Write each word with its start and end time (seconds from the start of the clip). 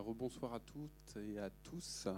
rebonsoir 0.00 0.54
à 0.54 0.60
toutes 0.60 1.16
et 1.16 1.38
à 1.38 1.50
tous. 1.62 2.08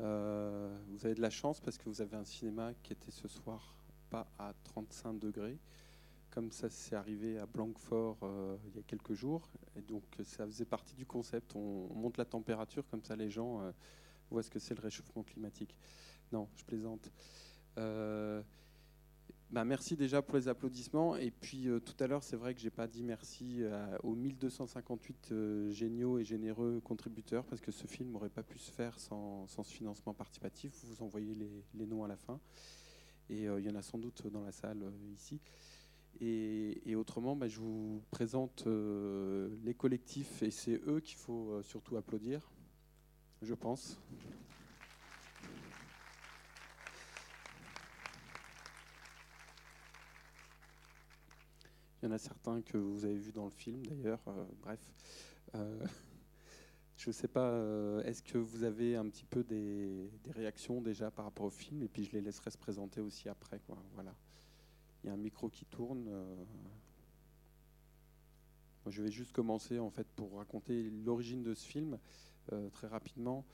Euh, 0.00 0.76
vous 0.88 1.04
avez 1.04 1.14
de 1.14 1.20
la 1.20 1.30
chance 1.30 1.60
parce 1.60 1.76
que 1.76 1.88
vous 1.88 2.00
avez 2.00 2.16
un 2.16 2.24
cinéma 2.24 2.72
qui 2.82 2.92
était 2.92 3.10
ce 3.10 3.26
soir 3.28 3.74
pas 4.10 4.26
à 4.38 4.52
35 4.64 5.18
degrés, 5.18 5.58
comme 6.30 6.52
ça 6.52 6.70
s'est 6.70 6.94
arrivé 6.94 7.38
à 7.38 7.46
Blanquefort 7.46 8.18
euh, 8.22 8.56
il 8.68 8.76
y 8.76 8.78
a 8.78 8.82
quelques 8.82 9.14
jours. 9.14 9.48
Et 9.76 9.82
donc 9.82 10.04
ça 10.22 10.46
faisait 10.46 10.64
partie 10.64 10.94
du 10.94 11.04
concept. 11.04 11.54
On, 11.56 11.92
monte 11.94 12.16
la 12.16 12.24
température, 12.24 12.86
comme 12.88 13.02
ça 13.02 13.16
les 13.16 13.30
gens 13.30 13.60
euh, 13.60 13.72
voient 14.30 14.42
ce 14.42 14.50
que 14.50 14.58
c'est 14.58 14.74
le 14.74 14.82
réchauffement 14.82 15.22
climatique. 15.22 15.76
Non, 16.32 16.48
je 16.56 16.64
plaisante. 16.64 17.10
Bah, 19.50 19.64
merci 19.64 19.96
déjà 19.96 20.20
pour 20.20 20.36
les 20.36 20.48
applaudissements. 20.48 21.16
Et 21.16 21.30
puis 21.30 21.68
euh, 21.68 21.80
tout 21.80 21.94
à 22.04 22.06
l'heure, 22.06 22.22
c'est 22.22 22.36
vrai 22.36 22.54
que 22.54 22.60
j'ai 22.60 22.70
pas 22.70 22.86
dit 22.86 23.02
merci 23.02 23.62
euh, 23.62 23.96
aux 24.02 24.14
1258 24.14 25.28
euh, 25.32 25.70
géniaux 25.70 26.18
et 26.18 26.24
généreux 26.24 26.80
contributeurs 26.84 27.46
parce 27.46 27.62
que 27.62 27.72
ce 27.72 27.86
film 27.86 28.10
n'aurait 28.10 28.28
pas 28.28 28.42
pu 28.42 28.58
se 28.58 28.70
faire 28.70 29.00
sans, 29.00 29.46
sans, 29.46 29.62
ce 29.62 29.72
financement 29.72 30.12
participatif. 30.12 30.72
Vous 30.84 31.02
envoyez 31.02 31.34
les, 31.34 31.64
les 31.74 31.86
noms 31.86 32.04
à 32.04 32.08
la 32.08 32.16
fin. 32.16 32.38
Et 33.30 33.44
il 33.44 33.60
y 33.60 33.68
en 33.68 33.74
a 33.74 33.82
sans 33.82 33.98
doute 33.98 34.26
dans 34.28 34.42
la 34.42 34.52
salle 34.52 34.90
ici. 35.14 35.38
Et, 36.18 36.90
et 36.90 36.96
autrement, 36.96 37.36
bah, 37.36 37.46
je 37.46 37.60
vous 37.60 38.02
présente 38.10 38.66
les 38.66 39.74
collectifs 39.74 40.42
et 40.42 40.50
c'est 40.50 40.80
eux 40.86 41.00
qu'il 41.00 41.18
faut 41.18 41.62
surtout 41.62 41.98
applaudir, 41.98 42.50
je 43.42 43.52
pense. 43.52 44.00
Il 52.00 52.06
y 52.06 52.08
en 52.08 52.12
a 52.12 52.18
certains 52.18 52.62
que 52.62 52.78
vous 52.78 53.04
avez 53.04 53.16
vus 53.16 53.32
dans 53.32 53.46
le 53.46 53.50
film 53.50 53.84
d'ailleurs. 53.84 54.20
Euh, 54.28 54.44
bref, 54.62 54.78
euh, 55.56 55.84
je 56.96 57.10
ne 57.10 57.12
sais 57.12 57.26
pas, 57.26 57.50
euh, 57.50 58.02
est-ce 58.04 58.22
que 58.22 58.38
vous 58.38 58.62
avez 58.62 58.94
un 58.94 59.08
petit 59.08 59.24
peu 59.24 59.42
des, 59.42 60.08
réactions 60.30 60.80
déjà 60.80 61.10
par 61.10 61.24
rapport 61.24 61.46
au 61.46 61.50
film 61.50 61.82
Et 61.82 61.88
puis 61.88 62.04
je 62.04 62.12
les 62.12 62.20
laisserai 62.20 62.52
se 62.52 62.58
présenter 62.58 63.00
aussi 63.00 63.28
après. 63.28 63.60
Voilà. 63.94 64.14
Il 65.02 65.08
y 65.08 65.10
a 65.10 65.12
un 65.12 65.16
micro 65.16 65.48
qui 65.48 65.64
tourne. 65.64 66.08
Je 68.86 69.02
vais 69.02 69.10
juste 69.10 69.32
commencer 69.32 69.78
en 69.78 69.90
fait 69.90 70.06
pour 70.16 70.36
raconter 70.36 70.90
l'origine 71.04 71.42
de 71.42 71.52
ce 71.52 71.66
film 71.66 71.98
très 72.72 72.86
rapidement. 72.86 73.44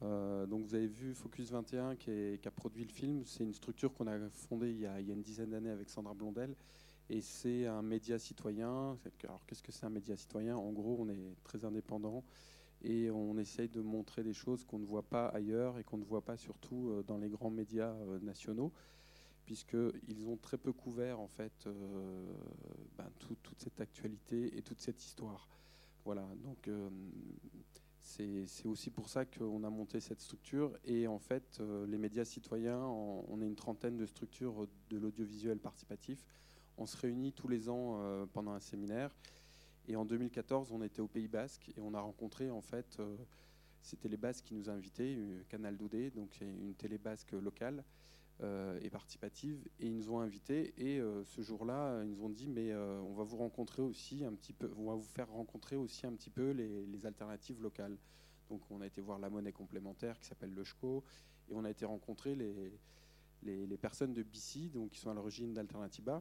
donc 0.00 0.64
vous 0.64 0.74
avez 0.74 0.86
vu 0.86 1.14
Focus 1.14 1.50
21 1.50 1.96
qui, 1.96 2.38
a 2.44 2.50
produit 2.50 2.84
le 2.84 2.92
film. 2.92 3.24
C'est 3.24 3.42
une 3.42 3.54
structure 3.54 3.92
qu'on 3.94 4.06
a 4.06 4.28
fondée 4.30 4.70
il 4.70 4.80
y 4.80 4.86
a 4.86 5.00
une 5.00 5.22
dizaine 5.22 5.50
d'années 5.50 5.70
avec 5.70 5.88
Sandra 5.88 6.14
Blondel 6.14 6.54
et 7.12 7.20
c'est 7.20 7.66
un 7.66 7.82
média 7.82 8.18
citoyen. 8.18 8.98
Alors, 9.24 9.44
qu'est-ce 9.46 9.62
que 9.62 9.70
c'est 9.70 9.84
un 9.84 9.90
média 9.90 10.16
citoyen? 10.16 10.56
En 10.56 10.72
gros, 10.72 10.96
on 10.98 11.10
est 11.10 11.36
très 11.44 11.62
indépendant 11.66 12.24
et 12.82 13.10
on 13.10 13.36
essaye 13.36 13.68
de 13.68 13.82
montrer 13.82 14.24
des 14.24 14.32
choses 14.32 14.64
qu'on 14.64 14.78
ne 14.78 14.86
voit 14.86 15.02
pas 15.02 15.26
ailleurs 15.26 15.78
et 15.78 15.84
qu'on 15.84 15.98
ne 15.98 16.04
voit 16.04 16.24
pas 16.24 16.38
surtout 16.38 16.88
euh, 16.88 17.02
dans 17.02 17.18
les 17.18 17.28
grands 17.28 17.50
médias 17.50 17.92
euh, 17.92 18.18
nationaux, 18.20 18.72
puisqu'ils 19.44 20.26
ont 20.26 20.38
très 20.38 20.56
peu 20.56 20.72
couvert 20.72 21.20
en 21.20 21.28
fait 21.28 21.66
euh, 21.66 22.32
ben, 22.96 23.10
toute 23.18 23.58
cette 23.58 23.82
actualité 23.82 24.56
et 24.56 24.62
toute 24.62 24.80
cette 24.80 25.04
histoire. 25.04 25.48
Voilà, 26.06 26.26
donc 26.42 26.68
c'est 28.00 28.66
aussi 28.66 28.90
pour 28.90 29.08
ça 29.08 29.24
qu'on 29.24 29.62
a 29.62 29.70
monté 29.70 30.00
cette 30.00 30.20
structure. 30.20 30.76
Et 30.84 31.06
en 31.06 31.20
fait, 31.20 31.62
les 31.86 31.96
médias 31.96 32.24
citoyens, 32.24 32.80
on 32.80 33.40
est 33.40 33.46
une 33.46 33.54
trentaine 33.54 33.96
de 33.96 34.04
structures 34.04 34.66
de 34.90 34.98
l'audiovisuel 34.98 35.60
participatif 35.60 36.26
on 36.82 36.86
se 36.86 36.96
réunit 36.96 37.32
tous 37.32 37.46
les 37.46 37.68
ans 37.68 38.00
euh, 38.00 38.26
pendant 38.32 38.52
un 38.52 38.60
séminaire. 38.60 39.14
Et 39.86 39.94
en 39.94 40.04
2014, 40.04 40.72
on 40.72 40.82
était 40.82 41.00
au 41.00 41.06
Pays 41.06 41.28
Basque 41.28 41.70
et 41.76 41.80
on 41.80 41.94
a 41.94 42.00
rencontré 42.00 42.50
en 42.50 42.60
fait, 42.60 42.96
euh, 42.98 43.16
c'était 43.82 44.08
les 44.08 44.16
Basques 44.16 44.44
qui 44.46 44.54
nous 44.54 44.68
invitaient, 44.68 45.14
euh, 45.16 45.42
Canal 45.48 45.76
Doudé, 45.76 46.10
donc 46.10 46.40
une 46.40 46.74
télé 46.74 46.98
basque 46.98 47.32
locale 47.32 47.84
et 48.80 48.90
participative, 48.90 49.56
et 49.78 49.86
ils 49.86 49.94
nous 49.94 50.10
ont 50.10 50.18
invités. 50.18 50.74
Et 50.76 51.00
ce 51.26 51.42
jour-là, 51.42 52.02
ils 52.02 52.10
nous 52.10 52.24
ont 52.24 52.28
dit 52.28 52.48
mais 52.48 52.74
on 52.74 53.12
va 53.12 53.22
vous 53.22 53.36
rencontrer 53.36 53.82
aussi 53.82 54.24
un 54.24 54.32
petit 54.32 54.52
peu, 54.52 54.68
on 54.76 54.86
va 54.86 54.96
vous 54.96 55.06
faire 55.14 55.28
rencontrer 55.28 55.76
aussi 55.76 56.08
un 56.08 56.12
petit 56.12 56.30
peu 56.30 56.50
les, 56.50 57.06
alternatives 57.06 57.62
locales. 57.62 57.96
Donc 58.50 58.62
on 58.68 58.80
a 58.80 58.86
été 58.88 59.00
voir 59.00 59.20
la 59.20 59.30
monnaie 59.30 59.52
complémentaire 59.52 60.18
qui 60.18 60.26
s'appelle 60.26 60.52
le 60.52 60.64
SCHCO, 60.64 61.04
et 61.50 61.54
on 61.54 61.64
a 61.64 61.70
été 61.70 61.84
rencontrer 61.84 62.34
les, 62.34 62.72
les, 63.44 63.76
personnes 63.76 64.12
de 64.12 64.24
BC, 64.24 64.70
donc 64.70 64.90
qui 64.90 64.98
sont 64.98 65.10
à 65.10 65.14
l'origine 65.14 65.52
d'Alternativa. 65.52 66.20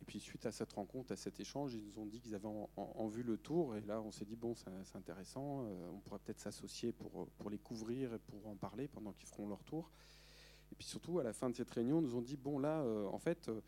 Et 0.00 0.04
puis 0.04 0.20
suite 0.20 0.46
à 0.46 0.52
cette 0.52 0.72
rencontre, 0.72 1.12
à 1.12 1.16
cet 1.16 1.40
échange, 1.40 1.74
ils 1.74 1.82
nous 1.82 1.98
ont 1.98 2.06
dit 2.06 2.20
qu'ils 2.20 2.34
avaient 2.34 2.48
en, 2.76 3.08
vue 3.08 3.22
le 3.22 3.36
tour. 3.36 3.76
Et 3.76 3.80
là, 3.80 4.00
on 4.00 4.12
s'est 4.12 4.24
dit, 4.24 4.36
bon, 4.36 4.54
c'est 4.54 4.96
intéressant, 4.96 5.64
euh, 5.64 5.90
on 5.92 5.98
pourrait 5.98 6.20
peut-être 6.20 6.40
s'associer 6.40 6.92
pour, 6.92 7.28
pour 7.36 7.50
les 7.50 7.58
couvrir 7.58 8.14
et 8.14 8.18
pour 8.18 8.46
en 8.46 8.56
parler 8.56 8.88
pendant 8.88 9.12
qu'ils 9.12 9.28
feront 9.28 9.48
leur 9.48 9.62
tour. 9.64 9.90
Et 10.70 10.74
puis 10.76 10.86
surtout, 10.86 11.18
à 11.18 11.24
la 11.24 11.32
fin 11.32 11.50
de 11.50 11.56
cette 11.56 11.70
réunion, 11.70 12.00
ils 12.00 12.04
nous 12.04 12.14
ont 12.14 12.22
dit, 12.22 12.36
bon, 12.36 12.58
là, 12.58 12.82
euh, 12.82 13.06
en 13.06 13.18
fait, 13.18 13.48
euh, 13.48 13.60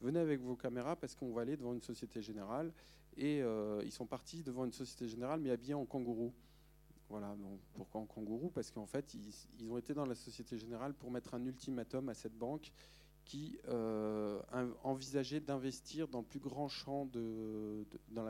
venez 0.00 0.18
avec 0.18 0.40
vos 0.40 0.56
caméras 0.56 0.96
parce 0.96 1.14
qu'on 1.14 1.32
va 1.32 1.42
aller 1.42 1.56
devant 1.56 1.74
une 1.74 1.82
société 1.82 2.20
générale. 2.22 2.72
Et 3.16 3.42
ils 3.84 3.90
sont 3.90 4.06
partis 4.06 4.44
devant 4.44 4.64
une 4.64 4.72
société 4.72 5.08
générale, 5.08 5.40
mais 5.40 5.50
habillés 5.50 5.74
en 5.74 5.84
kangourou. 5.84 6.32
Voilà, 7.08 7.34
donc 7.36 7.58
pourquoi 7.72 8.02
en 8.02 8.06
kangourou? 8.06 8.50
Parce 8.50 8.70
qu'en 8.70 8.86
fait, 8.86 9.14
ils, 9.14 9.70
ont 9.70 9.78
été 9.78 9.94
dans 9.94 10.04
la 10.04 10.14
Société 10.14 10.58
Générale 10.58 10.92
pour 10.92 11.10
mettre 11.10 11.34
un 11.34 11.44
ultimatum 11.44 12.08
à 12.10 12.14
cette 12.14 12.36
banque 12.36 12.70
qui 13.28 13.58
euh, 13.68 14.40
envisageait 14.82 15.40
d'investir 15.40 16.08
dans 16.08 16.22
la 16.22 16.26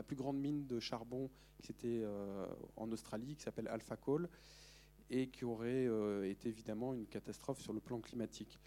plus 0.03 0.15
grande 0.15 0.37
mine 0.37 0.67
de 0.67 0.79
charbon 0.81 1.29
qui 1.63 1.71
était 1.71 2.01
euh, 2.03 2.45
en 2.75 2.91
Australie, 2.91 3.35
qui 3.35 3.43
s'appelle 3.43 3.69
Alpha 3.69 3.95
Coal, 3.95 4.27
et 5.09 5.29
qui 5.29 5.45
aurait 5.45 5.87
euh, 5.87 6.29
été 6.29 6.49
évidemment 6.49 6.93
une 6.93 7.07
catastrophe 7.07 7.61
sur 7.61 7.71
le 7.71 7.79
plan 7.79 8.01
climatique. 8.01 8.59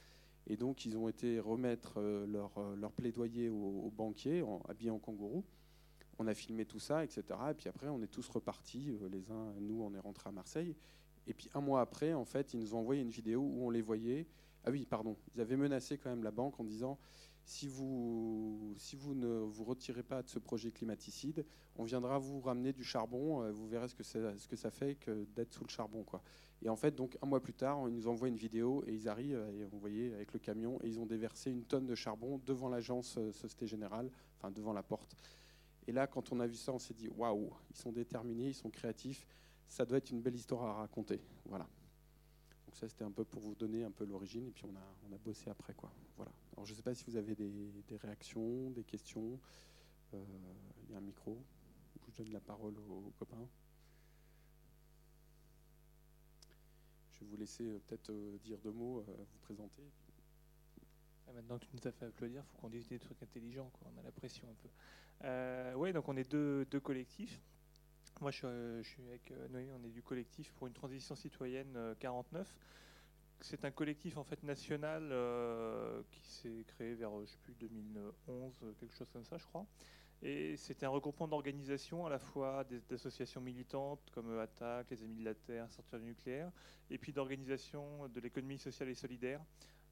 Et 0.47 0.57
donc 0.57 0.87
ils 0.87 0.97
ont 0.97 1.09
été 1.09 1.39
remettre 1.39 2.01
leur, 2.01 2.51
leur, 2.77 2.93
plaidoyer 2.93 3.51
aux, 3.51 3.93
banquiers, 3.95 4.41
en, 4.43 4.63
habillés 4.69 4.91
en 4.91 4.99
kangourou. 4.99 5.45
On 6.19 6.27
a 6.27 6.35
filmé 6.35 6.65
tout 6.65 6.81
ça, 6.81 7.05
etc. 7.05 7.25
Et 7.51 7.55
puis 7.55 7.69
après, 7.69 7.89
on 7.89 8.03
est 8.03 8.11
tous 8.11 8.27
repartis. 8.29 8.91
Les 9.11 9.31
uns, 9.31 9.53
nous, 9.61 9.83
on 9.83 9.95
est 9.95 10.01
rentrés 10.01 10.31
à 10.31 10.33
Marseille. 10.33 10.75
Et 11.27 11.35
puis 11.35 11.51
un 11.55 11.61
mois 11.61 11.83
après, 11.83 12.15
en 12.15 12.25
fait, 12.25 12.55
ils 12.55 12.61
nous 12.61 12.75
ont 12.75 12.79
envoyé 12.79 13.03
une 13.03 13.11
vidéo 13.11 13.41
où 13.41 13.65
on 13.65 13.71
les 13.71 13.83
voyait 13.83 14.27
ah 14.65 14.71
oui, 14.71 14.87
pardon. 14.87 15.17
Ils 15.35 15.41
avaient 15.41 15.57
menacé 15.57 15.99
quand 15.99 16.11
même 16.11 16.23
la 16.23 16.31
banque 16.31 16.59
en 16.61 16.65
disant 16.65 16.99
si 17.45 17.67
vous, 17.67 18.75
si 18.77 18.95
vous 18.95 19.15
ne 19.15 19.41
vous 19.41 19.65
retirez 19.65 20.03
pas 20.03 20.23
de 20.23 20.29
ce 20.29 20.39
projet 20.39 20.71
climaticide, 20.71 21.45
on 21.77 21.85
viendra 21.85 22.19
vous 22.19 22.41
ramener 22.41 22.73
du 22.73 22.85
charbon. 22.85 23.43
Euh, 23.43 23.51
vous 23.51 23.67
verrez 23.67 23.89
ce 23.89 23.95
que, 23.95 24.57
ça 24.57 24.71
fait 24.71 24.95
que 24.95 25.25
d'être 25.35 25.53
sous 25.53 25.65
le 25.65 25.71
charbon. 25.71 26.05
Quoi. 26.05 26.23
Et 26.63 26.69
en 26.69 26.77
fait, 26.77 26.95
donc 26.95 27.19
un 27.21 27.27
mois 27.27 27.43
plus 27.43 27.55
tard, 27.55 27.89
ils 27.89 27.95
nous 27.95 28.07
envoient 28.07 28.29
une 28.29 28.37
vidéo 28.37 28.85
et 28.87 28.95
ils 28.95 29.09
arrivent, 29.09 29.45
et 29.59 29.67
on 29.73 29.79
voyait 29.79 30.15
avec 30.15 30.33
le 30.33 30.39
camion, 30.39 30.79
et 30.83 30.89
ils 30.89 31.01
ont 31.01 31.07
déversé 31.07 31.51
une 31.51 31.65
tonne 31.65 31.87
de 31.87 31.95
charbon 31.97 32.41
devant 32.47 32.69
l'agence 32.69 33.17
euh, 33.19 33.33
Société 33.33 33.67
Générale, 33.67 34.11
enfin 34.39 34.53
devant 34.53 34.73
la 34.73 34.85
porte. 34.85 35.17
Et 35.89 35.93
là, 35.93 36.07
quand 36.07 36.31
on 36.31 36.39
a 36.39 36.47
vu 36.47 36.55
ça, 36.55 36.73
on 36.73 36.79
s'est 36.79 36.95
dit 36.95 37.09
waouh, 37.09 37.51
ils 37.71 37.77
sont 37.77 37.91
déterminés, 37.91 38.49
ils 38.49 38.55
sont 38.55 38.71
créatifs. 38.71 39.27
Ça 39.67 39.85
doit 39.85 39.99
être 39.99 40.11
une 40.11 40.21
belle 40.21 40.37
histoire 40.37 40.63
à 40.63 40.75
raconter. 40.75 41.21
Voilà. 41.47 41.67
Donc 42.73 42.79
ça, 42.79 42.89
c'était 42.89 43.05
un 43.05 43.11
peu 43.11 43.27
pour 43.27 43.43
vous 43.43 43.55
donner 43.55 43.85
un 43.85 43.91
peu 43.91 44.07
l'origine, 44.07 44.47
et 44.47 44.51
puis 44.51 44.65
on 44.65 44.75
a, 44.75 44.97
on 45.07 45.15
a 45.15 45.19
bossé 45.19 45.51
après. 45.51 45.75
Quoi. 45.75 45.93
Voilà. 46.17 46.33
Alors 46.55 46.65
je 46.65 46.73
ne 46.73 46.77
sais 46.77 46.83
pas 46.83 46.95
si 46.95 47.05
vous 47.05 47.17
avez 47.17 47.35
des, 47.35 47.71
réactions, 47.99 48.71
des 48.71 48.83
questions. 48.83 49.39
Euh, 50.15 50.25
il 50.85 50.93
y 50.93 50.95
a 50.95 50.97
un 50.97 51.03
micro. 51.03 51.37
Je 52.09 52.23
donne 52.23 52.33
la 52.33 52.41
parole 52.41 52.79
aux, 52.79 53.13
copains. 53.19 53.47
Je 57.13 57.21
vais 57.21 57.27
vous 57.27 57.37
laisser 57.37 57.65
euh, 57.65 57.79
peut-être 57.87 58.09
euh, 58.09 58.39
dire 58.39 58.57
deux 58.57 58.73
mots, 58.73 59.03
vous 59.03 59.39
présenter. 59.43 59.83
Ah, 61.29 61.33
maintenant 61.35 61.59
que 61.59 61.67
tu 61.67 61.77
nous 61.77 61.87
as 61.87 61.93
fait 61.93 62.07
applaudir, 62.07 62.43
il 62.43 62.53
faut 62.53 62.57
qu'on 62.57 62.71
dise 62.71 62.89
des 62.89 62.99
trucs 62.99 63.23
intelligents. 63.23 63.71
On 63.85 64.01
a 64.01 64.03
la 64.03 64.13
pression 64.13 64.49
un 64.49 64.55
peu. 64.55 65.79
oui, 65.79 65.93
donc 65.93 66.09
on 66.09 66.17
est 66.17 66.31
deux, 66.31 66.65
deux 66.71 66.81
collectifs. 66.81 67.39
Moi, 68.21 68.31
je, 68.31 68.83
suis 68.83 69.03
avec 69.09 69.31
euh, 69.33 69.49
Noémie, 69.49 69.73
on 69.73 69.85
est 69.85 69.91
du 69.91 70.03
collectif 70.03 70.53
pour 70.53 70.67
une 70.67 70.73
transition 70.73 71.17
citoyenne 71.17 71.77
49. 71.99 72.47
Euh, 72.47 72.51
c'est 73.41 73.65
un 73.65 73.73
collectif 73.73 74.17
en 74.17 74.23
fait 74.23 74.41
national 74.45 75.09
euh, 75.11 76.03
qui 76.11 76.25
s'est 76.29 76.65
créé 76.69 76.95
vers, 76.95 77.11
je 77.21 77.27
sais 77.27 77.39
plus, 77.43 77.55
2011, 77.55 78.61
quelque 78.79 78.95
chose 78.95 79.11
comme 79.13 79.25
ça, 79.25 79.39
je 79.39 79.47
crois. 79.47 79.67
Et 80.23 80.57
c'était 80.57 80.87
un 80.87 80.91
regroupement 80.91 81.27
d'organisations, 81.27 82.07
à 82.07 82.11
la 82.11 82.21
fois 82.21 82.65
d'associations 82.89 83.41
militantes 83.41 84.09
comme 84.13 84.39
ATTAC, 84.39 84.91
les 84.91 85.03
Amis 85.03 85.17
de 85.17 85.25
la 85.25 85.35
Terre, 85.35 85.69
Sortir 85.73 85.99
du 85.99 86.05
nucléaire, 86.05 86.53
et 86.91 86.99
puis 86.99 87.13
d'organisations 87.13 88.09
de 88.09 88.21
l'économie 88.21 88.59
sociale 88.59 88.89
et 88.89 88.95
solidaire, 88.95 89.41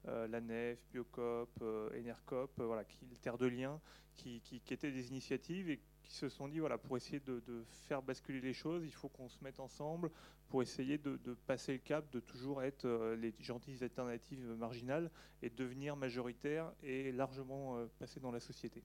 la 0.05 0.39
NEF, 0.39 0.79
Biocop, 0.89 1.49
Enercop, 1.93 2.53
voilà, 2.55 2.85
qui, 2.85 3.05
Terre 3.21 3.37
de 3.37 3.47
Liens, 3.47 3.81
qui, 4.15 4.39
qui, 4.39 4.61
étaient 4.73 4.91
des 4.91 5.09
initiatives 5.09 5.69
qui 6.11 6.17
se 6.17 6.27
sont 6.27 6.49
dit, 6.49 6.59
voilà, 6.59 6.77
pour 6.77 6.97
essayer 6.97 7.21
de, 7.21 7.41
faire 7.87 8.01
basculer 8.01 8.41
les 8.41 8.53
choses, 8.53 8.83
il 8.83 8.91
faut 8.91 9.07
qu'on 9.07 9.29
se 9.29 9.41
mette 9.41 9.59
ensemble 9.61 10.11
pour 10.49 10.61
essayer 10.61 10.97
de, 10.97 11.17
passer 11.47 11.71
le 11.71 11.79
cap, 11.79 12.11
de 12.11 12.19
toujours 12.19 12.61
être 12.63 12.83
euh, 12.83 13.15
les 13.15 13.33
gentilles 13.39 13.81
alternatives 13.81 14.45
marginales 14.57 15.09
et 15.41 15.49
devenir 15.49 15.95
majoritaire 15.95 16.73
et 16.83 17.13
largement 17.13 17.77
euh, 17.77 17.85
passer 17.97 18.19
dans 18.19 18.31
la 18.31 18.41
société. 18.41 18.83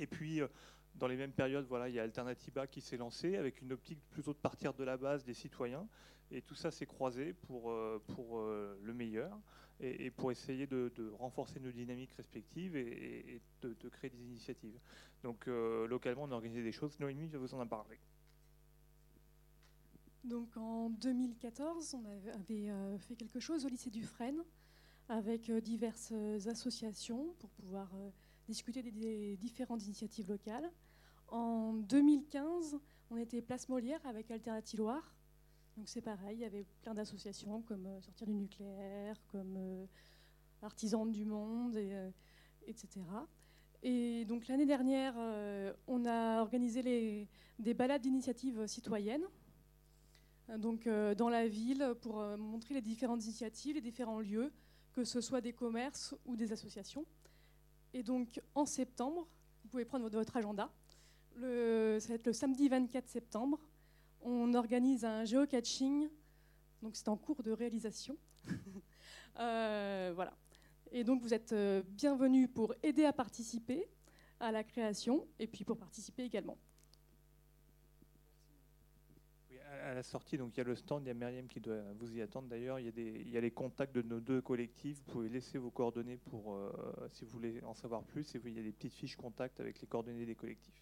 Et 0.00 0.08
puis, 0.08 0.40
euh, 0.40 0.48
dans 0.96 1.06
les 1.06 1.16
mêmes 1.16 1.32
périodes, 1.32 1.66
voilà, 1.68 1.88
il 1.88 1.94
y 1.94 2.00
a 2.00 2.02
Alternativa 2.02 2.66
qui 2.66 2.80
s'est 2.80 2.96
lancé 2.96 3.36
avec 3.36 3.62
une 3.62 3.72
optique 3.72 4.00
plutôt 4.10 4.32
de 4.32 4.38
partir 4.38 4.74
de 4.74 4.82
la 4.82 4.96
base 4.96 5.24
des 5.24 5.34
citoyens. 5.34 5.86
Et 6.32 6.42
tout 6.42 6.56
ça 6.56 6.72
s'est 6.72 6.86
croisé 6.86 7.34
pour, 7.34 7.74
pour 8.14 8.40
le 8.40 8.94
meilleur 8.94 9.38
et, 9.80 10.10
pour 10.10 10.30
essayer 10.30 10.66
de, 10.66 11.12
renforcer 11.18 11.60
nos 11.60 11.72
dynamiques 11.72 12.12
respectives 12.12 12.76
et, 12.76 13.40
de, 13.62 13.88
créer 13.88 14.10
des 14.10 14.22
initiatives. 14.22 14.78
Donc 15.22 15.46
localement, 15.46 16.24
on 16.24 16.30
a 16.30 16.34
organisé 16.34 16.62
des 16.62 16.72
choses. 16.72 16.98
Noémie 17.00 17.28
va 17.28 17.38
vous 17.38 17.54
en 17.54 17.66
parler. 17.66 17.98
Donc 20.24 20.56
en 20.56 20.90
2014, 20.90 21.94
on 21.94 22.04
avait 22.04 22.70
euh, 22.70 22.96
fait 22.98 23.16
quelque 23.16 23.40
chose 23.40 23.66
au 23.66 23.68
lycée 23.68 23.90
du 23.90 24.04
Fresne 24.04 24.44
avec 25.08 25.50
euh, 25.50 25.60
diverses 25.60 26.12
associations 26.46 27.34
pour 27.40 27.50
pouvoir 27.50 27.90
euh, 27.96 28.10
discuter 28.46 28.82
des, 28.82 29.36
différentes 29.36 29.84
initiatives 29.84 30.28
locales. 30.28 30.70
En 31.28 31.72
2015, 31.72 32.78
on 33.10 33.16
était 33.16 33.42
Place 33.42 33.68
Molière 33.68 34.00
avec 34.06 34.30
Alternative 34.30 34.78
Loire. 34.78 35.12
Donc 35.76 35.88
c'est 35.88 36.02
pareil, 36.02 36.36
il 36.36 36.40
y 36.40 36.44
avait 36.44 36.66
plein 36.82 36.94
d'associations 36.94 37.62
comme 37.62 37.88
Sortir 38.02 38.26
du 38.26 38.34
nucléaire, 38.34 39.16
comme 39.28 39.86
Artisans 40.60 41.10
du 41.10 41.24
monde, 41.24 41.76
etc. 42.66 42.88
Et 43.82 44.24
donc 44.26 44.48
l'année 44.48 44.66
dernière, 44.66 45.14
on 45.86 46.04
a 46.04 46.40
organisé 46.42 47.28
des 47.58 47.74
balades 47.74 48.02
d'initiatives 48.02 48.66
citoyennes 48.66 49.24
donc 50.58 50.86
euh, 50.86 51.14
dans 51.14 51.28
la 51.28 51.46
ville 51.46 51.94
pour 52.00 52.20
euh, 52.20 52.36
montrer 52.36 52.74
les 52.74 52.80
différentes 52.80 53.24
initiatives, 53.24 53.76
les 53.76 53.80
différents 53.80 54.20
lieux, 54.20 54.52
que 54.92 55.04
ce 55.04 55.20
soit 55.20 55.40
des 55.40 55.52
commerces 55.52 56.14
ou 56.26 56.36
des 56.36 56.52
associations. 56.52 57.06
Et 57.94 58.02
donc 58.02 58.40
en 58.54 58.66
septembre, 58.66 59.26
vous 59.62 59.68
pouvez 59.68 59.84
prendre 59.84 60.08
votre 60.08 60.36
agenda, 60.36 60.70
ça 61.36 61.40
va 61.40 62.14
être 62.14 62.26
le 62.26 62.32
samedi 62.32 62.68
24 62.68 63.08
septembre, 63.08 63.58
on 64.22 64.54
organise 64.54 65.04
un 65.04 65.24
geocaching, 65.24 66.08
donc 66.82 66.96
c'est 66.96 67.08
en 67.08 67.16
cours 67.16 67.42
de 67.42 67.52
réalisation. 67.52 68.16
Euh, 69.40 70.12
voilà. 70.14 70.36
Et 70.90 71.04
donc 71.04 71.22
vous 71.22 71.32
êtes 71.32 71.54
bienvenus 71.88 72.50
pour 72.54 72.74
aider 72.82 73.06
à 73.06 73.14
participer 73.14 73.88
à 74.40 74.52
la 74.52 74.62
création 74.62 75.26
et 75.38 75.46
puis 75.46 75.64
pour 75.64 75.78
participer 75.78 76.22
également 76.22 76.58
à 79.82 79.94
la 79.94 80.02
sortie, 80.02 80.38
donc 80.38 80.56
il 80.56 80.58
y 80.58 80.60
a 80.60 80.64
le 80.64 80.74
stand, 80.74 81.04
il 81.04 81.08
y 81.08 81.10
a 81.10 81.14
Myriam 81.14 81.46
qui 81.46 81.60
doit 81.60 81.82
vous 81.98 82.16
y 82.16 82.22
attendre 82.22 82.48
d'ailleurs. 82.48 82.78
Il, 82.78 83.28
y 83.28 83.36
a 83.36 83.40
les 83.40 83.50
contacts 83.50 83.94
de 83.94 84.02
nos 84.02 84.20
deux 84.20 84.40
collectifs. 84.40 84.98
Vous 84.98 85.12
pouvez 85.12 85.28
laisser 85.28 85.58
vos 85.58 85.70
coordonnées 85.70 86.16
pour, 86.16 86.54
euh, 86.54 86.70
si 87.10 87.24
vous 87.24 87.30
voulez 87.30 87.62
en 87.64 87.74
savoir 87.74 88.02
plus. 88.04 88.34
Et 88.34 88.40
il 88.44 88.52
y 88.52 88.58
a 88.58 88.62
des 88.62 88.72
petites 88.72 88.94
fiches 88.94 89.16
contact 89.16 89.60
avec 89.60 89.80
les 89.80 89.86
coordonnées 89.86 90.26
des 90.26 90.34
collectifs. 90.34 90.81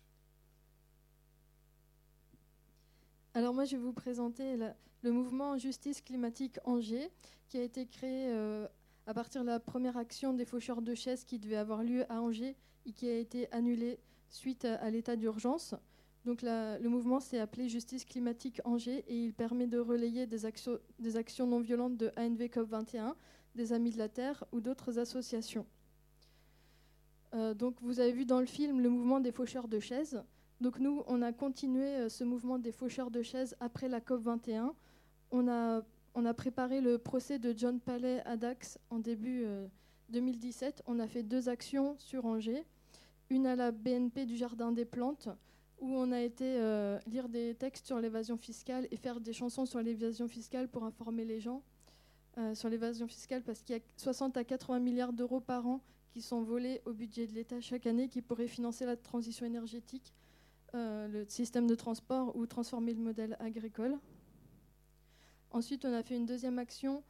Alors 3.32 3.54
moi, 3.54 3.64
je 3.64 3.76
vais 3.76 3.82
vous 3.82 3.92
présenter 3.92 4.56
le 5.02 5.12
mouvement 5.12 5.56
Justice 5.56 6.00
climatique 6.00 6.58
Angers, 6.64 7.10
qui 7.48 7.58
a 7.58 7.62
été 7.62 7.86
créé 7.86 8.26
euh, 8.28 8.66
à 9.06 9.14
partir 9.14 9.42
de 9.42 9.46
la 9.46 9.60
première 9.60 9.96
action 9.96 10.32
des 10.32 10.44
faucheurs 10.44 10.82
de 10.82 10.94
chaises 10.96 11.24
qui 11.24 11.38
devait 11.38 11.56
avoir 11.56 11.84
lieu 11.84 12.10
à 12.10 12.20
Angers 12.20 12.56
et 12.86 12.92
qui 12.92 13.08
a 13.08 13.16
été 13.16 13.50
annulée 13.52 14.00
suite 14.30 14.64
à 14.64 14.90
l'état 14.90 15.14
d'urgence. 15.14 15.76
Donc 16.24 16.42
le 16.42 16.88
mouvement 16.88 17.20
s'est 17.20 17.38
appelé 17.38 17.68
Justice 17.68 18.04
climatique 18.04 18.60
Angers 18.64 19.04
et 19.06 19.24
il 19.24 19.32
permet 19.32 19.68
de 19.68 19.78
relayer 19.78 20.26
des, 20.26 20.44
actions, 20.44 20.80
non 21.46 21.60
violentes 21.60 21.96
de 21.96 22.10
ANV 22.16 22.46
COP21, 22.46 23.14
des 23.54 23.72
Amis 23.72 23.92
de 23.92 23.98
la 23.98 24.08
Terre 24.08 24.44
ou 24.50 24.60
d'autres 24.60 24.98
associations. 24.98 25.66
Euh, 27.34 27.54
donc 27.54 27.76
vous 27.80 28.00
avez 28.00 28.10
vu 28.10 28.26
dans 28.26 28.40
le 28.40 28.46
film 28.46 28.80
le 28.80 28.88
mouvement 28.88 29.20
des 29.20 29.30
faucheurs 29.30 29.68
de 29.68 29.78
chaises. 29.78 30.20
Donc 30.60 30.78
nous, 30.78 31.02
on 31.06 31.22
a 31.22 31.32
continué 31.32 31.96
euh, 31.96 32.08
ce 32.08 32.22
mouvement 32.22 32.58
des 32.58 32.72
faucheurs 32.72 33.10
de 33.10 33.22
chaises 33.22 33.56
après 33.60 33.88
la 33.88 34.00
COP21. 34.00 34.72
On 35.30 35.48
a, 35.48 35.82
on 36.14 36.26
a 36.26 36.34
préparé 36.34 36.82
le 36.82 36.98
procès 36.98 37.38
de 37.38 37.54
John 37.56 37.80
Palais 37.80 38.22
à 38.26 38.36
Dax 38.36 38.78
en 38.90 38.98
début 38.98 39.46
2017. 40.10 40.80
Euh, 40.80 40.82
on 40.86 40.98
a 40.98 41.06
fait 41.06 41.22
deux 41.22 41.48
actions 41.48 41.94
sur 41.98 42.26
Angers. 42.26 42.66
Une 43.30 43.46
à 43.46 43.56
la 43.56 43.70
BNP 43.72 44.26
du 44.26 44.36
Jardin 44.36 44.72
des 44.72 44.84
Plantes, 44.84 45.28
où 45.80 45.88
on 45.94 46.12
a 46.12 46.20
été 46.20 46.56
euh, 46.58 46.98
lire 47.06 47.28
des 47.28 47.54
textes 47.54 47.86
sur 47.86 47.98
l'évasion 47.98 48.36
fiscale 48.36 48.86
et 48.90 48.96
faire 48.96 49.20
des 49.20 49.32
chansons 49.32 49.64
sur 49.64 49.80
l'évasion 49.80 50.28
fiscale 50.28 50.68
pour 50.68 50.84
informer 50.84 51.24
les 51.24 51.40
gens 51.40 51.62
sur 52.54 52.70
l'évasion 52.70 53.06
fiscale, 53.06 53.42
parce 53.42 53.60
qu'il 53.60 53.76
y 53.76 53.78
a 53.78 53.82
60 53.98 54.36
à 54.38 54.44
80 54.44 54.78
milliards 54.78 55.12
d'euros 55.12 55.40
par 55.40 55.66
an 55.66 55.82
qui 56.10 56.22
sont 56.22 56.40
volés 56.42 56.80
au 56.86 56.92
budget 56.92 57.26
de 57.26 57.34
l'État 57.34 57.60
chaque 57.60 57.86
année, 57.86 58.08
qui 58.08 58.22
pourraient 58.22 58.46
financer 58.46 58.86
la 58.86 58.96
transition 58.96 59.44
énergétique, 59.44 60.14
euh, 60.74 61.08
le 61.08 61.24
système 61.28 61.66
de 61.66 61.74
transport 61.74 62.36
ou 62.36 62.46
transformer 62.46 62.94
le 62.94 63.00
modèle 63.00 63.36
agricole. 63.40 63.98
Ensuite, 65.50 65.84
on 65.84 65.92
a 65.92 66.02
fait 66.02 66.16
une 66.16 66.26
deuxième 66.26 66.58
action 66.58 67.02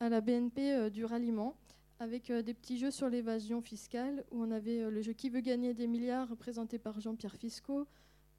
à 0.00 0.08
la 0.08 0.20
BNP 0.20 0.90
du 0.90 1.04
ralliement 1.04 1.56
avec 1.98 2.30
euh, 2.30 2.42
des 2.42 2.54
petits 2.54 2.78
jeux 2.78 2.90
sur 2.90 3.08
l'évasion 3.08 3.60
fiscale, 3.60 4.24
où 4.30 4.42
on 4.42 4.50
avait 4.50 4.80
euh, 4.80 4.90
le 4.90 5.02
jeu 5.02 5.12
Qui 5.12 5.30
veut 5.30 5.40
gagner 5.40 5.74
des 5.74 5.86
milliards, 5.86 6.36
présenté 6.36 6.78
par 6.78 7.00
Jean-Pierre 7.00 7.36
Fisco, 7.36 7.86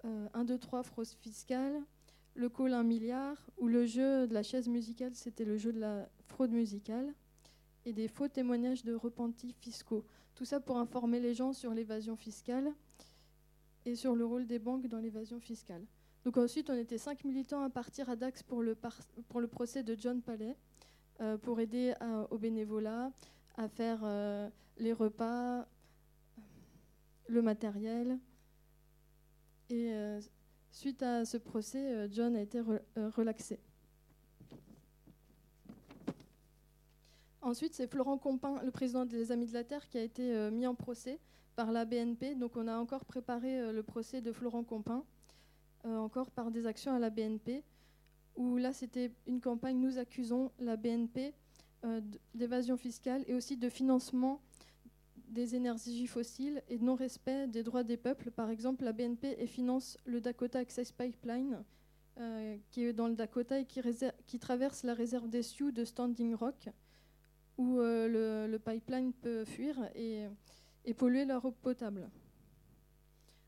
1, 0.03 0.45
2, 0.45 0.57
3, 0.57 0.83
fraude 0.83 1.07
fiscale, 1.07 1.81
le 2.35 2.49
call 2.49 2.73
1 2.73 2.83
milliard, 2.83 3.49
ou 3.57 3.67
le 3.67 3.85
jeu 3.85 4.27
de 4.27 4.33
la 4.33 4.43
chaise 4.43 4.67
musicale, 4.69 5.15
c'était 5.15 5.43
le 5.43 5.57
jeu 5.57 5.73
de 5.73 5.79
la 5.79 6.07
fraude 6.27 6.51
musicale, 6.51 7.13
et 7.85 7.93
des 7.93 8.07
faux 8.07 8.27
témoignages 8.27 8.83
de 8.83 8.93
repentis 8.93 9.53
fiscaux. 9.59 10.05
Tout 10.35 10.45
ça 10.45 10.59
pour 10.59 10.77
informer 10.77 11.19
les 11.19 11.33
gens 11.33 11.51
sur 11.51 11.73
l'évasion 11.73 12.15
fiscale 12.15 12.71
et 13.87 13.95
sur 13.95 14.15
le 14.15 14.25
rôle 14.25 14.45
des 14.45 14.59
banques 14.59 14.87
dans 14.87 14.99
l'évasion 14.99 15.39
fiscale. 15.39 15.85
Donc 16.25 16.35
ensuite, 16.35 16.69
on 16.69 16.73
était 16.73 16.97
cinq 16.97 17.23
militants 17.23 17.61
à 17.61 17.69
partir 17.69 18.09
à 18.09 18.17
Dax 18.17 18.43
pour 18.43 18.61
le, 18.61 18.75
pour 19.29 19.39
le 19.39 19.47
procès 19.47 19.81
de 19.81 19.95
John 19.97 20.21
Palais, 20.21 20.57
euh, 21.21 21.37
pour 21.37 21.61
aider 21.61 21.93
au 22.29 22.37
bénévolat, 22.37 23.13
à 23.55 23.69
faire 23.69 24.01
euh, 24.03 24.49
les 24.77 24.91
repas, 24.91 25.65
le 27.27 27.41
matériel. 27.41 28.19
Et 29.69 29.93
euh, 29.93 30.19
suite 30.69 31.01
à 31.01 31.23
ce 31.23 31.37
procès, 31.37 31.93
euh, 31.93 32.07
John 32.11 32.35
a 32.35 32.41
été 32.41 32.59
relaxé. 33.15 33.57
Ensuite, 37.41 37.73
c'est 37.73 37.87
Florent 37.87 38.17
Compin, 38.17 38.61
le 38.63 38.71
président 38.71 39.05
des 39.05 39.31
Amis 39.31 39.47
de 39.47 39.53
la 39.53 39.63
Terre, 39.63 39.87
qui 39.87 39.97
a 39.97 40.03
été 40.03 40.51
mis 40.51 40.67
en 40.67 40.75
procès 40.75 41.21
par 41.57 41.73
la 41.73 41.83
BNP. 41.83 42.35
Donc 42.35 42.55
on 42.55 42.69
a 42.69 42.77
encore 42.77 43.03
préparé 43.03 43.73
le 43.73 43.83
procès 43.83 44.21
de 44.21 44.31
Florent 44.31 44.63
Compin, 44.63 45.03
encore 45.83 46.31
par 46.31 46.51
des 46.51 46.65
actions 46.65 46.93
à 46.93 46.99
la 46.99 47.09
BNP, 47.09 47.63
où 48.37 48.57
là 48.57 48.71
c'était 48.71 49.11
une 49.25 49.41
campagne 49.41 49.79
Nous 49.79 49.97
accusons 49.97 50.51
la 50.59 50.77
BNP 50.77 51.33
euh, 51.85 52.01
d'évasion 52.33 52.75
fiscale 52.75 53.23
et 53.27 53.35
aussi 53.35 53.55
de 53.55 53.69
financement 53.69 54.41
des 55.27 55.55
énergies 55.55 56.07
fossiles 56.07 56.63
et 56.69 56.77
de 56.79 56.83
non-respect 56.83 57.47
des 57.47 57.61
droits 57.61 57.83
des 57.83 57.97
peuples. 57.97 58.31
Par 58.31 58.49
exemple, 58.49 58.83
la 58.83 58.93
BNP 58.93 59.45
finance 59.45 59.97
le 60.05 60.19
Dakota 60.19 60.59
Access 60.59 60.91
Pipeline, 60.91 61.63
euh, 62.19 62.57
qui 62.71 62.83
est 62.83 62.93
dans 62.93 63.07
le 63.07 63.13
Dakota 63.13 63.59
et 63.59 63.65
qui, 63.65 64.39
traverse 64.39 64.83
la 64.83 64.95
réserve 64.95 65.29
des 65.29 65.43
Sioux 65.43 65.71
de 65.71 65.85
Standing 65.85 66.33
Rock, 66.33 66.69
où 67.59 67.79
euh, 67.79 68.47
le, 68.47 68.57
pipeline 68.57 69.13
peut 69.13 69.45
fuir 69.45 69.75
et, 69.93 70.25
et 70.87 70.95
polluer 70.95 71.25
leur 71.25 71.45
eau 71.45 71.51
potable. 71.51 72.09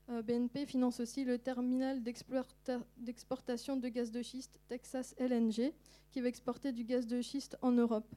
BNP 0.08 0.66
finance 0.66 1.00
aussi 1.00 1.24
le 1.24 1.38
terminal 1.38 2.04
d'exportation 2.04 3.78
de 3.78 3.88
gaz 3.88 4.12
de 4.12 4.22
schiste 4.22 4.60
Texas 4.68 5.16
LNG, 5.20 5.74
qui 6.12 6.22
va 6.22 6.28
exporter 6.28 6.72
du 6.72 6.84
gaz 6.84 7.08
de 7.08 7.22
schiste 7.22 7.58
en 7.62 7.72
Europe. 7.72 8.14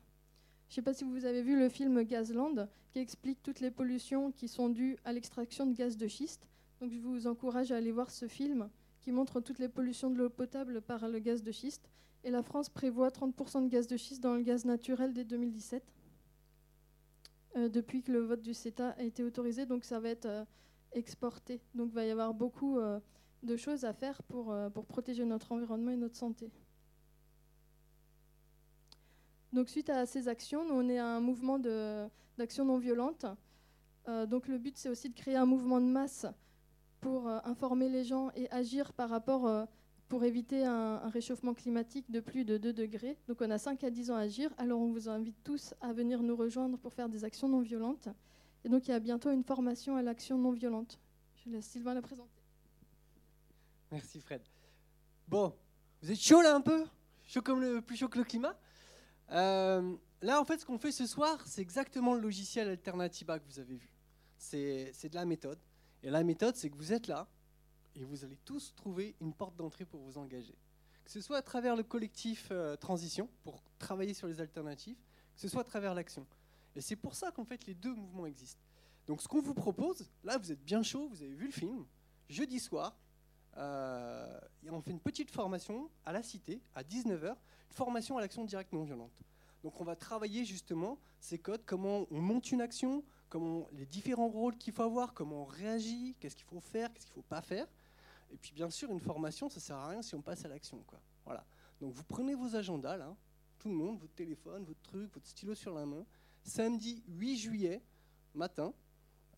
Je 0.68 0.72
ne 0.72 0.74
sais 0.76 0.82
pas 0.82 0.94
si 0.94 1.04
vous 1.04 1.26
avez 1.26 1.42
vu 1.42 1.58
le 1.58 1.68
film 1.68 2.02
Gazland, 2.02 2.66
qui 2.90 2.98
explique 2.98 3.42
toutes 3.42 3.60
les 3.60 3.70
pollutions 3.70 4.32
qui 4.32 4.48
sont 4.48 4.70
dues 4.70 4.96
à 5.04 5.12
l'extraction 5.12 5.66
de 5.66 5.74
gaz 5.74 5.98
de 5.98 6.08
schiste. 6.08 6.48
Donc 6.80 6.92
je 6.92 6.98
vous 6.98 7.26
encourage 7.26 7.70
à 7.72 7.76
aller 7.76 7.92
voir 7.92 8.10
ce 8.10 8.26
film 8.26 8.70
qui 9.02 9.12
montre 9.12 9.40
toutes 9.40 9.58
les 9.58 9.68
pollutions 9.68 10.10
de 10.10 10.16
l'eau 10.16 10.30
potable 10.30 10.80
par 10.80 11.06
le 11.06 11.18
gaz 11.18 11.42
de 11.42 11.52
schiste. 11.52 11.90
Et 12.24 12.30
la 12.30 12.42
France 12.42 12.70
prévoit 12.70 13.10
30% 13.10 13.64
de 13.64 13.68
gaz 13.68 13.86
de 13.86 13.98
schiste 13.98 14.22
dans 14.22 14.34
le 14.34 14.42
gaz 14.42 14.64
naturel 14.64 15.12
dès 15.12 15.24
2017, 15.24 15.84
euh, 17.56 17.68
depuis 17.68 18.02
que 18.02 18.10
le 18.10 18.20
vote 18.20 18.40
du 18.40 18.54
CETA 18.54 18.90
a 18.90 19.02
été 19.02 19.22
autorisé. 19.22 19.66
Donc 19.66 19.84
ça 19.84 20.00
va 20.00 20.08
être 20.08 20.26
euh, 20.26 20.44
exporté. 20.92 21.60
Donc 21.74 21.88
il 21.90 21.94
va 21.94 22.04
y 22.04 22.10
avoir 22.10 22.32
beaucoup 22.32 22.78
euh, 22.78 22.98
de 23.42 23.56
choses 23.56 23.84
à 23.84 23.92
faire 23.92 24.22
pour, 24.22 24.54
pour 24.72 24.86
protéger 24.86 25.24
notre 25.24 25.52
environnement 25.52 25.90
et 25.90 25.96
notre 25.96 26.16
santé. 26.16 26.50
Donc 29.52 29.68
suite 29.68 29.90
à 29.90 30.06
ces 30.06 30.28
actions, 30.28 30.64
nous, 30.64 30.74
on 30.74 30.88
est 30.88 30.98
un 30.98 31.20
mouvement 31.20 31.58
d'action 32.38 32.64
non 32.64 32.78
violente. 32.78 33.26
Donc 34.06 34.48
le 34.48 34.58
but, 34.58 34.76
c'est 34.78 34.88
aussi 34.88 35.08
de 35.08 35.14
créer 35.14 35.36
un 35.36 35.44
mouvement 35.44 35.80
de 35.80 35.86
masse 35.86 36.24
pour 37.00 37.28
informer 37.28 37.88
les 37.88 38.04
gens 38.04 38.30
et 38.36 38.48
agir 38.50 38.92
par 38.92 39.10
rapport 39.10 39.66
pour 40.12 40.24
éviter 40.24 40.62
un, 40.66 41.08
réchauffement 41.08 41.54
climatique 41.54 42.10
de 42.10 42.20
plus 42.20 42.44
de 42.44 42.58
2 42.58 42.74
degrés. 42.74 43.16
Donc 43.28 43.38
on 43.40 43.50
a 43.50 43.56
5 43.56 43.82
à 43.82 43.88
10 43.88 44.10
ans 44.10 44.16
à 44.16 44.20
agir. 44.20 44.50
Alors 44.58 44.78
on 44.78 44.92
vous 44.92 45.08
invite 45.08 45.42
tous 45.42 45.72
à 45.80 45.94
venir 45.94 46.22
nous 46.22 46.36
rejoindre 46.36 46.76
pour 46.76 46.92
faire 46.92 47.08
des 47.08 47.24
actions 47.24 47.48
non 47.48 47.60
violentes. 47.60 48.08
Et 48.62 48.68
donc 48.68 48.86
il 48.86 48.90
y 48.90 48.94
a 48.94 49.00
bientôt 49.00 49.30
une 49.30 49.42
formation 49.42 49.96
à 49.96 50.02
l'action 50.02 50.36
non 50.36 50.50
violente. 50.50 51.00
Je 51.36 51.48
laisse 51.48 51.64
Sylvain 51.64 51.94
la 51.94 52.02
présenter. 52.02 52.42
Merci 53.90 54.20
Fred. 54.20 54.42
Bon, 55.28 55.54
vous 56.02 56.10
êtes 56.10 56.20
chaud 56.20 56.42
là 56.42 56.56
un 56.56 56.60
peu? 56.60 56.84
Chaud 57.24 57.40
comme 57.40 57.62
le, 57.62 57.80
plus 57.80 57.96
chaud 57.96 58.10
que 58.10 58.18
le 58.18 58.24
climat? 58.24 58.54
Euh, 59.30 59.96
Là, 60.20 60.42
en 60.42 60.44
fait, 60.44 60.58
ce 60.58 60.66
qu'on 60.66 60.78
fait 60.78 60.92
ce 60.92 61.06
soir, 61.06 61.42
c'est 61.46 61.62
exactement 61.62 62.14
le 62.14 62.20
logiciel 62.20 62.68
Alternativa 62.68 63.38
que 63.38 63.46
vous 63.46 63.58
avez 63.58 63.76
vu. 63.76 63.90
C'est 64.36 64.90
c'est 64.92 65.08
de 65.08 65.14
la 65.14 65.24
méthode. 65.24 65.58
Et 66.02 66.10
la 66.10 66.22
méthode, 66.22 66.54
c'est 66.54 66.68
que 66.68 66.76
vous 66.76 66.92
êtes 66.92 67.06
là 67.06 67.26
et 67.94 68.04
vous 68.04 68.24
allez 68.24 68.38
tous 68.44 68.74
trouver 68.74 69.14
une 69.20 69.32
porte 69.32 69.56
d'entrée 69.56 69.84
pour 69.84 70.00
vous 70.00 70.18
engager. 70.18 70.56
Que 71.04 71.10
ce 71.10 71.20
soit 71.20 71.38
à 71.38 71.42
travers 71.42 71.76
le 71.76 71.82
collectif 71.82 72.48
euh, 72.50 72.76
Transition, 72.76 73.28
pour 73.42 73.62
travailler 73.78 74.14
sur 74.14 74.28
les 74.28 74.40
alternatives, 74.40 74.98
que 75.34 75.40
ce 75.40 75.48
soit 75.48 75.62
à 75.62 75.64
travers 75.64 75.94
l'action. 75.94 76.26
Et 76.74 76.80
c'est 76.80 76.96
pour 76.96 77.14
ça 77.14 77.30
qu'en 77.30 77.44
fait, 77.44 77.66
les 77.66 77.74
deux 77.74 77.94
mouvements 77.94 78.26
existent. 78.26 78.62
Donc, 79.06 79.20
ce 79.20 79.28
qu'on 79.28 79.42
vous 79.42 79.54
propose, 79.54 80.08
là, 80.22 80.38
vous 80.38 80.52
êtes 80.52 80.64
bien 80.64 80.82
chaud, 80.82 81.08
vous 81.08 81.22
avez 81.22 81.34
vu 81.34 81.46
le 81.46 81.52
film, 81.52 81.84
jeudi 82.28 82.60
soir, 82.60 82.96
euh, 83.56 84.40
on 84.70 84.80
fait 84.80 84.92
une 84.92 85.00
petite 85.00 85.30
formation 85.30 85.90
à 86.04 86.12
la 86.12 86.22
Cité, 86.22 86.62
à 86.74 86.82
19h, 86.82 87.28
une 87.28 87.74
formation 87.74 88.16
à 88.16 88.20
l'action 88.20 88.44
directe 88.44 88.72
non 88.72 88.84
violente. 88.84 89.12
Donc 89.62 89.80
on 89.80 89.84
va 89.84 89.94
travailler 89.94 90.44
justement 90.44 90.98
ces 91.20 91.38
codes, 91.38 91.62
comment 91.64 92.06
on 92.10 92.20
monte 92.20 92.50
une 92.50 92.60
action, 92.60 93.04
comment 93.28 93.68
les 93.72 93.86
différents 93.86 94.28
rôles 94.28 94.56
qu'il 94.56 94.72
faut 94.72 94.82
avoir, 94.82 95.14
comment 95.14 95.42
on 95.42 95.44
réagit, 95.44 96.16
qu'est-ce 96.18 96.34
qu'il 96.34 96.46
faut 96.46 96.60
faire, 96.60 96.92
qu'est-ce 96.92 97.06
qu'il 97.06 97.12
ne 97.12 97.22
faut 97.22 97.28
pas 97.28 97.42
faire. 97.42 97.66
Et 98.32 98.36
puis 98.38 98.52
bien 98.52 98.70
sûr, 98.70 98.90
une 98.90 99.00
formation, 99.00 99.48
ça 99.48 99.56
ne 99.56 99.60
sert 99.60 99.76
à 99.76 99.88
rien 99.88 100.02
si 100.02 100.14
on 100.14 100.22
passe 100.22 100.44
à 100.44 100.48
l'action. 100.48 100.82
Voilà. 101.24 101.44
Donc 101.80 101.92
vous 101.92 102.04
prenez 102.04 102.34
vos 102.34 102.56
agendas, 102.56 102.96
là, 102.96 103.14
tout 103.58 103.68
le 103.68 103.74
monde, 103.74 103.98
votre 103.98 104.14
téléphone, 104.14 104.64
votre 104.64 104.80
truc, 104.80 105.12
votre 105.12 105.26
stylo 105.26 105.54
sur 105.54 105.74
la 105.74 105.86
main. 105.86 106.04
Samedi 106.42 107.04
8 107.08 107.36
juillet, 107.36 107.82
matin, 108.34 108.74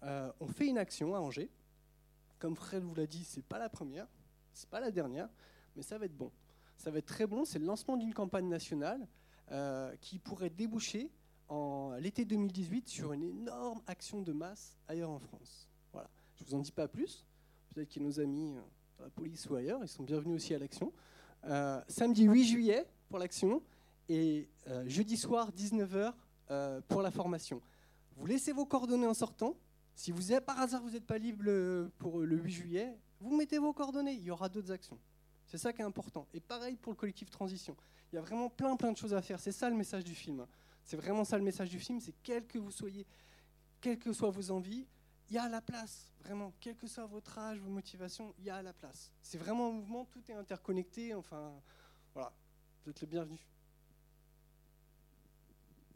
euh, 0.03 0.33
on 0.41 0.47
fait 0.47 0.67
une 0.67 0.79
action 0.79 1.15
à 1.15 1.19
Angers. 1.21 1.51
Comme 2.39 2.57
Fred 2.57 2.83
vous 2.83 2.95
l'a 2.95 3.07
dit, 3.07 3.25
c'est 3.25 3.45
pas 3.45 3.59
la 3.59 3.69
première, 3.69 4.07
c'est 4.53 4.69
pas 4.69 4.81
la 4.81 4.91
dernière, 4.91 5.29
mais 5.77 5.83
ça 5.83 5.99
va 5.99 6.07
être 6.07 6.17
bon. 6.17 6.31
Ça 6.77 6.91
va 6.91 6.99
être 6.99 7.07
très 7.07 7.27
bon. 7.27 7.45
C'est 7.45 7.59
le 7.59 7.67
lancement 7.67 7.97
d'une 7.97 8.15
campagne 8.15 8.49
nationale 8.49 9.07
euh, 9.51 9.95
qui 9.97 10.19
pourrait 10.19 10.51
déboucher 10.51 11.11
en 11.49 11.95
l'été 11.99 12.25
2018 12.25 12.89
sur 12.89 13.13
une 13.13 13.23
énorme 13.23 13.83
action 13.87 14.23
de 14.23 14.33
masse 14.33 14.79
ailleurs 14.89 15.11
en 15.11 15.19
France. 15.19 15.69
Voilà. 15.93 16.11
Je 16.37 16.45
vous 16.45 16.55
en 16.55 16.61
dis 16.61 16.73
pas 16.73 16.89
plus. 16.89 17.27
Peut-être 17.75 17.97
a 17.97 18.01
nos 18.01 18.21
amis 18.21 18.57
euh, 18.57 18.63
la 19.01 19.11
police 19.11 19.49
ou 19.49 19.57
ailleurs, 19.57 19.81
ils 19.83 19.89
sont 19.89 20.03
bienvenus 20.03 20.37
aussi 20.37 20.55
à 20.55 20.59
l'action. 20.59 20.93
Euh, 21.45 21.81
samedi 21.89 22.25
8 22.25 22.45
juillet 22.45 22.87
pour 23.09 23.19
l'action 23.19 23.63
et 24.09 24.49
euh, 24.69 24.85
jeudi 24.89 25.17
soir 25.17 25.51
19h 25.53 26.13
euh, 26.51 26.81
pour 26.89 27.03
la 27.03 27.11
formation. 27.11 27.61
Vous 28.17 28.27
laissez 28.27 28.53
vos 28.53 28.65
coordonnées 28.65 29.07
en 29.07 29.15
sortant. 29.15 29.57
Si 29.95 30.11
vous 30.11 30.33
êtes, 30.33 30.45
par 30.45 30.61
hasard 30.61 30.83
vous 30.83 30.91
n'êtes 30.91 31.07
pas 31.07 31.19
libre 31.19 31.89
pour 31.99 32.21
le 32.21 32.37
8 32.37 32.53
juillet, 32.53 32.99
vous 33.21 33.37
mettez 33.37 33.59
vos 33.59 33.73
coordonnées. 33.73 34.15
Il 34.15 34.23
y 34.23 34.31
aura 34.31 34.49
d'autres 34.49 34.71
actions. 34.71 34.99
C'est 35.47 35.59
ça 35.59 35.73
qui 35.73 35.83
est 35.83 35.85
important. 35.85 36.27
Et 36.33 36.41
pareil 36.41 36.77
pour 36.77 36.93
le 36.93 36.97
collectif 36.97 37.31
Transition. 37.31 37.77
Il 38.13 38.17
y 38.17 38.19
a 38.19 38.23
vraiment 38.23 38.49
plein 38.49 38.77
plein 38.77 38.93
de 38.93 38.97
choses 38.97 39.15
à 39.15 39.21
faire. 39.21 39.39
C'est 39.39 39.53
ça 39.53 39.69
le 39.69 39.77
message 39.77 40.05
du 40.05 40.15
film. 40.15 40.47
C'est 40.83 40.97
vraiment 40.97 41.25
ça 41.25 41.37
le 41.37 41.45
message 41.45 41.71
du 41.71 41.79
film. 41.79 42.01
C'est 42.01 42.15
quel 42.23 42.47
que 42.47 42.59
vous 42.59 42.71
soyez, 42.71 43.07
quelles 43.81 43.99
que 43.99 44.13
soient 44.13 44.31
vos 44.31 44.51
envies, 44.51 44.87
il 45.29 45.35
y 45.35 45.39
a 45.39 45.49
la 45.49 45.61
place. 45.61 46.13
Vraiment, 46.21 46.53
quel 46.61 46.77
que 46.77 46.87
soit 46.87 47.07
votre 47.07 47.39
âge, 47.39 47.59
vos 47.59 47.71
motivations, 47.71 48.35
il 48.39 48.45
y 48.45 48.51
a 48.51 48.63
la 48.63 48.73
place. 48.73 49.11
C'est 49.23 49.39
vraiment 49.39 49.69
un 49.69 49.73
mouvement, 49.73 50.05
tout 50.07 50.23
est 50.29 50.35
interconnecté. 50.35 51.15
Enfin, 51.15 51.53
voilà. 52.15 52.33
Vous 52.85 52.91
êtes 52.91 53.01
le 53.01 53.07
bienvenu. 53.07 53.39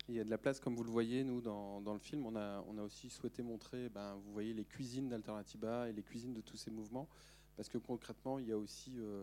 Il 0.08 0.14
y 0.14 0.20
a 0.20 0.24
de 0.24 0.30
la 0.30 0.38
place, 0.38 0.58
comme 0.58 0.74
vous 0.74 0.84
le 0.84 0.90
voyez, 0.90 1.22
nous, 1.22 1.42
dans, 1.42 1.82
dans 1.82 1.92
le 1.92 1.98
film, 1.98 2.24
on 2.24 2.34
a, 2.34 2.64
on 2.66 2.78
a 2.78 2.82
aussi 2.82 3.10
souhaité 3.10 3.42
montrer, 3.42 3.90
ben, 3.90 4.14
vous 4.14 4.32
voyez, 4.32 4.54
les 4.54 4.64
cuisines 4.64 5.10
d'Alternativa 5.10 5.86
et 5.90 5.92
les 5.92 6.02
cuisines 6.02 6.32
de 6.32 6.40
tous 6.40 6.56
ces 6.56 6.70
mouvements, 6.70 7.06
parce 7.56 7.68
que 7.68 7.76
concrètement, 7.76 8.38
il 8.38 8.46
y 8.46 8.52
a 8.52 8.56
aussi 8.56 8.94
euh, 8.96 9.22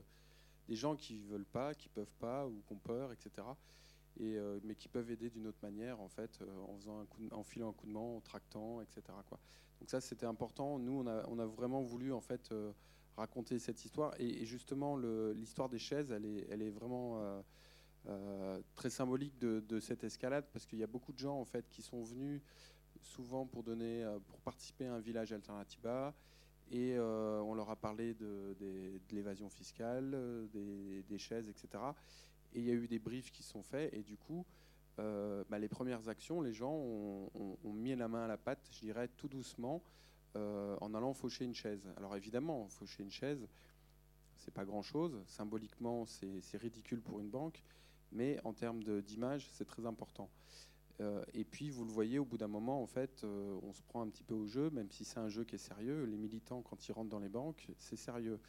des 0.68 0.76
gens 0.76 0.96
qui 0.96 1.16
ne 1.16 1.28
veulent 1.28 1.46
pas, 1.46 1.74
qui 1.74 1.90
peuvent 1.90 2.14
pas, 2.20 2.46
ou 2.46 2.62
qui 2.68 2.74
ont 2.74 2.78
peur, 2.78 3.12
etc. 3.12 3.48
Euh, 4.22 4.60
mais 4.64 4.76
qui 4.76 4.88
peuvent 4.88 5.12
aider 5.12 5.30
d'une 5.30 5.48
autre 5.48 5.60
manière, 5.62 6.00
en 6.00 6.08
fait, 6.08 6.40
euh, 6.42 6.46
en, 6.70 6.78
faisant 6.78 7.00
un 7.00 7.06
coup 7.06 7.22
filant 7.44 7.70
un 7.70 7.74
coup 7.74 7.86
de 7.86 7.92
main, 7.92 8.00
en 8.00 8.22
tractant, 8.22 8.82
etc. 8.82 9.02
Donc 9.80 9.90
ça, 9.90 10.00
c'était 10.00 10.26
important. 10.26 10.80
Nous, 10.80 11.04
on 11.04 11.40
a, 11.40 11.46
vraiment 11.46 11.82
voulu, 11.82 12.14
en 12.14 12.22
fait, 12.22 12.52
euh, 12.52 12.72
raconter 13.18 13.60
cette 13.60 13.84
histoire. 13.84 14.14
Et, 14.20 14.46
justement, 14.46 14.96
l'histoire 14.98 15.68
des 15.70 15.80
chaises, 15.80 16.12
elle 16.12 16.62
est, 16.62 16.70
vraiment... 16.70 17.44
très 18.76 18.90
symbolique 18.90 19.38
de, 19.40 19.80
cette 19.80 20.04
escalade 20.04 20.46
parce 20.54 20.66
qu'il 20.66 20.80
y 20.80 20.84
a 20.84 20.88
beaucoup 20.88 21.12
de 21.12 21.18
gens 21.18 21.40
en 21.40 21.46
fait 21.46 21.68
qui 21.72 21.82
sont 21.82 22.04
venus 22.04 22.40
souvent 23.02 23.48
pour 23.48 23.64
donner 23.64 24.06
pour 24.28 24.40
participer 24.42 24.86
à 24.86 24.94
un 24.94 25.00
village 25.00 25.34
Alternativa 25.34 26.14
et 26.70 27.00
on 27.00 27.56
leur 27.56 27.72
a 27.72 27.76
parlé 27.76 28.14
de, 28.14 28.56
l'évasion 29.12 29.50
fiscale, 29.50 30.16
des 30.54 31.18
chaises, 31.18 31.50
etc. 31.50 31.80
Et 32.56 32.60
il 32.60 32.66
y 32.66 32.72
a 32.72 32.74
eu 32.74 32.88
des 32.88 33.00
briefs 33.00 33.32
qui 33.32 33.44
sont 33.44 33.62
faits 33.62 33.94
et 33.94 34.02
du 34.02 34.18
coup 34.18 34.46
euh, 34.98 35.44
bah, 35.50 35.60
les 35.60 35.68
premières 35.68 36.08
actions, 36.10 36.42
les 36.42 36.54
gens 36.54 36.74
ont, 36.74 37.74
mis 37.74 37.96
la 37.96 38.08
main 38.08 38.24
à 38.24 38.28
la 38.28 38.38
pâte, 38.38 38.68
je 38.72 38.80
dirais 38.80 39.10
tout 39.18 39.28
doucement, 39.28 39.84
euh, 40.36 40.78
en 40.82 40.94
allant 40.94 41.14
faucher 41.14 41.46
une 41.46 41.54
chaise. 41.54 41.88
Alors 41.98 42.16
évidemment, 42.16 42.68
faucher 42.70 43.04
une 43.04 43.12
chaise, 43.12 43.48
c'est 44.38 44.54
pas 44.54 44.66
grand-chose. 44.66 45.22
Symboliquement, 45.28 46.06
c'est 46.06 46.58
ridicule 46.58 47.02
pour 47.02 47.20
une 47.20 47.30
banque 47.30 47.62
mais 48.12 48.40
en 48.44 48.54
termes 48.54 48.84
d'image, 49.02 49.48
c'est 49.52 49.66
très 49.66 49.86
important. 49.86 50.30
Euh, 51.02 51.24
et 51.34 51.44
puis, 51.44 51.70
vous 51.70 51.84
le 51.84 51.92
voyez, 51.92 52.18
au 52.18 52.24
bout 52.24 52.38
d'un 52.38 52.48
moment, 52.48 52.82
en 52.82 52.88
fait, 52.88 53.26
on 53.26 53.74
se 53.74 53.82
prend 53.84 54.02
un 54.02 54.08
petit 54.08 54.24
peu 54.24 54.34
au 54.34 54.46
jeu, 54.46 54.70
même 54.70 54.90
si 54.90 55.04
c'est 55.04 55.20
un 55.20 55.28
jeu 55.28 55.44
qui 55.44 55.56
est 55.56 55.60
sérieux. 55.60 56.06
Les 56.06 56.18
militants, 56.18 56.62
quand 56.62 56.88
ils 56.88 56.94
rentrent 56.94 57.10
dans 57.10 57.20
les 57.20 57.30
banques, 57.30 57.68
c'est 57.78 57.98
sérieux. 57.98 58.40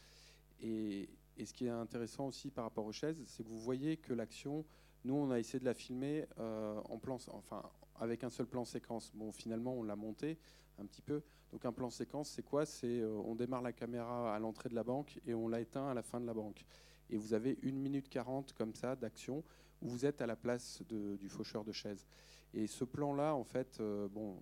Et, 0.61 1.09
et 1.37 1.45
ce 1.45 1.53
qui 1.53 1.65
est 1.65 1.69
intéressant 1.69 2.27
aussi 2.27 2.49
par 2.49 2.63
rapport 2.65 2.85
aux 2.85 2.91
chaises, 2.91 3.23
c'est 3.27 3.43
que 3.43 3.49
vous 3.49 3.59
voyez 3.59 3.97
que 3.97 4.13
l'action, 4.13 4.65
nous, 5.03 5.15
on 5.15 5.31
a 5.31 5.39
essayé 5.39 5.59
de 5.59 5.65
la 5.65 5.73
filmer 5.73 6.25
euh, 6.39 6.79
en 6.89 6.97
plan, 6.97 7.17
enfin, 7.31 7.63
avec 7.99 8.23
un 8.23 8.29
seul 8.29 8.47
plan 8.47 8.65
séquence. 8.65 9.11
Bon, 9.13 9.31
finalement, 9.31 9.73
on 9.73 9.83
l'a 9.83 9.95
monté 9.95 10.37
un 10.79 10.85
petit 10.85 11.01
peu. 11.01 11.21
Donc, 11.51 11.65
un 11.65 11.71
plan 11.71 11.89
séquence, 11.89 12.29
c'est 12.29 12.43
quoi? 12.43 12.65
C'est 12.65 12.99
euh, 13.01 13.15
on 13.25 13.35
démarre 13.35 13.61
la 13.61 13.73
caméra 13.73 14.35
à 14.35 14.39
l'entrée 14.39 14.69
de 14.69 14.75
la 14.75 14.83
banque 14.83 15.19
et 15.25 15.33
on 15.33 15.47
l'a 15.47 15.61
éteint 15.61 15.87
à 15.87 15.93
la 15.93 16.03
fin 16.03 16.19
de 16.19 16.25
la 16.25 16.33
banque 16.33 16.65
et 17.09 17.17
vous 17.17 17.33
avez 17.33 17.57
une 17.61 17.79
minute 17.79 18.09
40 18.09 18.53
comme 18.53 18.73
ça 18.73 18.95
d'action 18.95 19.43
où 19.81 19.87
vous 19.87 20.05
êtes 20.05 20.21
à 20.21 20.25
la 20.27 20.35
place 20.35 20.81
du 20.89 21.29
faucheur 21.29 21.63
de 21.63 21.71
chaise. 21.71 22.05
Et 22.53 22.67
ce 22.67 22.83
plan-là, 22.83 23.35
en 23.35 23.43
fait, 23.43 23.79
euh, 23.79 24.07
bon, 24.09 24.37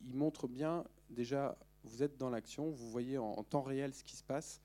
il- 0.00 0.14
montre 0.16 0.48
bien 0.48 0.84
déjà, 1.10 1.56
vous 1.84 2.02
êtes 2.02 2.16
dans 2.16 2.30
l'action, 2.30 2.70
vous 2.70 2.90
voyez 2.90 3.18
en 3.18 3.42
temps 3.44 3.62
réel 3.62 3.94
ce 3.94 4.02
qui 4.02 4.16
se 4.16 4.24
passe, 4.24 4.60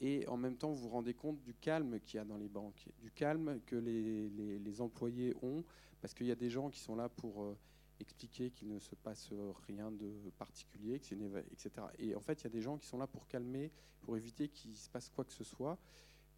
et 0.00 0.26
en 0.28 0.36
même 0.36 0.56
temps, 0.56 0.70
vous 0.70 0.82
vous 0.82 0.88
rendez 0.88 1.14
compte 1.14 1.42
du 1.42 1.54
calme 1.54 1.98
qu'il 2.00 2.16
y 2.16 2.20
a 2.20 2.24
dans 2.24 2.36
les 2.36 2.48
banques, 2.48 2.88
du 3.00 3.10
calme 3.10 3.60
que 3.66 3.76
les, 3.76 4.28
les- 4.28 4.80
employés 4.80 5.34
ont, 5.42 5.64
parce 6.00 6.14
qu'il 6.14 6.26
y 6.26 6.30
a 6.30 6.36
des 6.36 6.50
gens 6.50 6.70
qui 6.70 6.78
sont 6.78 6.94
là 6.94 7.08
pour 7.08 7.42
euh, 7.42 7.58
expliquer 7.98 8.50
qu'il 8.50 8.68
ne 8.68 8.78
se 8.78 8.94
passe 8.94 9.32
rien 9.66 9.90
de 9.90 10.30
particulier, 10.38 10.94
etc. 10.94 11.70
Et 11.98 12.14
en 12.14 12.20
fait, 12.20 12.40
il 12.40 12.44
y 12.44 12.46
a 12.46 12.50
des 12.50 12.60
gens 12.60 12.78
qui 12.78 12.86
sont 12.86 12.98
là 12.98 13.06
pour 13.08 13.26
calmer, 13.26 13.72
pour 14.00 14.16
éviter 14.16 14.48
qu'il 14.48 14.76
se 14.76 14.88
passe 14.88 15.08
quoi 15.08 15.24
que 15.24 15.32
ce 15.32 15.42
soit. 15.42 15.78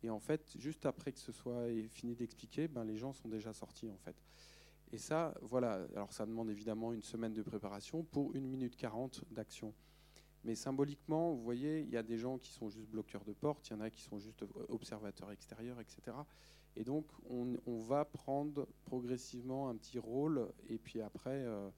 Et 0.03 0.09
en 0.09 0.21
fait, 0.21 0.57
juste 0.59 0.87
après 0.87 1.13
que 1.13 1.19
ce 1.19 1.33
soit 1.33 1.67
fini 1.91 2.15
d'expliquer, 2.15 2.69
ben, 2.69 2.85
les 2.85 2.97
gens 2.97 3.13
sont 3.13 3.29
déjà 3.29 3.53
sortis 3.53 3.91
en 3.91 3.99
fait. 3.99 4.17
Et 4.93 4.99
ça, 4.99 5.35
voilà. 5.43 5.87
Alors 5.95 6.13
ça 6.13 6.25
demande 6.27 6.51
évidemment 6.51 6.93
une 6.93 7.03
semaine 7.03 7.35
de 7.35 7.43
préparation 7.43 8.03
pour 8.05 8.35
une 8.35 8.47
minute 8.47 8.77
40 8.77 9.25
d'action. 9.31 9.75
Mais 10.45 10.55
symboliquement, 10.55 11.33
vous 11.33 11.43
voyez, 11.43 11.81
il 11.81 11.91
y 11.91 11.97
a 11.97 12.03
des 12.03 12.17
gens 12.17 12.39
qui 12.39 12.51
sont 12.51 12.71
juste 12.71 12.89
bloqueurs 12.89 13.25
de 13.25 13.33
porte, 13.33 13.69
il 13.69 13.75
y 13.75 13.77
en 13.77 13.81
a 13.81 13.91
qui 13.91 14.01
sont 14.01 14.19
juste 14.19 14.45
observateurs 14.69 15.31
extérieurs, 15.31 15.81
etc. 15.81 16.17
Et 16.77 16.85
donc, 16.85 17.05
on, 17.29 17.79
va 17.79 18.05
prendre 18.05 18.67
progressivement 18.85 19.69
un 19.69 19.77
petit 19.77 19.99
rôle, 19.99 20.49
et 20.69 20.79
puis 20.79 21.01
après, 21.01 21.45
euh, 21.45 21.69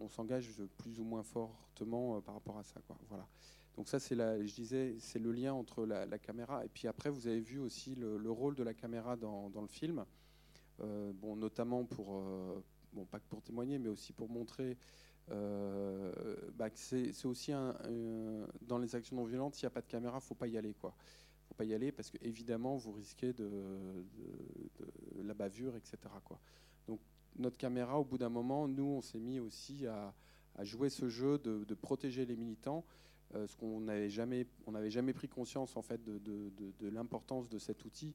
on 0.00 0.08
s'engage 0.08 0.50
plus 0.78 0.98
ou 0.98 1.04
moins 1.04 1.22
fortement 1.22 2.16
euh, 2.16 2.20
par 2.20 2.34
rapport 2.34 2.58
à 2.58 2.64
ça. 2.64 2.80
Voilà. 3.08 3.28
Donc 3.76 3.88
ça, 3.88 4.00
c'est 4.00 4.16
je 4.16 4.54
disais, 4.54 4.96
c'est 4.98 5.18
le 5.18 5.30
lien 5.30 5.52
entre 5.52 5.86
la, 5.86 6.18
caméra 6.18 6.64
et 6.64 6.68
puis 6.68 6.88
après, 6.88 7.10
vous 7.10 7.28
avez 7.28 7.40
vu 7.40 7.58
aussi 7.58 7.94
le, 7.94 8.16
le 8.16 8.30
rôle 8.30 8.54
de 8.56 8.62
la 8.62 8.74
caméra 8.74 9.16
dans, 9.16 9.50
le 9.60 9.68
film, 9.68 10.04
Euh, 10.80 11.12
bon, 11.14 11.36
notamment 11.36 11.84
pour, 11.84 12.22
bon, 12.92 13.04
pas 13.04 13.20
que 13.20 13.28
pour 13.28 13.42
témoigner, 13.42 13.78
mais 13.78 13.90
aussi 13.90 14.12
pour 14.12 14.30
montrer 14.30 14.78
bah, 15.28 16.70
que 16.70 16.78
c'est 16.78 17.26
aussi 17.26 17.52
dans 18.62 18.78
les 18.78 18.94
actions 18.94 19.16
non 19.16 19.24
violentes, 19.24 19.54
s'il 19.54 19.66
n'y 19.66 19.72
a 19.72 19.74
pas 19.74 19.82
de 19.82 19.86
caméra, 19.86 20.20
faut 20.20 20.34
pas 20.34 20.46
y 20.46 20.58
aller, 20.58 20.74
quoi. 20.74 20.94
Faut 21.48 21.54
pas 21.54 21.64
y 21.64 21.74
aller 21.74 21.92
parce 21.92 22.10
que 22.10 22.18
évidemment, 22.22 22.76
vous 22.76 22.92
risquez 22.92 23.32
de, 23.32 24.04
la 25.22 25.34
bavure, 25.34 25.76
etc. 25.76 25.98
Donc 26.86 27.00
notre 27.36 27.56
caméra, 27.56 27.98
au 27.98 28.04
bout 28.04 28.18
d'un 28.18 28.28
moment, 28.28 28.68
nous, 28.68 28.84
on 28.84 29.00
s'est 29.02 29.20
mis 29.20 29.40
aussi 29.40 29.86
à, 29.86 30.14
jouer 30.62 30.90
ce 30.90 31.08
jeu 31.08 31.38
de, 31.38 31.74
protéger 31.74 32.26
les 32.26 32.36
militants 32.36 32.84
euh, 33.36 33.46
ce 33.46 33.56
qu'on 33.56 33.80
n'avait 33.80 34.10
jamais, 34.10 34.46
on 34.66 34.72
n'avait 34.72 34.90
jamais 34.90 35.12
pris 35.12 35.28
conscience 35.28 35.76
en 35.76 35.82
fait 35.82 36.02
de, 36.02 36.88
l'importance 36.88 37.48
de 37.48 37.58
cet 37.58 37.84
outil 37.84 38.14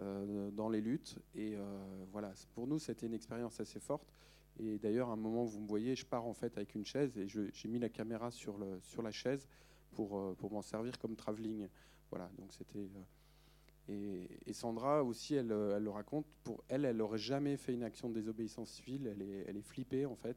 euh, 0.00 0.50
dans 0.50 0.68
les 0.68 0.80
luttes. 0.80 1.18
Et 1.34 1.54
euh, 1.54 2.04
voilà, 2.10 2.32
pour 2.54 2.66
nous, 2.66 2.78
c'était 2.78 3.06
une 3.06 3.14
expérience 3.14 3.60
assez 3.60 3.80
forte. 3.80 4.12
Et 4.60 4.78
d'ailleurs, 4.78 5.08
à 5.10 5.12
un 5.12 5.16
moment, 5.16 5.44
vous 5.44 5.60
me 5.60 5.66
voyez, 5.66 5.96
je 5.96 6.06
pars 6.06 6.26
en 6.26 6.34
fait 6.34 6.56
avec 6.56 6.74
une 6.74 6.84
chaise 6.84 7.18
et 7.18 7.26
j'ai 7.26 7.68
mis 7.68 7.78
la 7.78 7.88
caméra 7.88 8.30
sur, 8.30 8.58
la 8.58 9.10
chaise 9.10 9.48
pour, 9.92 10.36
pour 10.36 10.52
m'en 10.52 10.62
servir 10.62 10.98
comme 10.98 11.16
travelling. 11.16 11.68
Voilà, 12.10 12.30
donc 12.38 12.52
c'était. 12.52 12.88
Et, 13.88 14.52
Sandra 14.52 15.02
aussi, 15.02 15.34
elle, 15.34 15.50
elle, 15.50 15.82
le 15.82 15.90
raconte, 15.90 16.26
pour 16.42 16.62
elle, 16.68 16.84
elle 16.84 16.96
n'aurait 16.96 17.18
jamais 17.18 17.56
fait 17.56 17.74
une 17.74 17.82
action 17.82 18.08
de 18.08 18.14
désobéissance 18.14 18.70
civile, 18.70 19.08
elle 19.08 19.22
est, 19.22 19.44
elle 19.48 19.56
est 19.56 19.62
flippée 19.62 20.06
en 20.06 20.14
fait, 20.14 20.36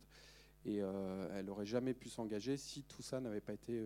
et 0.65 0.77
elle 0.77 1.45
n'aurait 1.45 1.65
jamais 1.65 1.93
pu 1.93 2.09
s'engager 2.09 2.57
si 2.57 2.83
tout 2.83 3.03
ça 3.03 3.21
n'avait 3.21 3.39
pas 3.39 3.53
été 3.53 3.85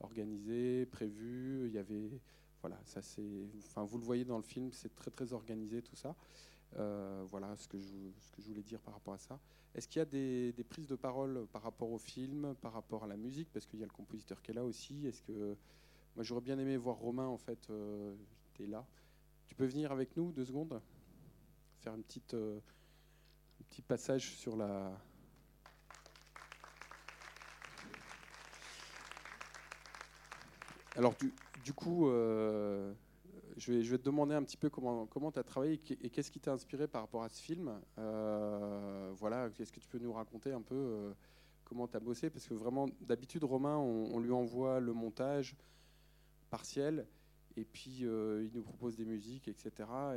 organisé, 0.00 0.86
prévu, 0.86 1.66
il 1.66 1.72
y 1.72 1.78
avait 1.78 2.20
voilà, 2.62 2.80
ça 2.84 3.00
c'est, 3.00 3.48
enfin, 3.58 3.84
vous 3.84 3.98
le 3.98 4.04
voyez 4.04 4.24
dans 4.24 4.38
le 4.38 4.42
film, 4.42 4.72
c'est 4.72 4.94
très 4.96 5.10
très 5.10 5.32
organisé 5.32 5.82
tout 5.82 5.94
ça. 5.94 6.16
Euh, 6.78 7.24
voilà 7.30 7.56
ce 7.56 7.68
que, 7.68 7.78
je, 7.78 7.94
ce 8.20 8.30
que 8.32 8.42
je 8.42 8.48
voulais 8.48 8.62
dire 8.62 8.80
par 8.80 8.94
rapport 8.94 9.14
à 9.14 9.18
ça. 9.18 9.38
Est-ce 9.74 9.88
qu'il 9.88 9.98
y 9.98 10.02
a 10.02 10.04
des, 10.04 10.52
prises 10.68 10.86
de 10.86 10.96
parole 10.96 11.46
par 11.52 11.62
rapport 11.62 11.90
au 11.90 11.98
film, 11.98 12.54
par 12.60 12.72
rapport 12.72 13.04
à 13.04 13.06
la 13.06 13.16
musique, 13.16 13.48
parce 13.52 13.66
qu'il 13.66 13.78
y 13.78 13.82
a 13.82 13.86
le 13.86 13.92
compositeur 13.92 14.42
qui 14.42 14.50
est 14.50 14.54
là 14.54 14.64
aussi. 14.64 15.06
Est-ce 15.06 15.22
que 15.22 15.56
moi 16.14 16.24
j'aurais 16.24 16.42
bien 16.42 16.58
aimé 16.58 16.76
voir 16.76 16.96
Romain 16.96 17.26
en 17.26 17.38
fait, 17.38 17.70
euh, 17.70 18.14
là. 18.60 18.86
Tu 19.46 19.54
peux 19.54 19.66
venir 19.66 19.92
avec 19.92 20.16
nous 20.16 20.32
deux 20.32 20.44
secondes, 20.44 20.80
faire 21.80 21.94
une 21.94 22.02
petite, 22.02 22.34
euh, 22.34 22.58
un 23.60 23.64
petit 23.64 23.82
passage 23.82 24.36
sur 24.36 24.56
la. 24.56 24.98
Alors 30.96 31.14
du, 31.16 31.34
du 31.62 31.74
coup, 31.74 32.08
je, 33.56 33.72
vais, 33.72 33.98
te 33.98 34.04
demander 34.04 34.34
un 34.34 34.42
petit 34.42 34.56
peu 34.56 34.70
comment 34.70 35.32
tu 35.32 35.38
as 35.38 35.42
travaillé 35.42 35.80
et 36.02 36.10
qu'est-ce 36.10 36.30
qui 36.30 36.40
t'a 36.40 36.52
inspiré 36.52 36.86
par 36.86 37.02
rapport 37.02 37.22
à 37.22 37.28
ce 37.28 37.40
film. 37.40 37.80
Euh, 37.98 39.12
voilà, 39.16 39.48
est-ce 39.58 39.72
que 39.72 39.80
tu 39.80 39.88
peux 39.88 39.98
nous 39.98 40.12
raconter 40.12 40.52
un 40.52 40.62
peu 40.62 40.74
euh, 40.74 41.12
comment 41.64 41.88
tu 41.88 41.96
as 41.96 42.00
bossé? 42.00 42.30
Parce 42.30 42.46
que 42.46 42.54
vraiment, 42.54 42.86
d'habitude, 43.00 43.44
Romain, 43.44 43.76
on, 43.76 44.18
lui 44.20 44.32
envoie 44.32 44.80
le 44.80 44.92
montage 44.92 45.56
partiel 46.50 47.06
et 47.56 47.64
puis 47.64 48.00
il 48.00 48.50
nous 48.52 48.62
propose 48.62 48.96
des 48.96 49.06
musiques, 49.06 49.48
etc. 49.48 49.70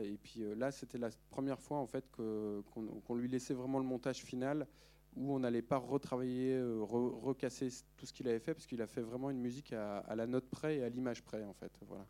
Et 0.04 0.18
puis 0.18 0.44
là, 0.56 0.72
c'était 0.72 0.98
la 0.98 1.10
première 1.30 1.60
fois 1.60 1.78
en 1.78 1.88
fait 1.88 2.06
qu'on 2.12 3.16
lui 3.16 3.30
laissait 3.30 3.54
vraiment 3.54 3.80
le 3.80 3.86
montage 3.86 4.24
final 4.24 4.68
où 5.16 5.34
on 5.34 5.40
n'allait 5.40 5.62
pas 5.62 5.78
retravailler, 5.78 6.54
euh, 6.54 6.82
recasser 6.82 7.70
tout 7.98 8.06
ce 8.06 8.14
qu'il 8.14 8.28
avait 8.28 8.40
fait, 8.40 8.54
parce 8.54 8.66
qu'il 8.66 8.82
a 8.82 8.88
fait 8.88 9.02
vraiment 9.02 9.30
une 9.30 9.40
musique 9.40 9.74
à, 9.74 10.16
la 10.16 10.28
note 10.28 10.48
près 10.50 10.78
et 10.78 10.84
à 10.84 10.90
l'image 10.90 11.24
près, 11.24 11.44
en 11.44 11.54
fait. 11.54 11.72
Voilà. 11.88 12.06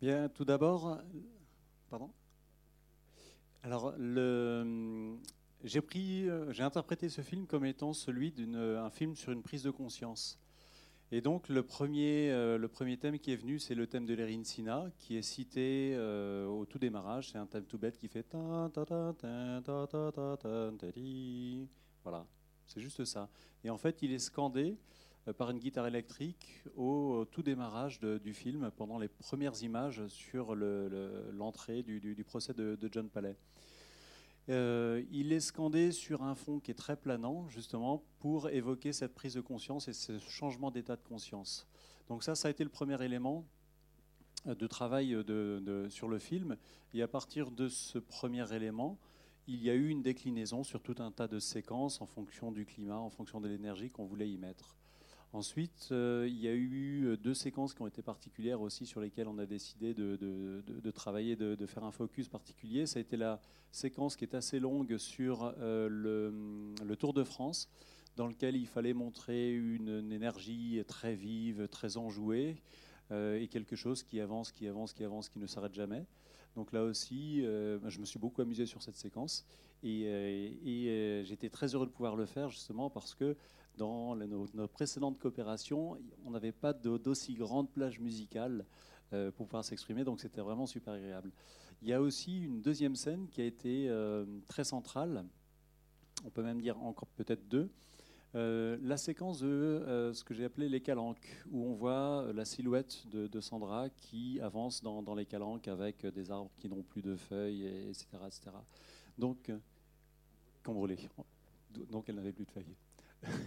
Bien, 0.00 0.28
tout 0.28 0.44
d'abord, 0.44 1.00
pardon. 1.88 2.10
Alors, 3.62 3.94
j'ai 5.64 5.80
euh, 6.28 6.52
interprété 6.58 7.08
ce 7.08 7.22
film 7.22 7.46
comme 7.46 7.64
étant 7.64 7.94
celui 7.94 8.30
d'un 8.30 8.90
film 8.90 9.16
sur 9.16 9.32
une 9.32 9.42
prise 9.42 9.62
de 9.62 9.70
conscience. 9.70 10.38
Et 11.12 11.22
donc 11.22 11.48
le 11.48 11.62
premier, 11.62 12.30
euh, 12.30 12.58
le 12.58 12.68
premier 12.68 12.98
thème 12.98 13.18
qui 13.18 13.32
est 13.32 13.36
venu, 13.36 13.58
c'est 13.58 13.74
le 13.74 13.86
thème 13.86 14.04
de 14.04 14.12
l'Erin 14.12 14.44
Sina, 14.44 14.90
qui 14.98 15.16
est 15.16 15.22
cité 15.22 15.92
euh, 15.94 16.46
au 16.46 16.66
tout 16.66 16.78
démarrage. 16.78 17.30
C'est 17.30 17.38
un 17.38 17.46
thème 17.46 17.64
tout 17.64 17.78
bête 17.78 17.96
qui 17.96 18.08
fait 18.08 18.26
voilà, 22.02 22.26
c'est 22.66 22.80
juste 22.80 23.04
ça. 23.06 23.30
Et 23.64 23.70
en 23.70 23.78
fait, 23.78 24.02
il 24.02 24.12
est 24.12 24.18
scandé 24.18 24.72
euh, 24.72 24.76
par 25.32 25.50
une 25.50 25.58
guitare 25.58 25.86
électrique 25.86 26.62
au, 26.76 27.24
tout 27.30 27.42
démarrage 27.42 28.00
du 28.00 28.32
film, 28.32 28.70
pendant 28.76 28.98
les 28.98 29.08
premières 29.08 29.62
images 29.62 30.06
sur 30.08 30.54
l'entrée 30.54 31.82
du, 31.82 32.24
procès 32.24 32.54
de, 32.54 32.88
John 32.90 33.08
Palais. 33.08 33.36
Euh, 34.48 35.02
il 35.10 35.32
est 35.32 35.40
scandé 35.40 35.90
sur 35.90 36.22
un 36.22 36.36
fond 36.36 36.60
qui 36.60 36.70
est 36.70 36.74
très 36.74 36.96
planant, 36.96 37.48
justement, 37.48 38.04
pour 38.20 38.48
évoquer 38.50 38.92
cette 38.92 39.14
prise 39.14 39.34
de 39.34 39.40
conscience 39.40 39.88
et 39.88 39.92
ce 39.92 40.18
changement 40.20 40.70
d'état 40.70 40.94
de 40.94 41.02
conscience. 41.02 41.66
Donc 42.08 42.22
ça, 42.22 42.36
ça 42.36 42.46
a 42.46 42.50
été 42.52 42.62
le 42.62 42.70
premier 42.70 43.02
élément 43.04 43.44
euh, 44.46 44.54
de 44.54 44.66
travail 44.68 45.16
sur 45.88 46.08
le 46.08 46.18
film. 46.18 46.56
Et 46.94 47.02
à 47.02 47.08
partir 47.08 47.50
de 47.50 47.68
ce 47.68 47.98
premier 47.98 48.52
élément, 48.54 48.98
il 49.48 49.62
y 49.62 49.70
a 49.70 49.74
eu 49.74 49.88
une 49.88 50.02
déclinaison 50.02 50.62
sur 50.62 50.82
tout 50.82 50.96
un 50.98 51.10
tas 51.10 51.28
de 51.28 51.38
séquences 51.38 52.00
en 52.00 52.06
fonction 52.06 52.52
du 52.52 52.64
climat, 52.64 52.98
en 52.98 53.10
fonction 53.10 53.40
de 53.40 53.48
l'énergie 53.48 53.90
qu'on 53.90 54.04
voulait 54.04 54.30
y 54.30 54.38
mettre. 54.38 54.75
Ensuite, 55.36 55.88
euh, 55.92 56.24
il 56.26 56.40
y 56.40 56.48
a 56.48 56.54
eu 56.54 57.08
euh, 57.08 57.16
deux 57.18 57.34
séquences 57.34 57.74
qui 57.74 57.82
ont 57.82 57.86
été 57.86 58.00
particulières 58.00 58.62
aussi 58.62 58.86
sur 58.86 59.02
lesquelles 59.02 59.28
on 59.28 59.36
a 59.36 59.44
décidé 59.44 59.92
de, 59.92 60.90
travailler, 60.92 61.36
de, 61.36 61.66
faire 61.66 61.84
un 61.84 61.92
focus 61.92 62.26
particulier. 62.26 62.86
Ça 62.86 63.00
a 63.00 63.02
été 63.02 63.18
la 63.18 63.38
séquence 63.70 64.16
qui 64.16 64.24
est 64.24 64.34
assez 64.34 64.58
longue 64.58 64.96
sur 64.96 65.52
euh, 65.60 65.90
le, 65.90 66.96
Tour 66.96 67.12
de 67.12 67.22
France, 67.22 67.68
dans 68.16 68.26
lequel 68.26 68.56
il 68.56 68.66
fallait 68.66 68.94
montrer 68.94 69.52
une, 69.52 70.10
énergie 70.10 70.82
très 70.88 71.14
vive, 71.14 71.68
très 71.68 71.98
enjouée, 71.98 72.56
et 73.12 73.46
quelque 73.48 73.76
chose 73.76 74.02
qui 74.02 74.20
avance, 74.22 74.50
qui 74.50 74.66
avance, 74.66 74.94
qui 74.94 75.04
avance, 75.04 75.28
qui 75.28 75.38
ne 75.38 75.46
s'arrête 75.46 75.74
jamais. 75.74 76.06
Donc 76.54 76.72
là 76.72 76.82
aussi, 76.82 77.42
je 77.42 78.00
me 78.00 78.06
suis 78.06 78.18
beaucoup 78.18 78.40
amusé 78.40 78.64
sur 78.64 78.82
cette 78.82 78.96
séquence. 78.96 79.44
Et, 79.82 80.04
et 80.64 81.24
j'étais 81.26 81.50
très 81.50 81.74
heureux 81.74 81.86
de 81.86 81.92
pouvoir 81.92 82.16
le 82.16 82.24
faire 82.24 82.48
justement 82.48 82.88
parce 82.88 83.14
que 83.14 83.36
dans 83.76 84.16
nos, 84.16 84.68
précédentes 84.68 85.18
coopérations, 85.18 85.98
on 86.24 86.30
n'avait 86.30 86.52
pas 86.52 86.72
d'aussi 86.72 87.34
grande 87.34 87.70
plage 87.70 88.00
musicale 88.00 88.64
euh, 89.12 89.30
pour 89.30 89.46
pouvoir 89.46 89.64
s'exprimer, 89.64 90.04
donc 90.04 90.20
c'était 90.20 90.40
vraiment 90.40 90.66
super 90.66 90.94
agréable. 90.94 91.30
Il 91.82 91.88
y 91.88 91.92
a 91.92 92.00
aussi 92.00 92.40
une 92.42 92.62
deuxième 92.62 92.96
scène 92.96 93.28
qui 93.28 93.40
a 93.40 93.44
été 93.44 93.88
euh, 93.88 94.24
très 94.48 94.64
centrale, 94.64 95.24
on 96.24 96.30
peut 96.30 96.42
même 96.42 96.60
dire 96.60 96.82
encore 96.82 97.08
peut-être 97.08 97.46
deux. 97.48 97.70
Euh, 98.34 98.76
la 98.82 98.96
séquence 98.96 99.40
de 99.40 100.10
ce 100.12 100.24
que 100.24 100.34
j'ai 100.34 100.44
appelé 100.44 100.68
les 100.68 100.80
calanques, 100.80 101.44
où 101.50 101.64
on 101.64 101.74
voit 101.74 102.32
la 102.34 102.44
silhouette 102.44 103.06
de, 103.08 103.40
Sandra 103.40 103.88
qui 103.90 104.40
avance 104.40 104.82
dans, 104.82 105.14
les 105.14 105.26
calanques 105.26 105.68
avec 105.68 106.04
des 106.06 106.30
arbres 106.30 106.50
qui 106.58 106.68
n'ont 106.68 106.82
plus 106.82 107.02
de 107.02 107.16
feuilles, 107.16 107.66
etc. 107.88 108.06
etc. 108.26 108.50
Donc, 109.16 109.50
brûlait. 110.72 110.98
Donc 111.90 112.08
elle 112.08 112.16
n'avait 112.16 112.32
plus 112.32 112.44
de 112.44 112.50
feuilles. 112.50 112.74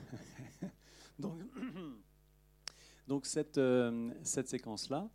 donc, 3.07 3.25
cette, 3.25 3.57
euh, 3.57 4.11
cette 4.23 4.47
séquence-là 4.47 5.09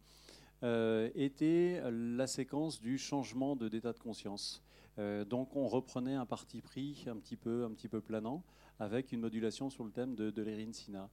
euh, 0.62 1.10
était 1.14 1.82
la 1.90 2.26
séquence 2.26 2.80
du 2.80 2.98
changement 2.98 3.56
de 3.56 3.68
d'état 3.68 3.92
de 3.92 3.98
conscience. 3.98 4.62
Euh, 4.98 5.24
donc 5.24 5.56
on 5.56 5.66
reprenait 5.66 6.14
un 6.14 6.26
parti 6.26 6.62
pris 6.62 7.04
un 7.08 7.16
petit 7.16 7.36
peu, 7.36 7.64
un 7.64 7.70
petit 7.72 7.88
peu 7.88 8.00
planant 8.00 8.44
avec 8.78 9.10
une 9.10 9.20
modulation 9.20 9.68
sur 9.68 9.84
le 9.84 9.90
thème 9.90 10.14
de, 10.14 10.30
de 10.30 10.72
Sina. 10.72 11.10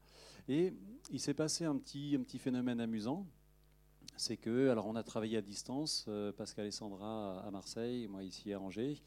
Et 0.48 0.74
il 1.12 1.20
s'est 1.20 1.34
passé 1.34 1.66
un 1.66 1.76
petit, 1.78 2.16
un 2.16 2.24
petit 2.24 2.40
phénomène 2.40 2.80
amusant, 2.80 3.26
c'est 4.18 4.38
que, 4.38 4.70
alors 4.70 4.88
on 4.88 4.96
a 4.96 5.04
travaillé 5.04 5.38
à 5.38 5.42
distance, 5.42 6.08
Pascal 6.38 6.68
et 6.68 6.72
Sandra 6.72 7.40
à 7.42 7.52
Marseille, 7.52 8.08
moi 8.08 8.24
ici 8.24 8.52
à 8.54 8.60
Angers, 8.60 9.02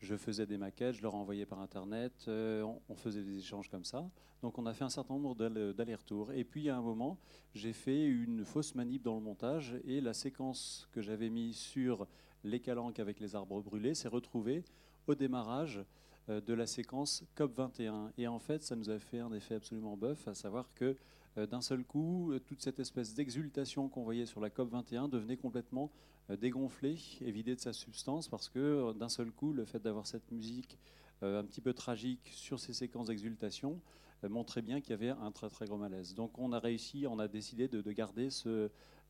je 0.00 0.16
faisais 0.16 0.46
des 0.46 0.56
maquettes, 0.56 0.96
je 0.96 1.02
leur 1.02 1.14
envoyais 1.14 1.46
par 1.46 1.60
Internet, 1.60 2.12
euh, 2.28 2.66
on, 2.88 2.96
faisait 2.96 3.22
des 3.22 3.38
échanges 3.38 3.68
comme 3.68 3.84
ça. 3.84 4.10
Donc 4.42 4.58
on 4.58 4.64
a 4.66 4.72
fait 4.72 4.84
un 4.84 4.88
certain 4.88 5.14
nombre 5.14 5.34
d'allers-retours. 5.34 6.32
Et 6.32 6.44
puis 6.44 6.70
à 6.70 6.76
un 6.76 6.80
moment, 6.80 7.18
j'ai 7.54 7.74
fait 7.74 8.04
une 8.04 8.44
fausse 8.44 8.74
manip 8.74 9.02
dans 9.02 9.14
le 9.14 9.20
montage 9.20 9.78
et 9.84 10.00
la 10.00 10.14
séquence 10.14 10.88
que 10.92 11.02
j'avais 11.02 11.28
mise 11.28 11.56
sur 11.56 12.06
les 12.44 12.60
calanques 12.60 12.98
avec 12.98 13.20
les 13.20 13.34
arbres 13.36 13.60
brûlés 13.60 13.94
s'est 13.94 14.08
retrouvée 14.08 14.64
au 15.06 15.14
démarrage 15.14 15.84
euh, 16.30 16.40
de 16.40 16.54
la 16.54 16.66
séquence 16.66 17.22
COP21. 17.36 18.12
Et 18.16 18.26
en 18.26 18.38
fait, 18.38 18.62
ça 18.62 18.76
nous 18.76 18.88
a 18.88 18.98
fait 18.98 19.18
un 19.18 19.32
effet 19.32 19.56
absolument 19.56 19.98
bœuf, 19.98 20.26
à 20.26 20.34
savoir 20.34 20.72
que 20.74 20.96
euh, 21.36 21.46
d'un 21.46 21.60
seul 21.60 21.84
coup, 21.84 22.32
toute 22.46 22.62
cette 22.62 22.80
espèce 22.80 23.14
d'exultation 23.14 23.90
qu'on 23.90 24.02
voyait 24.02 24.26
sur 24.26 24.40
la 24.40 24.48
COP21 24.48 25.10
devenait 25.10 25.36
complètement 25.36 25.90
dégonflé 26.36 26.96
et 27.20 27.30
vidé 27.30 27.54
de 27.54 27.60
sa 27.60 27.72
substance 27.72 28.28
parce 28.28 28.48
que 28.48 28.58
euh, 28.58 28.92
d'un 28.92 29.08
seul 29.08 29.30
coup, 29.30 29.52
le 29.52 29.64
fait 29.64 29.80
d'avoir 29.80 30.06
cette 30.06 30.30
musique 30.30 30.78
euh, 31.22 31.40
un 31.40 31.44
petit 31.44 31.60
peu 31.60 31.72
tragique 31.72 32.30
sur 32.32 32.58
ces 32.58 32.72
séquences 32.72 33.08
d'exultation 33.08 33.80
montrait 34.28 34.60
bien 34.60 34.82
qu'il 34.82 34.90
y 34.90 34.92
avait 34.92 35.08
un 35.08 35.32
très 35.32 35.48
très 35.48 35.64
gros 35.64 35.78
malaise. 35.78 36.14
Donc 36.14 36.38
on 36.38 36.52
a 36.52 36.58
réussi, 36.58 37.06
on 37.08 37.18
a 37.18 37.26
décidé 37.26 37.68
de, 37.68 37.90
garder 37.90 38.28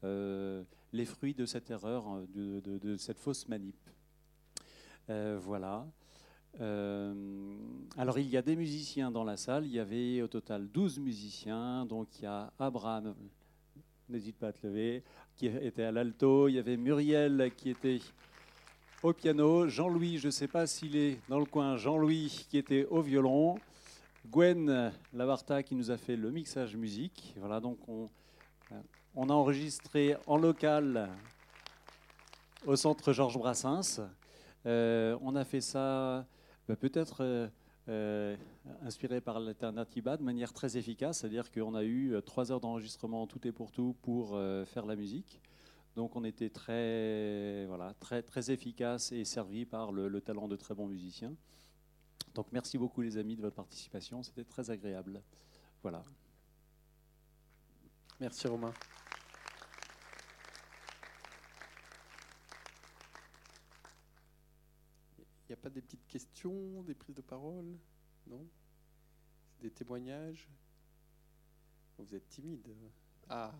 les 0.04 1.04
fruits 1.04 1.34
de 1.34 1.46
cette 1.46 1.68
erreur, 1.68 2.22
de, 2.32 2.96
cette 2.96 3.18
fausse 3.18 3.48
manip. 3.48 3.74
voilà. 5.08 5.84
alors 6.60 8.20
il 8.20 8.28
y 8.28 8.36
a 8.36 8.42
des 8.42 8.54
musiciens 8.54 9.10
dans 9.10 9.24
la 9.24 9.36
salle, 9.36 9.66
il 9.66 9.72
y 9.72 9.80
avait 9.80 10.22
au 10.22 10.28
total 10.28 10.68
12 10.68 11.00
musiciens, 11.00 11.86
donc 11.86 12.06
il 12.20 12.22
y 12.22 12.26
a 12.26 12.52
Abraham, 12.60 13.16
n'hésite 14.10 14.36
pas 14.36 14.48
à 14.48 14.52
te 14.52 14.66
lever, 14.66 15.02
qui 15.36 15.46
était 15.46 15.84
à 15.84 15.92
l'alto, 15.92 16.48
il 16.48 16.54
y 16.54 16.58
avait 16.58 16.76
Muriel 16.76 17.50
qui 17.56 17.70
était 17.70 18.00
au 19.02 19.12
piano, 19.12 19.68
Jean-Louis, 19.68 20.18
je 20.18 20.26
ne 20.26 20.30
sais 20.30 20.48
pas 20.48 20.66
s'il 20.66 20.96
est 20.96 21.18
dans 21.28 21.38
le 21.38 21.46
coin, 21.46 21.76
Jean-Louis 21.76 22.46
qui 22.50 22.58
était 22.58 22.84
au 22.86 23.00
violon, 23.00 23.58
Gwen 24.30 24.92
Lavarta 25.14 25.62
qui 25.62 25.74
nous 25.74 25.90
a 25.90 25.96
fait 25.96 26.16
le 26.16 26.30
mixage 26.30 26.76
musique. 26.76 27.34
Voilà, 27.38 27.60
donc 27.60 27.78
on, 27.88 28.10
a 29.28 29.32
enregistré 29.32 30.16
en 30.26 30.36
local 30.36 31.08
au 32.66 32.76
centre 32.76 33.12
Georges 33.12 33.38
Brassens. 33.38 34.00
Euh, 34.66 35.16
on 35.22 35.34
a 35.36 35.44
fait 35.44 35.62
ça 35.62 36.26
bah, 36.68 36.76
peut-être 36.76 37.22
euh, 37.22 37.48
euh, 37.90 38.36
inspiré 38.82 39.20
par 39.20 39.40
l'Alternativa 39.40 40.16
de 40.16 40.22
manière 40.22 40.52
très 40.52 40.76
efficace, 40.76 41.18
c'est-à-dire 41.18 41.50
qu'on 41.50 41.74
a 41.74 41.82
eu 41.82 42.14
euh, 42.14 42.20
trois 42.20 42.52
heures 42.52 42.60
d'enregistrement 42.60 43.26
tout 43.26 43.46
et 43.46 43.52
pour 43.52 43.72
tout 43.72 43.94
pour 44.02 44.34
euh, 44.34 44.64
faire 44.64 44.86
la 44.86 44.96
musique. 44.96 45.40
Donc 45.96 46.14
on 46.16 46.24
était 46.24 46.50
très, 46.50 47.66
voilà, 47.66 47.94
efficace 48.48 49.12
et 49.12 49.24
servi 49.24 49.66
par 49.66 49.92
le, 49.92 50.08
le 50.08 50.20
talent 50.20 50.46
de 50.46 50.56
très 50.56 50.74
bons 50.74 50.86
musiciens. 50.86 51.34
Donc 52.34 52.46
merci 52.52 52.78
beaucoup 52.78 53.02
les 53.02 53.18
amis 53.18 53.36
de 53.36 53.42
votre 53.42 53.56
participation, 53.56 54.22
c'était 54.22 54.44
très 54.44 54.70
agréable. 54.70 55.20
Voilà. 55.82 56.02
Merci 58.20 58.46
Romain. 58.46 58.72
N'y 65.50 65.58
a 65.58 65.62
pas 65.62 65.70
des 65.70 65.82
petites 65.82 66.06
questions, 66.06 66.82
des 66.82 66.94
prises 66.94 67.16
de 67.16 67.22
parole 67.22 67.76
Non? 68.26 68.46
Des 69.60 69.70
témoignages? 69.70 70.48
Vous 71.98 72.14
êtes 72.14 72.28
timide. 72.28 72.68
Ah 73.28 73.52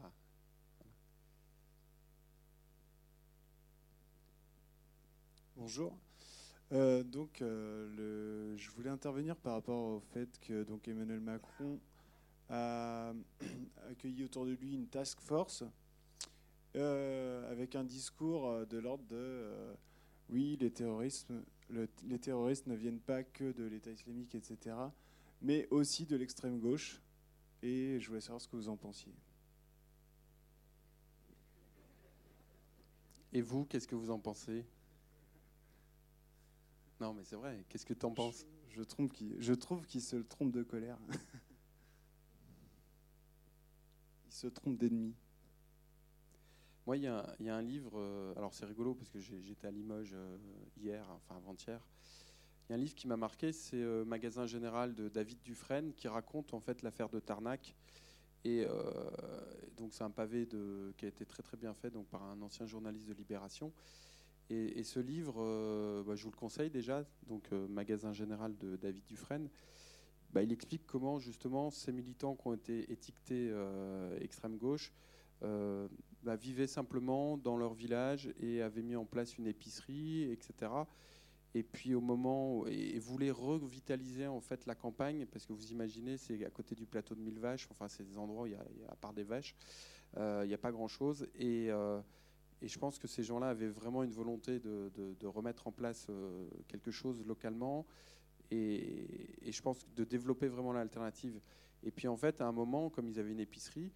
Bonjour. 5.56 5.98
Euh, 6.72 7.02
donc, 7.02 7.42
euh, 7.42 8.56
je 8.56 8.70
voulais 8.70 8.88
intervenir 8.88 9.36
par 9.36 9.54
rapport 9.54 9.96
au 9.96 10.00
fait 10.00 10.38
que 10.40 10.62
donc 10.62 10.86
Emmanuel 10.88 11.20
Macron 11.20 11.80
a 12.48 13.12
accueilli 13.90 14.24
autour 14.24 14.46
de 14.46 14.52
lui 14.52 14.74
une 14.74 14.86
task 14.86 15.20
force 15.20 15.64
euh, 16.76 17.50
avec 17.50 17.74
un 17.74 17.84
discours 17.84 18.64
de 18.66 18.78
l'ordre 18.78 19.04
de 19.08 19.74
oui, 20.30 20.56
les 20.60 20.70
terroristes, 20.70 21.32
le- 21.70 21.88
les 22.06 22.18
terroristes 22.18 22.66
ne 22.66 22.74
viennent 22.74 23.00
pas 23.00 23.22
que 23.22 23.52
de 23.52 23.64
l'État 23.64 23.90
islamique, 23.90 24.34
etc., 24.34 24.76
mais 25.42 25.66
aussi 25.70 26.06
de 26.06 26.16
l'extrême 26.16 26.58
gauche. 26.58 27.00
Et 27.62 27.98
je 28.00 28.08
voulais 28.08 28.20
savoir 28.20 28.40
ce 28.40 28.48
que 28.48 28.56
vous 28.56 28.68
en 28.68 28.76
pensiez. 28.76 29.12
Et 33.32 33.42
vous, 33.42 33.64
qu'est-ce 33.64 33.86
que 33.86 33.94
vous 33.94 34.10
en 34.10 34.18
pensez? 34.18 34.64
Non, 37.00 37.14
mais 37.14 37.24
c'est 37.24 37.36
vrai. 37.36 37.64
Qu'est-ce 37.68 37.86
que 37.86 37.94
tu 37.94 38.04
en 38.06 38.10
penses? 38.12 38.44
Je, 38.68 38.76
je 38.76 38.82
trouve 38.82 39.08
qu'il 39.08 39.40
je 39.40 39.54
trouve 39.54 39.86
qu'il 39.86 40.02
se 40.02 40.16
trompe 40.16 40.52
de 40.52 40.62
colère. 40.62 40.98
Il 44.26 44.32
se 44.32 44.46
trompe 44.46 44.78
d'ennemi. 44.78 45.14
Moi, 46.86 46.96
il 46.96 47.02
y, 47.02 47.06
a 47.06 47.24
un- 47.54 47.62
livre, 47.62 47.92
euh, 47.96 48.32
alors 48.36 48.54
c'est 48.54 48.64
rigolo 48.64 48.94
parce 48.94 49.10
que 49.10 49.18
j'étais 49.20 49.66
à 49.66 49.70
Limoges 49.70 50.14
euh, 50.14 50.36
hier, 50.78 51.06
enfin 51.10 51.36
avant-hier. 51.36 51.80
Il 52.68 52.72
y 52.72 52.74
a 52.74 52.76
un 52.76 52.78
livre 52.78 52.94
qui 52.94 53.06
m'a 53.06 53.18
marqué, 53.18 53.52
c'est 53.52 53.82
euh, 53.82 54.04
Magasin 54.04 54.46
Général 54.46 54.94
de 54.94 55.08
David 55.08 55.42
Dufresne 55.42 55.92
qui 55.92 56.08
raconte 56.08 56.54
en 56.54 56.60
fait 56.60 56.82
l'affaire 56.82 57.10
de 57.10 57.20
Tarnac. 57.20 57.74
Et 58.44 58.64
donc 59.76 59.92
c'est 59.92 60.02
un 60.02 60.10
pavé 60.10 60.48
qui 60.96 61.04
a 61.04 61.08
été 61.08 61.26
très 61.26 61.42
très 61.42 61.58
bien 61.58 61.74
fait 61.74 61.90
donc, 61.90 62.06
par 62.06 62.22
un 62.22 62.40
ancien 62.40 62.64
journaliste 62.64 63.06
de 63.06 63.12
Libération. 63.12 63.70
Et, 64.48 64.82
ce 64.82 64.98
livre, 64.98 66.02
bah, 66.06 66.16
je 66.16 66.24
vous 66.24 66.30
le 66.30 66.36
conseille 66.36 66.70
déjà, 66.70 67.04
donc 67.26 67.52
Magasin 67.52 68.14
Général 68.14 68.56
de 68.56 68.76
David 68.76 69.04
Dufresne. 69.04 69.50
Bah, 70.32 70.42
il 70.42 70.52
explique 70.52 70.86
comment 70.86 71.18
justement 71.18 71.70
ces 71.70 71.92
militants 71.92 72.34
qui 72.34 72.46
ont 72.46 72.54
été 72.54 72.90
étiquetés 72.90 73.54
extrême 74.22 74.56
gauche 74.56 74.90
bah, 76.22 76.36
vivaient 76.36 76.66
simplement 76.66 77.36
dans 77.38 77.56
leur 77.56 77.74
village 77.74 78.32
et 78.40 78.62
avaient 78.62 78.82
mis 78.82 78.96
en 78.96 79.04
place 79.06 79.38
une 79.38 79.46
épicerie, 79.46 80.30
etc. 80.30 80.70
Et 81.54 81.62
puis 81.62 81.94
au 81.94 82.00
moment 82.00 82.58
où, 82.58 82.66
et, 82.68 82.98
voulaient 82.98 83.30
revitaliser 83.30 84.26
en 84.26 84.40
fait 84.40 84.66
la 84.66 84.74
campagne, 84.74 85.26
parce 85.26 85.46
que 85.46 85.52
vous 85.52 85.72
imaginez, 85.72 86.16
c'est 86.16 86.44
à 86.44 86.50
côté 86.50 86.74
du 86.74 86.86
plateau 86.86 87.14
de 87.14 87.20
Mille 87.20 87.38
Vaches, 87.40 87.66
enfin 87.70 87.88
c'est 87.88 88.04
des 88.04 88.18
endroits 88.18 88.44
où 88.44 88.46
il 88.46 88.52
y 88.52 88.56
a, 88.56 88.64
à 88.88 88.96
part 88.96 89.12
des 89.12 89.24
vaches, 89.24 89.56
euh, 90.16 90.42
il 90.44 90.48
n'y 90.48 90.54
a 90.54 90.58
pas 90.58 90.70
grand-chose. 90.72 91.26
Et, 91.34 91.70
euh, 91.70 92.00
et 92.62 92.68
je 92.68 92.78
pense 92.78 92.98
que 92.98 93.08
ces 93.08 93.22
gens-là 93.22 93.48
avaient 93.48 93.68
vraiment 93.68 94.02
une 94.04 94.12
volonté 94.12 94.60
de, 94.60 94.90
de- 94.94 95.14
de 95.18 95.26
remettre 95.26 95.66
en 95.66 95.72
place 95.72 96.06
euh, 96.10 96.46
quelque 96.68 96.90
chose 96.90 97.24
localement 97.26 97.86
et, 98.50 99.48
et 99.48 99.52
je 99.52 99.62
pense 99.62 99.86
de 99.94 100.04
développer 100.04 100.48
vraiment 100.48 100.72
l'alternative. 100.72 101.40
Et 101.82 101.90
puis 101.90 102.08
en 102.08 102.16
fait, 102.16 102.40
à 102.40 102.46
un 102.46 102.52
moment, 102.52 102.90
comme 102.90 103.08
ils 103.08 103.18
avaient 103.18 103.32
une 103.32 103.40
épicerie, 103.40 103.92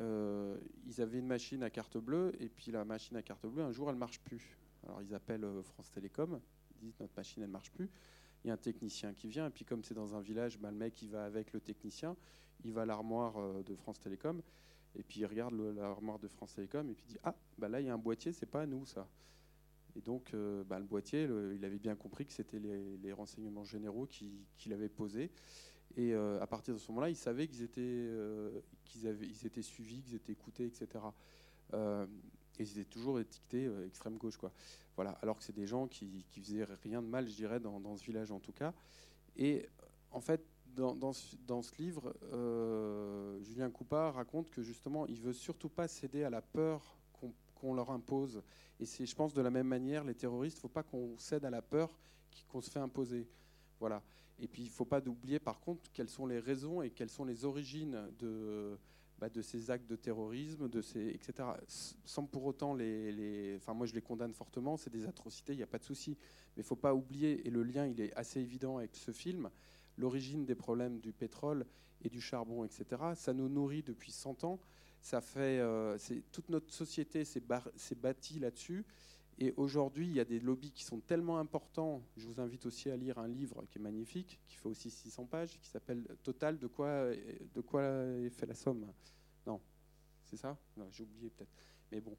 euh, 0.00 0.56
ils 0.86 1.00
avaient 1.00 1.18
une 1.18 1.26
machine 1.26 1.62
à 1.62 1.70
carte 1.70 1.98
bleue, 1.98 2.32
et 2.40 2.48
puis 2.48 2.72
la 2.72 2.84
machine 2.84 3.16
à 3.16 3.22
carte 3.22 3.46
bleue, 3.46 3.62
un 3.62 3.72
jour, 3.72 3.90
elle 3.90 3.96
marche 3.96 4.20
plus. 4.20 4.56
Alors 4.84 5.02
ils 5.02 5.14
appellent 5.14 5.44
euh, 5.44 5.62
France 5.62 5.90
Télécom, 5.90 6.40
ils 6.74 6.86
disent 6.86 6.98
notre 7.00 7.14
machine, 7.16 7.42
elle 7.42 7.50
marche 7.50 7.70
plus. 7.70 7.90
Il 8.42 8.48
y 8.48 8.50
a 8.50 8.54
un 8.54 8.58
technicien 8.58 9.12
qui 9.12 9.28
vient, 9.28 9.46
et 9.46 9.50
puis 9.50 9.64
comme 9.64 9.84
c'est 9.84 9.94
dans 9.94 10.14
un 10.14 10.20
village, 10.20 10.58
bah, 10.58 10.70
le 10.70 10.76
mec, 10.76 11.02
il 11.02 11.10
va 11.10 11.24
avec 11.24 11.52
le 11.52 11.60
technicien, 11.60 12.16
il 12.64 12.72
va 12.72 12.82
à 12.82 12.86
l'armoire 12.86 13.36
euh, 13.36 13.62
de 13.62 13.74
France 13.74 14.00
Télécom, 14.00 14.40
et 14.96 15.02
puis 15.02 15.20
il 15.20 15.26
regarde 15.26 15.54
l'armoire 15.54 16.18
de 16.18 16.28
France 16.28 16.54
Télécom, 16.54 16.88
et 16.88 16.94
puis 16.94 17.04
il 17.08 17.12
dit 17.12 17.20
ah, 17.22 17.34
bah 17.58 17.68
là, 17.68 17.80
il 17.80 17.86
y 17.86 17.90
a 17.90 17.94
un 17.94 17.98
boîtier, 17.98 18.32
c'est 18.32 18.46
pas 18.46 18.62
à 18.62 18.66
nous 18.66 18.86
ça. 18.86 19.06
Et 19.96 20.00
donc, 20.00 20.32
bah, 20.68 20.78
le 20.78 20.84
boîtier, 20.84 21.28
il 21.52 21.64
avait 21.64 21.80
bien 21.80 21.96
compris 21.96 22.24
que 22.24 22.32
c'était 22.32 22.60
les, 22.60 23.12
renseignements 23.12 23.64
généraux 23.64 24.06
qui, 24.06 24.46
qui 24.56 24.68
l'avaient 24.68 24.88
posé. 24.88 25.32
Et 25.96 26.12
euh, 26.12 26.40
à 26.40 26.46
partir 26.46 26.74
de 26.74 26.78
ce 26.78 26.88
moment-là, 26.88 27.10
ils 27.10 27.16
savaient 27.16 27.48
qu'ils 27.48 27.62
étaient, 27.62 27.80
euh, 27.82 28.60
qu'ils 28.84 29.06
avaient, 29.06 29.26
ils 29.26 29.46
étaient 29.46 29.62
suivis, 29.62 30.02
qu'ils 30.02 30.14
étaient 30.14 30.32
écoutés, 30.32 30.66
etc. 30.66 31.04
Euh, 31.74 32.06
et 32.58 32.62
ils 32.62 32.70
étaient 32.78 32.90
toujours 32.90 33.18
étiquetés 33.18 33.68
extrême 33.86 34.16
gauche, 34.16 34.36
quoi. 34.36 34.52
Voilà. 34.96 35.12
Alors 35.22 35.38
que 35.38 35.44
c'est 35.44 35.54
des 35.54 35.66
gens 35.66 35.86
qui, 35.86 36.24
qui 36.30 36.40
faisaient 36.40 36.64
rien 36.82 37.00
de 37.00 37.06
mal, 37.06 37.26
je 37.26 37.34
dirais, 37.34 37.58
dans, 37.58 37.96
ce 37.96 38.04
village 38.04 38.30
en 38.30 38.38
tout 38.38 38.52
cas. 38.52 38.74
Et 39.36 39.66
en 40.10 40.20
fait, 40.20 40.44
dans, 40.74 40.94
dans 40.94 41.12
ce, 41.12 41.74
livre, 41.78 42.14
Julien 43.40 43.70
Coupa 43.70 44.10
raconte 44.10 44.50
que 44.50 44.62
justement, 44.62 45.06
il 45.06 45.20
veut 45.20 45.32
surtout 45.32 45.70
pas 45.70 45.88
céder 45.88 46.22
à 46.22 46.30
la 46.30 46.42
peur 46.42 46.96
qu'on 47.12 47.32
qu'on 47.60 47.74
leur 47.74 47.90
impose. 47.90 48.42
Et 48.78 48.86
c'est, 48.86 49.06
je 49.06 49.14
pense, 49.14 49.34
de 49.34 49.42
la 49.42 49.50
même 49.50 49.66
manière, 49.66 50.04
les 50.04 50.14
terroristes, 50.14 50.56
il 50.56 50.60
ne 50.60 50.62
faut 50.62 50.68
pas 50.68 50.82
qu'on 50.82 51.16
cède 51.18 51.44
à 51.44 51.50
la 51.50 51.62
peur 51.62 51.90
qu'on 52.48 52.60
se 52.60 52.70
fait 52.70 52.78
imposer. 52.78 53.28
Voilà. 53.80 54.02
Et 54.38 54.46
puis, 54.48 54.62
il 54.62 54.66
ne 54.66 54.70
faut 54.70 54.84
pas 54.84 55.06
oublier, 55.06 55.38
par 55.38 55.60
contre, 55.60 55.90
quelles 55.92 56.08
sont 56.08 56.26
les 56.26 56.38
raisons 56.38 56.82
et 56.82 56.90
quelles 56.90 57.10
sont 57.10 57.24
les 57.24 57.44
origines 57.44 58.08
de, 58.18 58.78
bah, 59.18 59.28
ces 59.42 59.70
actes 59.70 59.88
de 59.88 59.96
terrorisme, 59.96 60.68
de 60.68 60.80
ces, 60.80 61.08
etc. 61.08 61.48
Sans 62.04 62.24
pour 62.24 62.44
autant 62.46 62.74
les, 62.74 63.54
Enfin, 63.56 63.74
moi, 63.74 63.86
je 63.86 63.94
les 63.94 64.00
condamne 64.00 64.32
fortement, 64.32 64.78
c'est 64.78 64.90
des 64.90 65.06
atrocités, 65.06 65.52
il 65.52 65.56
n'y 65.56 65.62
a 65.62 65.66
pas 65.66 65.78
de 65.78 65.84
souci. 65.84 66.16
Mais 66.56 66.62
il 66.62 66.64
ne 66.64 66.68
faut 66.68 66.76
pas 66.76 66.94
oublier, 66.94 67.46
et 67.46 67.50
le 67.50 67.62
lien, 67.62 67.86
il 67.86 68.00
est 68.00 68.14
assez 68.14 68.40
évident 68.40 68.78
avec 68.78 68.96
ce 68.96 69.10
film, 69.10 69.50
l'origine 69.98 70.46
des 70.46 70.54
problèmes 70.54 71.00
du 71.00 71.12
pétrole 71.12 71.66
et 72.02 72.08
du 72.08 72.20
charbon, 72.20 72.64
etc. 72.64 73.02
Ça 73.14 73.34
nous 73.34 73.50
nourrit 73.50 73.82
depuis 73.82 74.12
100 74.12 74.44
ans. 74.44 74.58
Ça 75.02 75.20
fait, 75.20 75.58
euh, 75.58 75.98
toute 76.32 76.48
notre 76.48 76.72
société 76.72 77.24
s'est 77.24 77.42
bâtie 77.96 78.38
là-dessus. 78.38 78.84
Et 79.42 79.54
aujourd'hui, 79.56 80.06
il 80.06 80.12
y 80.12 80.20
a 80.20 80.24
des 80.24 80.38
lobbies 80.38 80.70
qui 80.70 80.84
sont 80.84 81.00
tellement 81.00 81.38
importants. 81.38 82.02
Je 82.18 82.26
vous 82.26 82.40
invite 82.40 82.66
aussi 82.66 82.90
à 82.90 82.96
lire 82.96 83.18
un 83.18 83.26
livre 83.26 83.64
qui 83.70 83.78
est 83.78 83.80
magnifique, 83.80 84.38
qui 84.46 84.56
fait 84.56 84.68
aussi 84.68 84.90
600 84.90 85.24
pages, 85.24 85.58
qui 85.58 85.68
s'appelle 85.68 86.04
Total, 86.22 86.58
de 86.58 86.66
quoi, 86.66 87.06
de 87.54 87.60
quoi 87.62 87.82
est 87.82 88.28
fait 88.28 88.44
la 88.44 88.54
somme? 88.54 88.86
Non, 89.46 89.58
c'est 90.24 90.36
ça? 90.36 90.58
J'ai 90.90 91.04
oublié 91.04 91.30
peut-être. 91.30 91.52
Mais 91.90 92.02
bon. 92.02 92.16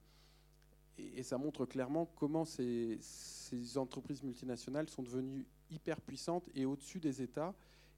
Et, 0.97 1.21
ça 1.21 1.37
montre 1.37 1.65
clairement 1.65 2.07
comment 2.15 2.43
ces, 2.43 2.97
ces 2.99 3.77
entreprises 3.77 4.23
multinationales 4.23 4.89
sont 4.89 5.03
devenues 5.03 5.45
hyper 5.69 6.01
puissantes 6.01 6.49
et 6.55 6.65
au-dessus 6.65 6.99
des 6.99 7.21
États 7.21 7.53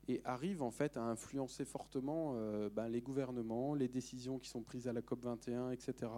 et 0.07 0.21
arrivent 0.25 0.63
en 0.63 0.71
fait 0.71 0.97
à 0.97 1.01
influencer 1.01 1.65
fortement 1.65 2.33
euh, 2.35 2.69
ben, 2.69 2.89
les 2.89 3.01
gouvernements, 3.01 3.73
les 3.73 3.87
décisions 3.87 4.37
qui 4.37 4.49
sont 4.49 4.61
prises 4.61 4.87
à 4.87 4.93
la 4.93 5.01
COP 5.01 5.23
21, 5.23 5.71
etc. 5.71 6.11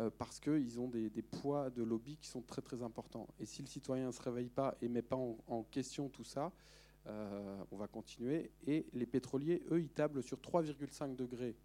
euh, 0.00 0.10
parce 0.16 0.40
qu'ils 0.40 0.80
ont 0.80 0.88
des, 0.88 1.10
poids 1.22 1.70
de 1.70 1.82
lobby 1.82 2.16
qui 2.16 2.28
sont 2.28 2.42
très 2.42 2.62
très 2.62 2.82
importants. 2.82 3.28
Et 3.38 3.46
si 3.46 3.62
le 3.62 3.68
citoyen 3.68 4.06
ne 4.06 4.12
se 4.12 4.22
réveille 4.22 4.48
pas 4.48 4.76
et 4.80 4.88
met 4.88 5.02
pas 5.02 5.16
en, 5.16 5.62
question 5.70 6.08
tout 6.08 6.24
ça, 6.24 6.52
euh, 7.06 7.62
on 7.70 7.76
va 7.76 7.88
continuer. 7.88 8.50
Et 8.66 8.86
les 8.92 9.06
pétroliers, 9.06 9.62
eux, 9.70 9.80
ils 9.80 9.90
tablent 9.90 10.22
sur 10.22 10.38
3,5 10.38 11.14
degrés. 11.14 11.56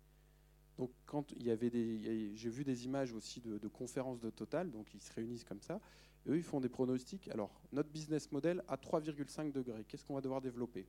Donc 0.78 0.92
quand 1.06 1.32
il 1.32 1.44
y 1.44 1.52
avait 1.52 1.70
des, 1.70 2.36
j'ai 2.36 2.50
vu 2.50 2.64
des 2.64 2.86
images 2.86 3.14
aussi 3.14 3.40
de, 3.42 3.58
de 3.58 3.68
conférences 3.68 4.20
de 4.20 4.30
Total, 4.30 4.70
donc 4.70 4.94
ils 4.94 5.02
se 5.02 5.12
réunissent 5.14 5.46
comme 5.46 5.62
ça. 5.62 5.80
Eux, 6.28 6.38
ils 6.38 6.44
font 6.44 6.60
des 6.60 6.70
pronostics. 6.70 7.30
Alors 7.30 7.62
notre 7.72 7.90
business 7.90 8.32
model 8.32 8.64
à 8.68 8.76
3,5 8.76 9.52
degrés, 9.52 9.86
qu'est-ce 9.86 10.06
qu'on 10.06 10.16
va 10.16 10.22
devoir 10.22 10.42
développer? 10.42 10.86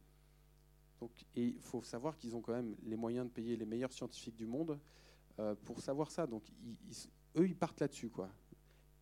Donc, 1.01 1.13
et 1.37 1.45
il 1.45 1.61
faut 1.61 1.83
savoir 1.83 2.17
qu'ils 2.19 2.35
ont 2.35 2.41
quand 2.41 2.53
même 2.53 2.75
les 2.83 2.97
moyens 2.97 3.27
de 3.27 3.31
payer 3.31 3.57
les 3.57 3.65
meilleurs 3.65 3.93
scientifiques 3.93 4.37
du 4.37 4.47
monde 4.47 4.79
euh, 5.39 5.55
pour 5.65 5.81
savoir 5.81 6.11
ça. 6.11 6.27
Donc, 6.27 6.43
ils- 6.89 7.09
eux, 7.39 7.47
ils 7.47 7.57
partent 7.57 7.81
là-dessus, 7.81 8.11
quoi. 8.11 8.29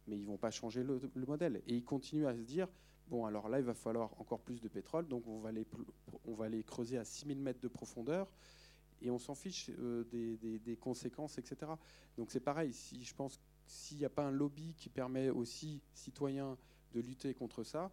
Mais 0.07 0.17
ils 0.17 0.27
vont 0.27 0.37
pas 0.37 0.51
changer 0.51 0.85
le, 0.85 1.01
le 1.15 1.27
modèle. 1.27 1.63
Et 1.67 1.75
ils 1.75 1.85
continuent 1.85 2.27
à 2.27 2.35
se 2.35 2.43
dire 2.43 2.69
bon, 3.09 3.25
alors 3.25 3.49
là, 3.49 3.59
il 3.59 3.65
va 3.65 3.75
falloir 3.75 4.11
encore 4.21 4.41
plus 4.41 4.61
de 4.61 4.69
pétrole, 4.69 5.07
donc 5.09 5.27
on 5.27 5.39
va 5.39 5.53
les, 5.53 5.67
on 6.25 6.35
va 6.35 6.49
les 6.49 6.63
creuser 6.63 6.99
à 6.99 7.05
6000 7.05 7.39
mètres 7.41 7.61
de 7.61 7.69
profondeur. 7.69 8.29
Et 9.03 9.11
on 9.11 9.19
s'en 9.19 9.35
fiche 9.35 9.71
euh, 9.79 10.05
des, 10.05 10.77
conséquences, 10.77 11.39
etc. 11.39 11.73
Donc 12.17 12.31
c'est 12.31 12.41
pareil, 12.41 12.73
si 12.73 13.05
je 13.05 13.15
pense 13.15 13.39
s'il 13.67 13.99
n'y 13.99 14.05
a 14.05 14.11
pas 14.11 14.25
un 14.25 14.31
lobby 14.31 14.75
qui 14.75 14.89
permet 14.89 15.29
aussi 15.29 15.83
citoyens 15.93 16.57
de 16.93 17.01
lutter 17.01 17.35
contre 17.35 17.63
ça, 17.63 17.91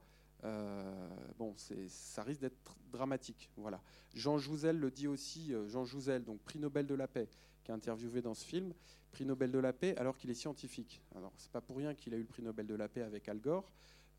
bon, 1.37 1.53
ça 1.57 2.23
risque 2.23 2.41
d'être 2.41 2.75
dramatique. 2.91 3.49
Voilà. 3.57 3.81
Jean 4.13 4.37
Jouzel 4.37 4.77
le 4.77 4.91
dit 4.91 5.07
aussi, 5.07 5.53
euh, 5.53 5.67
Jean 5.67 5.83
Jouzel, 5.85 6.23
donc 6.23 6.39
prix 6.41 6.59
Nobel 6.59 6.87
de 6.87 6.95
la 6.95 7.07
paix, 7.07 7.27
qui 7.63 7.71
est 7.71 7.73
interviewé 7.73 8.21
dans 8.21 8.33
ce 8.33 8.45
film, 8.45 8.73
prix 9.11 9.25
Nobel 9.25 9.51
de 9.51 9.59
la 9.59 9.73
paix 9.73 9.95
alors 9.97 10.17
qu'il 10.17 10.29
est 10.29 10.35
scientifique. 10.35 11.01
Alors, 11.15 11.33
c'est 11.37 11.51
pas 11.51 11.61
pour 11.61 11.77
rien 11.77 11.93
qu'il 11.93 12.13
a 12.13 12.17
eu 12.17 12.21
le 12.21 12.27
prix 12.27 12.43
Nobel 12.43 12.67
de 12.67 12.75
la 12.75 12.87
paix 12.87 13.01
avec 13.01 13.27
Al 13.27 13.39
Gore 13.39 13.71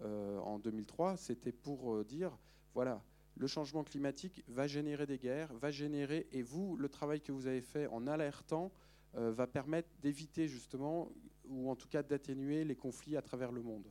euh, 0.03 0.39
en 0.41 0.59
2003. 0.59 1.17
C'était 1.17 1.53
pour 1.53 2.05
dire, 2.05 2.37
voilà, 2.75 3.03
le 3.37 3.47
changement 3.47 3.85
climatique 3.85 4.45
va 4.49 4.67
générer 4.67 5.07
des 5.07 5.19
guerres, 5.19 5.53
va 5.55 5.71
générer, 5.71 6.27
et 6.33 6.43
vous, 6.43 6.77
le 6.77 6.89
travail 6.89 7.21
que 7.21 7.33
vous 7.33 7.47
avez 7.47 7.63
fait 7.63 7.87
en 7.87 8.07
alertant, 8.07 8.71
va 9.17 9.47
permettre 9.47 9.89
d'éviter 10.03 10.49
justement, 10.49 11.09
ou 11.45 11.71
en 11.71 11.77
tout 11.77 11.87
cas 11.87 12.03
d'atténuer 12.03 12.65
les 12.65 12.75
conflits 12.75 13.17
à 13.17 13.23
travers 13.23 13.53
le 13.53 13.63
monde. 13.63 13.87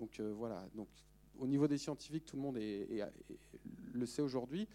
Donc 0.00 0.20
voilà. 0.20 0.66
Au 1.38 1.46
niveau 1.46 1.68
des 1.68 1.78
scientifiques, 1.78 2.24
tout 2.24 2.36
le 2.36 2.42
monde 2.42 2.58
le 3.92 4.06
sait 4.06 4.22
aujourd'hui, 4.22 4.68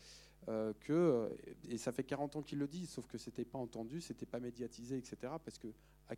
euh, 0.48 0.74
que, 0.80 1.30
et 1.68 1.78
ça 1.78 1.92
fait 1.92 2.04
40 2.04 2.38
ans 2.38 2.42
qu'ils 2.42 2.60
le 2.60 2.68
disent, 2.68 2.90
sauf 2.90 3.06
que 3.08 3.18
ce 3.18 3.30
n'était 3.30 3.46
pas 3.46 3.60
entendu, 3.60 4.02
ce 4.02 4.14
n'était 4.14 4.26
pas 4.26 4.40
médiatisé, 4.40 4.98
etc. 4.98 5.34
Parce 5.44 5.58
que 5.58 5.68
à 6.08 6.16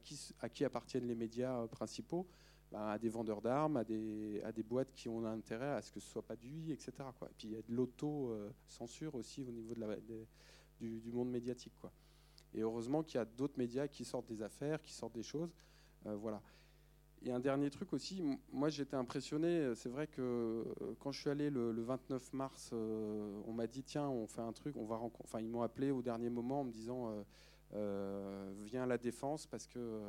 qui, 0.49 0.63
appartiennent 0.63 1.07
les 1.07 1.15
médias 1.15 1.67
principaux? 1.67 2.27
Ben, 2.71 2.79
À 2.79 2.97
des 2.97 3.09
vendeurs 3.09 3.41
d'armes, 3.41 3.75
à 3.77 3.83
des, 3.83 4.63
boîtes 4.63 4.93
qui 4.93 5.09
ont 5.09 5.25
intérêt 5.25 5.71
à 5.71 5.81
ce 5.81 5.91
que 5.91 5.99
ce 5.99 6.07
soit 6.07 6.25
pas 6.25 6.37
du 6.37 6.71
etc. 6.71 6.93
Et 7.23 7.33
puis 7.37 7.47
il 7.49 7.53
y 7.53 7.57
a 7.57 7.61
de 7.61 7.73
l'auto-censure 7.73 9.15
aussi 9.15 9.43
au 9.43 9.51
niveau 9.51 9.73
du, 10.79 11.11
monde 11.11 11.29
médiatique. 11.29 11.73
Et 12.53 12.61
heureusement 12.61 13.03
qu'il 13.03 13.15
y 13.15 13.21
a 13.21 13.25
d'autres 13.25 13.57
médias 13.57 13.89
qui 13.89 14.05
sortent 14.05 14.27
des 14.27 14.41
affaires, 14.41 14.81
qui 14.81 14.93
sortent 14.93 15.15
des 15.15 15.23
choses. 15.23 15.53
Euh, 16.05 16.15
voilà. 16.15 16.41
Et 17.23 17.31
un 17.31 17.39
dernier 17.39 17.69
truc 17.69 17.93
aussi, 17.93 18.23
moi 18.51 18.69
j'étais 18.69 18.95
impressionné, 18.95 19.47
euh, 19.47 19.75
c'est 19.75 19.89
vrai 19.89 20.07
que 20.07 20.21
euh, 20.21 20.63
quand 20.99 21.11
je 21.11 21.19
suis 21.19 21.29
allé 21.29 21.51
le, 21.51 21.71
29 21.71 22.33
mars, 22.33 22.71
euh, 22.73 23.39
on 23.45 23.53
m'a 23.53 23.67
dit 23.67 23.83
tiens 23.83 24.09
on 24.09 24.25
fait 24.25 24.41
un 24.41 24.53
truc, 24.53 24.75
on 24.75 24.85
va 24.85 24.99
enfin 25.23 25.39
ils 25.39 25.47
m'ont 25.47 25.61
appelé 25.61 25.91
au 25.91 26.01
dernier 26.01 26.31
moment 26.31 26.61
en 26.61 26.63
me 26.63 26.71
disant 26.71 27.13
viens 28.63 28.83
à 28.83 28.85
la 28.85 28.97
défense 28.97 29.45
parce 29.45 29.67
que 29.67 29.99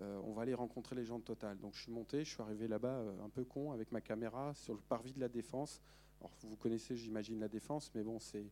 on 0.00 0.32
va 0.32 0.42
aller 0.42 0.54
rencontrer 0.54 0.96
les 0.96 1.04
gens 1.04 1.18
de 1.18 1.24
Total. 1.24 1.58
Donc 1.58 1.74
je 1.74 1.82
suis 1.82 1.92
monté, 1.92 2.24
je 2.24 2.30
suis 2.30 2.42
arrivé 2.42 2.68
là-bas 2.68 3.04
un 3.22 3.28
peu 3.28 3.44
con 3.44 3.72
avec 3.72 3.92
ma 3.92 4.00
caméra 4.00 4.54
sur 4.54 4.72
le 4.72 4.80
parvis 4.80 5.12
de 5.12 5.20
la 5.20 5.28
défense. 5.28 5.82
Alors 6.20 6.32
vous 6.42 6.56
connaissez 6.56 6.96
j'imagine 6.96 7.38
la 7.38 7.48
défense, 7.48 7.90
mais 7.94 8.02
bon 8.02 8.18
c'est 8.18 8.46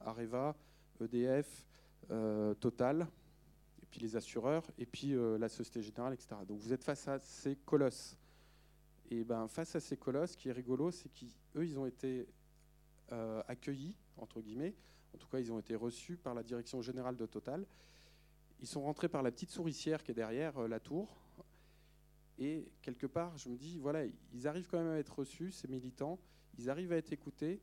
Areva, 0.00 0.54
EDF, 1.00 1.66
Total 2.60 3.08
puis 3.90 4.00
les 4.00 4.16
assureurs, 4.16 4.64
et 4.78 4.86
puis 4.86 5.14
euh, 5.14 5.38
la 5.38 5.48
Société 5.48 5.82
Générale, 5.82 6.14
etc. 6.14 6.36
Donc 6.46 6.60
vous 6.60 6.72
êtes 6.72 6.84
face 6.84 7.08
à 7.08 7.18
ces 7.18 7.56
colosses. 7.56 8.16
Et 9.10 9.24
ben 9.24 9.48
face 9.48 9.74
à 9.74 9.80
ces 9.80 9.96
colosses, 9.96 10.32
ce 10.32 10.36
qui 10.36 10.48
est 10.48 10.52
rigolo, 10.52 10.90
c'est 10.90 11.08
qu'eux, 11.08 11.66
ils 11.66 11.78
ont 11.78 11.86
été 11.86 12.28
euh, 13.12 13.42
accueillis, 13.48 13.94
entre 14.16 14.40
guillemets, 14.40 14.74
en 15.14 15.18
tout 15.18 15.28
cas, 15.28 15.38
ils 15.38 15.52
ont 15.52 15.58
été 15.58 15.74
reçus 15.74 16.16
par 16.16 16.34
la 16.34 16.42
direction 16.42 16.82
générale 16.82 17.16
de 17.16 17.26
Total. 17.26 17.66
Ils 18.60 18.66
sont 18.66 18.82
rentrés 18.82 19.08
par 19.08 19.22
la 19.22 19.30
petite 19.30 19.50
souricière 19.50 20.02
qui 20.02 20.10
est 20.10 20.14
derrière 20.14 20.56
euh, 20.58 20.68
la 20.68 20.80
tour. 20.80 21.16
Et 22.38 22.72
quelque 22.82 23.06
part, 23.06 23.36
je 23.36 23.48
me 23.48 23.56
dis, 23.56 23.78
voilà, 23.78 24.04
ils 24.32 24.46
arrivent 24.46 24.68
quand 24.70 24.78
même 24.78 24.92
à 24.92 24.98
être 24.98 25.18
reçus, 25.18 25.52
ces 25.52 25.68
militants, 25.68 26.18
ils 26.58 26.70
arrivent 26.70 26.92
à 26.92 26.96
être 26.96 27.12
écoutés, 27.12 27.60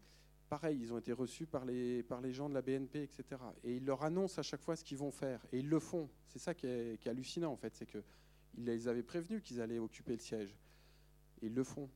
pareil, 0.50 0.80
ils 0.82 0.94
ont 0.94 0.98
été 0.98 1.12
reçus 1.12 1.46
par 1.46 1.66
les, 1.66 2.04
par 2.04 2.22
les 2.22 2.34
gens 2.34 2.50
de 2.50 2.54
la 2.54 2.62
BNP, 2.62 3.04
etc. 3.04 3.42
Et 3.64 3.78
ils 3.78 3.86
leur 3.86 4.04
annoncent 4.04 4.40
à 4.40 4.44
chaque 4.44 4.62
fois 4.62 4.76
ce 4.76 4.84
qu'ils 4.84 4.98
vont 4.98 5.12
faire. 5.12 5.46
Et 5.52 5.60
ils 5.60 5.70
le 5.70 5.80
font. 5.80 6.10
C'est 6.28 6.40
ça 6.40 6.54
qui 6.54 6.68
est, 6.68 7.08
hallucinant, 7.08 7.52
en 7.52 7.58
fait. 7.58 7.76
C'est 7.76 7.86
qu'ils 7.86 8.04
les 8.58 8.88
avaient 8.88 9.04
prévenus 9.04 9.42
qu'ils 9.44 9.62
allaient 9.62 9.80
occuper 9.80 10.14
le 10.14 10.20
siège. 10.20 10.58
Et 11.42 11.48
ils 11.48 11.54
le 11.54 11.64
font. 11.64 11.90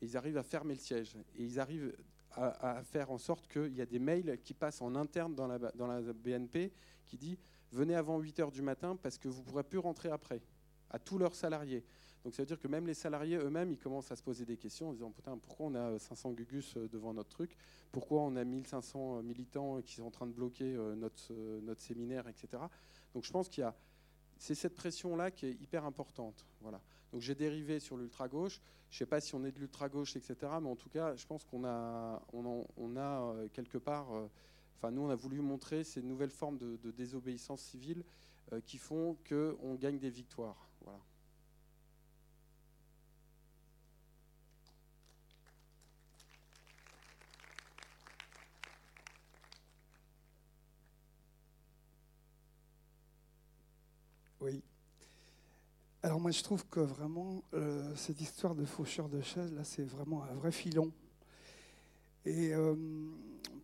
Ils 0.00 0.16
arrivent 0.16 0.38
à 0.38 0.42
fermer 0.42 0.74
le 0.74 0.80
siège. 0.80 1.16
Et 1.36 1.44
ils 1.44 1.60
arrivent 1.60 1.94
à, 2.32 2.82
faire 2.82 3.10
en 3.10 3.18
sorte 3.18 3.46
qu'il 3.46 3.74
y 3.74 3.80
a 3.80 3.86
des 3.86 3.98
mails 3.98 4.40
qui 4.42 4.54
passent 4.54 4.80
en 4.80 4.94
interne 4.94 5.34
dans 5.34 5.46
la, 5.46 5.58
dans 5.58 5.86
la 5.86 6.00
BNP 6.00 6.72
qui 7.06 7.18
dit 7.18 7.38
venez 7.72 7.94
avant 7.94 8.18
8 8.18 8.40
heures 8.40 8.50
du 8.50 8.62
matin 8.62 8.96
parce 8.96 9.18
que 9.18 9.28
vous 9.28 9.40
ne 9.40 9.46
pourrez 9.46 9.64
plus 9.64 9.78
rentrer 9.78 10.08
après, 10.08 10.40
à 10.90 10.98
tous 10.98 11.18
leurs 11.18 11.34
salariés. 11.34 11.84
Donc 12.24 12.34
ça 12.34 12.42
veut 12.42 12.46
dire 12.46 12.58
que 12.58 12.68
même 12.68 12.86
les 12.86 12.94
salariés 12.94 13.36
eux-mêmes, 13.36 13.72
ils 13.72 13.78
commencent 13.78 14.12
à 14.12 14.16
se 14.16 14.22
poser 14.22 14.44
des 14.44 14.56
questions 14.56 14.90
en 14.90 14.92
disant 14.92 15.10
Putain, 15.10 15.36
pourquoi 15.38 15.66
on 15.66 15.74
a 15.74 15.98
500 15.98 16.32
gugus 16.32 16.76
euh, 16.76 16.88
devant 16.88 17.12
notre 17.12 17.30
truc? 17.30 17.56
Pourquoi 17.90 18.20
on 18.22 18.36
a 18.36 18.44
1500 18.44 19.18
euh, 19.18 19.22
militants 19.22 19.82
qui 19.82 19.94
sont 19.94 20.04
en 20.04 20.10
train 20.10 20.26
de 20.26 20.32
bloquer 20.32 20.74
euh, 20.74 20.94
notre, 20.94 21.32
notre 21.62 21.80
séminaire, 21.80 22.28
etc. 22.28 22.62
Donc 23.14 23.24
je 23.24 23.32
pense 23.32 23.48
qu'il 23.48 23.62
y 23.62 23.64
a. 23.64 23.74
C'est 24.38 24.54
cette 24.54 24.74
pression-là 24.74 25.30
qui 25.30 25.46
est 25.46 25.52
hyper 25.60 25.84
importante. 25.84 26.46
Voilà. 26.60 26.80
Donc 27.12 27.20
j'ai 27.20 27.34
dérivé 27.34 27.80
sur 27.80 27.96
l'ultra-gauche. 27.96 28.60
Je 28.90 28.96
ne 28.96 28.98
sais 28.98 29.06
pas 29.06 29.20
si 29.20 29.34
on 29.34 29.44
est 29.44 29.52
de 29.52 29.58
l'ultra-gauche, 29.58 30.16
etc. 30.16 30.36
Mais 30.60 30.68
en 30.68 30.76
tout 30.76 30.88
cas, 30.88 31.14
je 31.16 31.26
pense 31.26 31.44
qu'on 31.44 31.64
a, 31.64 32.20
on, 32.32 32.96
a 32.96 33.34
quelque 33.52 33.78
part. 33.78 34.08
Enfin, 34.76 34.90
nous, 34.90 35.02
on 35.02 35.10
a 35.10 35.14
voulu 35.14 35.40
montrer 35.40 35.84
ces 35.84 36.02
nouvelles 36.02 36.30
formes 36.30 36.58
de, 36.58 36.76
de 36.76 36.90
désobéissance 36.90 37.62
civile 37.62 38.04
qui 38.66 38.78
font 38.78 39.16
qu'on 39.28 39.76
gagne 39.76 39.98
des 39.98 40.10
victoires. 40.10 40.68
Voilà. 40.82 40.98
Oui. 54.42 54.60
Alors 56.04 56.18
moi 56.18 56.32
je 56.32 56.42
trouve 56.42 56.66
que 56.66 56.80
vraiment 56.80 57.44
euh, 57.54 57.94
cette 57.94 58.20
histoire 58.20 58.56
de 58.56 58.64
faucheur 58.64 59.08
de 59.08 59.20
chaises, 59.20 59.52
là 59.52 59.62
c'est 59.62 59.84
vraiment 59.84 60.24
un 60.24 60.34
vrai 60.34 60.50
filon. 60.50 60.90
Et 62.24 62.52
euh, 62.52 62.74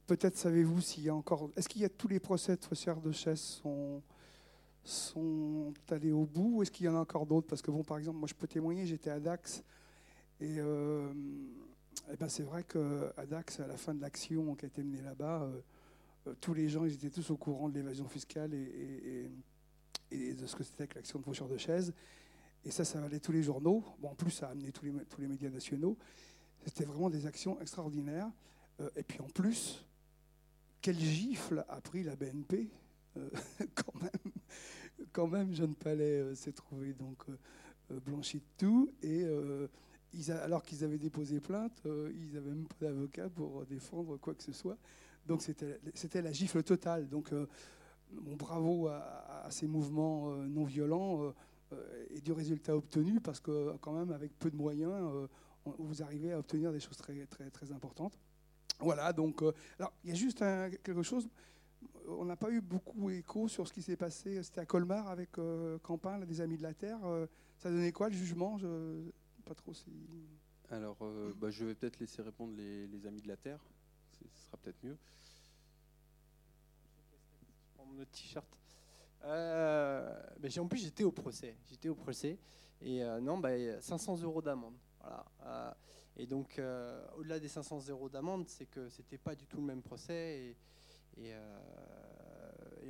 peut-être 0.06 0.36
savez-vous 0.36 0.80
s'il 0.80 1.02
y 1.02 1.08
a 1.08 1.14
encore... 1.16 1.50
Est-ce 1.56 1.68
qu'il 1.68 1.82
y 1.82 1.84
a 1.84 1.88
tous 1.88 2.06
les 2.06 2.20
procès 2.20 2.54
de 2.54 2.64
faucheurs 2.64 3.00
de 3.00 3.10
chaises 3.10 3.40
sont, 3.40 4.00
sont 4.84 5.74
allés 5.90 6.12
au 6.12 6.26
bout 6.26 6.58
ou 6.58 6.62
est-ce 6.62 6.70
qu'il 6.70 6.86
y 6.86 6.88
en 6.88 6.94
a 6.94 7.00
encore 7.00 7.26
d'autres? 7.26 7.48
Parce 7.48 7.60
que 7.60 7.72
bon 7.72 7.82
par 7.82 7.98
exemple 7.98 8.18
moi 8.18 8.28
je 8.28 8.34
peux 8.34 8.46
témoigner, 8.46 8.86
j'étais 8.86 9.10
à 9.10 9.18
Dax 9.18 9.64
et, 10.40 10.60
euh, 10.60 11.12
eh 12.12 12.16
ben, 12.16 12.28
c'est 12.28 12.44
vrai 12.44 12.62
qu'à 12.62 13.26
Dax 13.26 13.58
à 13.58 13.66
la 13.66 13.76
fin 13.76 13.94
de 13.94 14.00
l'action 14.00 14.54
qui 14.54 14.64
a 14.64 14.68
été 14.68 14.84
menée 14.84 15.02
là-bas, 15.02 15.50
tous 16.40 16.54
les 16.54 16.68
gens 16.68 16.84
ils 16.84 16.94
étaient 16.94 17.10
tous 17.10 17.30
au 17.30 17.36
courant 17.36 17.68
de 17.68 17.74
l'évasion 17.74 18.08
fiscale 18.08 18.54
et 18.54 19.28
de 20.34 20.46
ce 20.46 20.54
que 20.54 20.62
c'était 20.62 20.86
que 20.86 20.94
l'action 20.94 21.18
de 21.18 21.24
faucheur 21.24 21.48
de 21.48 21.56
chaise. 21.56 21.92
Et 22.64 22.70
ça, 22.70 22.84
ça 22.84 23.00
valait 23.00 23.20
tous 23.20 23.32
les 23.32 23.42
journaux. 23.42 23.84
Bon, 24.00 24.10
en 24.10 24.14
plus, 24.14 24.30
ça 24.30 24.48
a 24.48 24.50
amené 24.50 24.72
tous 24.72 24.84
les, 24.84 24.92
tous 25.04 25.20
les 25.20 25.28
médias 25.28 25.50
nationaux. 25.50 25.96
C'était 26.64 26.84
vraiment 26.84 27.10
des 27.10 27.26
actions 27.26 27.60
extraordinaires. 27.60 28.30
Euh, 28.80 28.90
et 28.96 29.02
puis 29.02 29.20
en 29.20 29.28
plus, 29.28 29.84
quel 30.80 30.98
gifle 30.98 31.64
a 31.68 31.80
pris 31.80 32.02
la 32.02 32.16
BNP 32.16 32.68
euh, 33.16 33.28
quand, 33.74 34.02
même, 34.02 34.32
quand 35.12 35.26
même, 35.26 35.54
Jeanne 35.54 35.74
Palais 35.74 36.20
euh, 36.20 36.34
s'est 36.34 36.52
trouvé 36.52 36.92
donc 36.92 37.24
blanchi 38.04 38.38
de 38.38 38.44
tout. 38.58 38.92
Et 39.02 39.24
alors 40.30 40.62
qu'ils 40.62 40.84
avaient 40.84 40.98
déposé 40.98 41.40
plainte, 41.40 41.80
ils 41.86 42.34
n'avaient 42.34 42.50
même 42.50 42.66
pas 42.66 42.86
d'avocat 42.86 43.30
pour 43.30 43.64
défendre 43.64 44.18
quoi 44.18 44.34
que 44.34 44.42
ce 44.42 44.52
soit. 44.52 44.76
Donc 45.26 45.42
c'était 45.42 46.20
la 46.20 46.32
gifle 46.32 46.62
totale. 46.62 47.08
Donc 47.08 47.32
bravo 48.10 48.88
à, 48.88 49.46
ces 49.48 49.66
mouvements 49.66 50.36
non 50.48 50.64
violents 50.64 51.32
et 52.10 52.20
du 52.20 52.32
résultat 52.32 52.76
obtenu, 52.76 53.20
parce 53.20 53.40
que 53.40 53.76
quand 53.80 53.92
même, 53.92 54.12
avec 54.12 54.38
peu 54.38 54.50
de 54.50 54.56
moyens, 54.56 55.28
vous 55.64 56.02
arrivez 56.02 56.32
à 56.32 56.38
obtenir 56.38 56.72
des 56.72 56.80
choses 56.80 56.96
très, 56.96 57.26
très, 57.26 57.50
très 57.50 57.72
importantes. 57.72 58.18
Voilà, 58.80 59.12
donc, 59.12 59.42
alors, 59.78 59.92
il 60.04 60.10
y 60.10 60.12
a 60.12 60.16
juste 60.16 60.38
quelque 60.38 61.02
chose. 61.02 61.28
On 62.06 62.24
n'a 62.24 62.36
pas 62.36 62.50
eu 62.50 62.60
beaucoup 62.60 63.10
d'écho 63.10 63.48
sur 63.48 63.68
ce 63.68 63.72
qui 63.72 63.82
s'est 63.82 63.96
passé. 63.96 64.42
C'était 64.42 64.60
à 64.60 64.66
Colmar 64.66 65.08
avec 65.08 65.30
Campin, 65.82 66.18
des 66.20 66.40
Amis 66.40 66.56
de 66.56 66.62
la 66.62 66.74
Terre. 66.74 67.00
ça 67.58 67.70
donnait 67.70 67.92
quoi 67.92 68.08
le 68.08 68.14
jugement? 68.14 68.56
Je 68.58 69.10
pas 69.44 69.54
trop 69.54 69.74
si. 69.74 69.90
Alors, 70.70 70.98
bah, 71.36 71.50
je 71.50 71.64
vais 71.64 71.74
peut-être 71.74 71.98
laisser 71.98 72.22
répondre 72.22 72.54
les, 72.56 72.86
les 72.86 73.06
Amis 73.06 73.20
de 73.20 73.28
la 73.28 73.36
Terre. 73.36 73.60
Ce 74.12 74.44
sera 74.46 74.56
peut-être 74.58 74.82
mieux 74.82 74.96
notre 77.98 78.10
t-shirt. 78.12 78.46
Euh, 79.24 80.14
en 80.58 80.66
plus, 80.66 80.78
j'étais 80.78 81.04
au 81.04 81.12
procès. 81.12 81.56
J'étais 81.68 81.88
au 81.88 81.94
procès. 81.94 82.38
Et 82.80 83.02
euh, 83.02 83.20
non, 83.20 83.38
bah, 83.38 83.50
500 83.80 84.22
euros 84.22 84.42
d'amende. 84.42 84.76
Euh, 85.44 85.72
et 86.16 86.26
donc, 86.26 86.60
au-delà 87.16 87.38
des 87.38 87.48
500 87.48 87.88
euros 87.88 88.08
d'amende, 88.08 88.48
c'est 88.48 88.66
que 88.66 88.88
c'était 88.88 89.18
pas 89.18 89.34
du 89.34 89.46
tout 89.46 89.58
le 89.58 89.66
même 89.66 89.82
procès. 89.82 90.56
Et, 91.16 91.34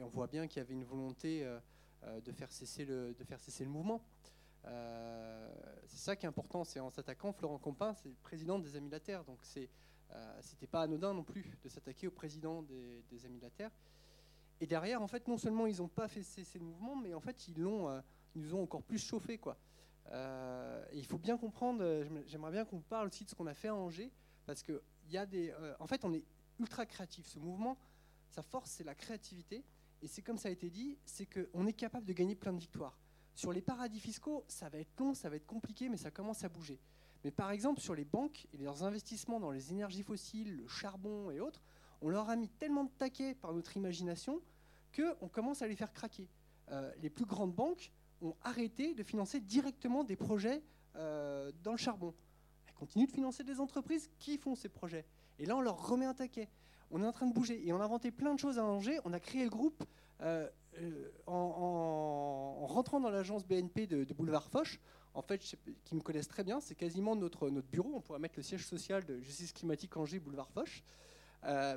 on 0.01 0.11
voit 0.11 0.29
bien 0.29 0.47
qu'il 0.47 0.59
y 0.59 0.61
avait 0.61 0.75
une 0.75 0.85
volonté 0.85 1.47
de, 2.25 2.33
faire 2.33 2.51
cesser 2.51 2.85
le, 2.85 3.13
de 3.13 3.25
faire 3.25 3.41
cesser 3.41 3.65
le 3.65 3.71
mouvement. 3.71 4.03
c'est 4.65 5.99
ça 5.99 6.17
qui 6.17 6.25
est 6.25 6.29
important. 6.29 6.65
C'est 6.65 6.81
en 6.81 6.91
s'attaquant, 6.91 7.33
Florent 7.33 7.59
Compin, 7.59 7.93
c'est 7.95 8.09
le 8.09 8.15
président 8.23 8.59
des 8.59 8.77
Amis 8.77 8.89
de 8.89 8.93
la 8.93 9.01
Terre. 9.01 9.25
Donc, 9.25 9.41
c'est, 9.43 9.69
c'était 10.41 10.67
pas 10.67 10.83
anodin 10.83 11.13
non 11.13 11.25
plus 11.25 11.59
de 11.63 11.69
s'attaquer 11.69 12.07
au 12.07 12.13
président 12.13 12.63
des, 12.63 13.05
des 13.11 13.27
Amis 13.27 13.39
de 13.39 13.45
la 13.45 13.51
Terre. 13.51 13.71
Et 14.61 14.67
derrière, 14.67 15.03
en 15.03 15.07
fait, 15.07 15.29
non 15.29 15.39
seulement 15.39 15.67
ils 15.67 15.79
n'ont 15.79 15.89
pas 15.89 16.09
fait 16.09 16.23
cesser 16.23 16.59
le 16.59 16.65
mouvement, 16.65 16.97
mais 16.97 17.15
en 17.15 17.21
fait, 17.21 17.49
ils, 17.49 17.55
euh, 17.61 18.01
nous 18.35 18.55
ont 18.55 18.63
encore 18.63 18.83
plus 18.83 18.99
chauffé. 18.99 19.39
Quoi. 19.39 19.57
Euh, 20.11 20.85
il 20.93 21.07
faut 21.07 21.19
bien 21.19 21.37
comprendre, 21.37 21.81
euh, 21.83 22.05
j'aimerais 22.27 22.53
bien 22.53 22.65
qu'on 22.65 22.81
parle 22.81 23.09
aussi 23.09 23.25
de 23.25 23.31
ce 23.31 23.35
qu'on 23.35 23.47
a 23.47 23.55
fait 23.55 23.69
à 23.69 23.75
Angers, 23.75 24.11
parce 24.47 24.63
que 24.63 24.83
y 25.11 25.17
a 25.17 25.27
des, 25.27 25.55
en 25.79 25.87
fait, 25.87 26.05
on 26.05 26.13
est 26.13 26.25
ultra 26.59 26.87
créatif. 26.87 27.27
Ce 27.27 27.39
mouvement, 27.39 27.79
sa 28.29 28.43
force, 28.43 28.71
c'est 28.71 28.85
la 28.85 28.95
créativité. 28.95 29.65
Et 30.03 30.07
c'est 30.07 30.23
comme 30.23 30.39
ça 30.39 30.49
a 30.49 30.53
été 30.53 30.71
dit, 30.71 30.99
c'est 31.05 31.27
qu'on 31.27 31.67
est 31.67 31.73
capable 31.73 32.07
de 32.07 32.13
gagner 32.13 32.35
plein 32.35 32.53
de 32.53 32.59
victoires. 32.59 32.99
Sur 33.35 33.53
les 33.53 33.63
paradis 33.63 34.01
fiscaux, 34.01 34.45
ça 34.49 34.69
va 34.69 34.79
être 34.79 34.99
long, 34.99 35.15
ça 35.15 35.29
va 35.29 35.37
être 35.37 35.47
compliqué, 35.47 35.89
mais 35.89 35.97
ça 35.97 36.11
commence 36.11 36.45
à 36.45 36.49
bouger. 36.49 36.81
Mais 37.25 37.31
par 37.31 37.51
exemple, 37.51 37.81
sur 37.81 37.95
les 37.95 38.05
banques 38.05 38.47
et 38.53 38.59
leurs 38.59 38.85
investissements 38.85 39.41
dans 39.41 39.51
les 39.51 39.73
énergies 39.73 40.03
fossiles, 40.03 40.57
le 40.57 40.67
charbon 40.69 41.31
et 41.31 41.41
autres, 41.41 41.63
on 42.01 42.09
leur 42.09 42.29
a 42.31 42.37
mis 42.37 42.49
tellement 42.49 42.85
de 42.85 42.91
taquets 42.99 43.35
par 43.35 43.53
notre 43.53 43.77
imagination 43.77 44.41
qu'on 44.97 45.29
commence 45.29 45.63
à 45.63 45.69
les 45.69 45.77
faire 45.77 45.93
craquer. 45.93 46.29
Euh, 46.71 46.93
les 47.03 47.11
plus 47.11 47.25
grandes 47.25 47.55
banques 47.55 47.91
ont 48.21 48.35
arrêté 48.43 48.95
de 48.95 49.03
financer 49.03 49.41
directement 49.41 50.05
des 50.05 50.17
projets 50.17 50.63
euh, 50.97 51.53
dans 51.63 51.73
le 51.73 51.77
charbon. 51.79 52.15
Elles 52.67 52.75
continuent 52.75 53.07
de 53.07 53.13
financer 53.13 53.45
des 53.45 53.61
entreprises 53.61 54.11
qui 54.19 54.39
font 54.39 54.55
ces 54.55 54.69
projets. 54.69 55.05
Et 55.39 55.47
là, 55.47 55.57
on 55.57 55.61
leur 55.61 55.89
remet 55.89 56.05
un 56.07 56.15
taquet. 56.15 56.49
On 56.91 57.03
est 57.03 57.07
en 57.07 57.13
train 57.13 57.27
de 57.27 57.33
bouger. 57.35 57.67
Et 57.67 57.73
on 57.73 57.81
a 57.81 57.85
inventé 57.85 58.11
plein 58.11 58.35
de 58.35 58.39
choses 58.41 58.59
à 58.59 58.65
Angers. 58.65 58.99
On 59.05 59.13
a 59.13 59.21
créé 59.21 59.45
le 59.45 59.51
groupe 59.51 59.85
euh, 60.23 60.49
en, 61.27 61.33
en- 61.35 62.63
en 62.63 62.67
rentrant 62.67 63.01
dans 63.01 63.11
l'agence 63.11 63.47
BNP 63.47 63.87
de, 63.87 64.05
Boulevard 64.15 64.49
Foch. 64.49 64.81
En 65.15 65.23
fait, 65.23 65.39
qui 65.85 65.95
me 65.95 66.01
connaissent 66.01 66.29
très 66.29 66.45
bien, 66.45 66.61
c'est 66.61 66.75
quasiment 66.75 67.17
notre, 67.17 67.51
notre 67.51 67.69
bureau. 67.69 67.93
On 67.95 68.01
pourrait 68.01 68.19
mettre 68.21 68.37
le 68.37 68.43
siège 68.43 68.65
social 68.67 69.05
de 69.05 69.19
Justice 69.21 69.53
Climatique 69.53 69.97
Angers, 69.97 70.19
Boulevard 70.21 70.51
Foch. 70.51 70.83
Euh, 71.45 71.77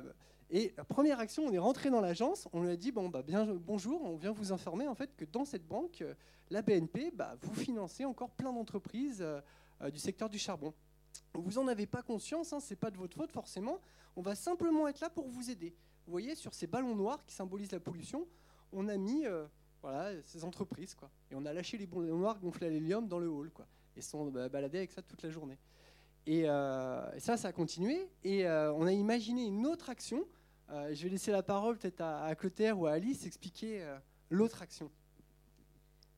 et 0.50 0.74
la 0.76 0.84
première 0.84 1.18
action, 1.18 1.44
on 1.46 1.52
est 1.52 1.58
rentré 1.58 1.90
dans 1.90 2.00
l'agence, 2.00 2.48
on 2.52 2.62
lui 2.62 2.70
a 2.70 2.76
dit 2.76 2.92
bon, 2.92 3.08
bah, 3.08 3.22
bien, 3.22 3.46
bonjour, 3.46 4.02
on 4.04 4.16
vient 4.16 4.32
vous 4.32 4.52
informer 4.52 4.86
en 4.86 4.94
fait 4.94 5.16
que 5.16 5.24
dans 5.24 5.44
cette 5.44 5.66
banque, 5.66 6.02
euh, 6.02 6.14
la 6.50 6.62
BNP, 6.62 7.10
bah, 7.14 7.36
vous 7.40 7.54
financez 7.54 8.04
encore 8.04 8.30
plein 8.30 8.52
d'entreprises 8.52 9.22
euh, 9.22 9.40
du 9.90 9.98
secteur 9.98 10.28
du 10.28 10.38
charbon. 10.38 10.74
Vous 11.34 11.58
en 11.58 11.68
avez 11.68 11.86
pas 11.86 12.02
conscience, 12.02 12.52
hein, 12.52 12.60
c'est 12.60 12.76
pas 12.76 12.90
de 12.90 12.98
votre 12.98 13.16
faute 13.16 13.32
forcément. 13.32 13.80
On 14.16 14.22
va 14.22 14.34
simplement 14.34 14.86
être 14.88 15.00
là 15.00 15.08
pour 15.08 15.28
vous 15.28 15.50
aider. 15.50 15.74
Vous 16.06 16.10
voyez, 16.10 16.34
sur 16.34 16.52
ces 16.52 16.66
ballons 16.66 16.94
noirs 16.94 17.24
qui 17.24 17.34
symbolisent 17.34 17.72
la 17.72 17.80
pollution, 17.80 18.26
on 18.72 18.88
a 18.88 18.96
mis 18.96 19.24
voilà, 19.80 20.20
ces 20.24 20.44
entreprises 20.44 20.94
quoi. 20.94 21.10
Et 21.30 21.34
on 21.34 21.44
a 21.46 21.52
lâché 21.52 21.78
les 21.78 21.86
ballons 21.86 22.18
noirs 22.18 22.38
gonflés 22.38 22.66
à 22.66 22.70
l'hélium 22.70 23.08
dans 23.08 23.18
le 23.18 23.28
hall 23.28 23.50
quoi. 23.50 23.66
Et 23.96 24.00
sont 24.00 24.30
bah, 24.30 24.48
baladés 24.48 24.78
avec 24.78 24.92
ça 24.92 25.02
toute 25.02 25.22
la 25.22 25.30
journée. 25.30 25.58
Et, 26.26 26.44
euh, 26.46 27.02
et 27.14 27.20
ça, 27.20 27.36
ça 27.36 27.48
a 27.48 27.52
continué. 27.52 28.08
Et 28.24 28.46
euh, 28.46 28.72
on 28.74 28.86
a 28.86 28.92
imaginé 28.92 29.44
une 29.44 29.66
autre 29.66 29.90
action. 29.90 30.24
Euh, 30.70 30.94
je 30.94 31.02
vais 31.02 31.08
laisser 31.10 31.32
la 31.32 31.42
parole 31.42 31.76
peut-être 31.76 32.00
à, 32.00 32.24
à 32.24 32.34
Clotaire 32.34 32.78
ou 32.78 32.86
à 32.86 32.92
Alice 32.92 33.26
expliquer 33.26 33.84
l'autre 34.30 34.62
action. 34.62 34.90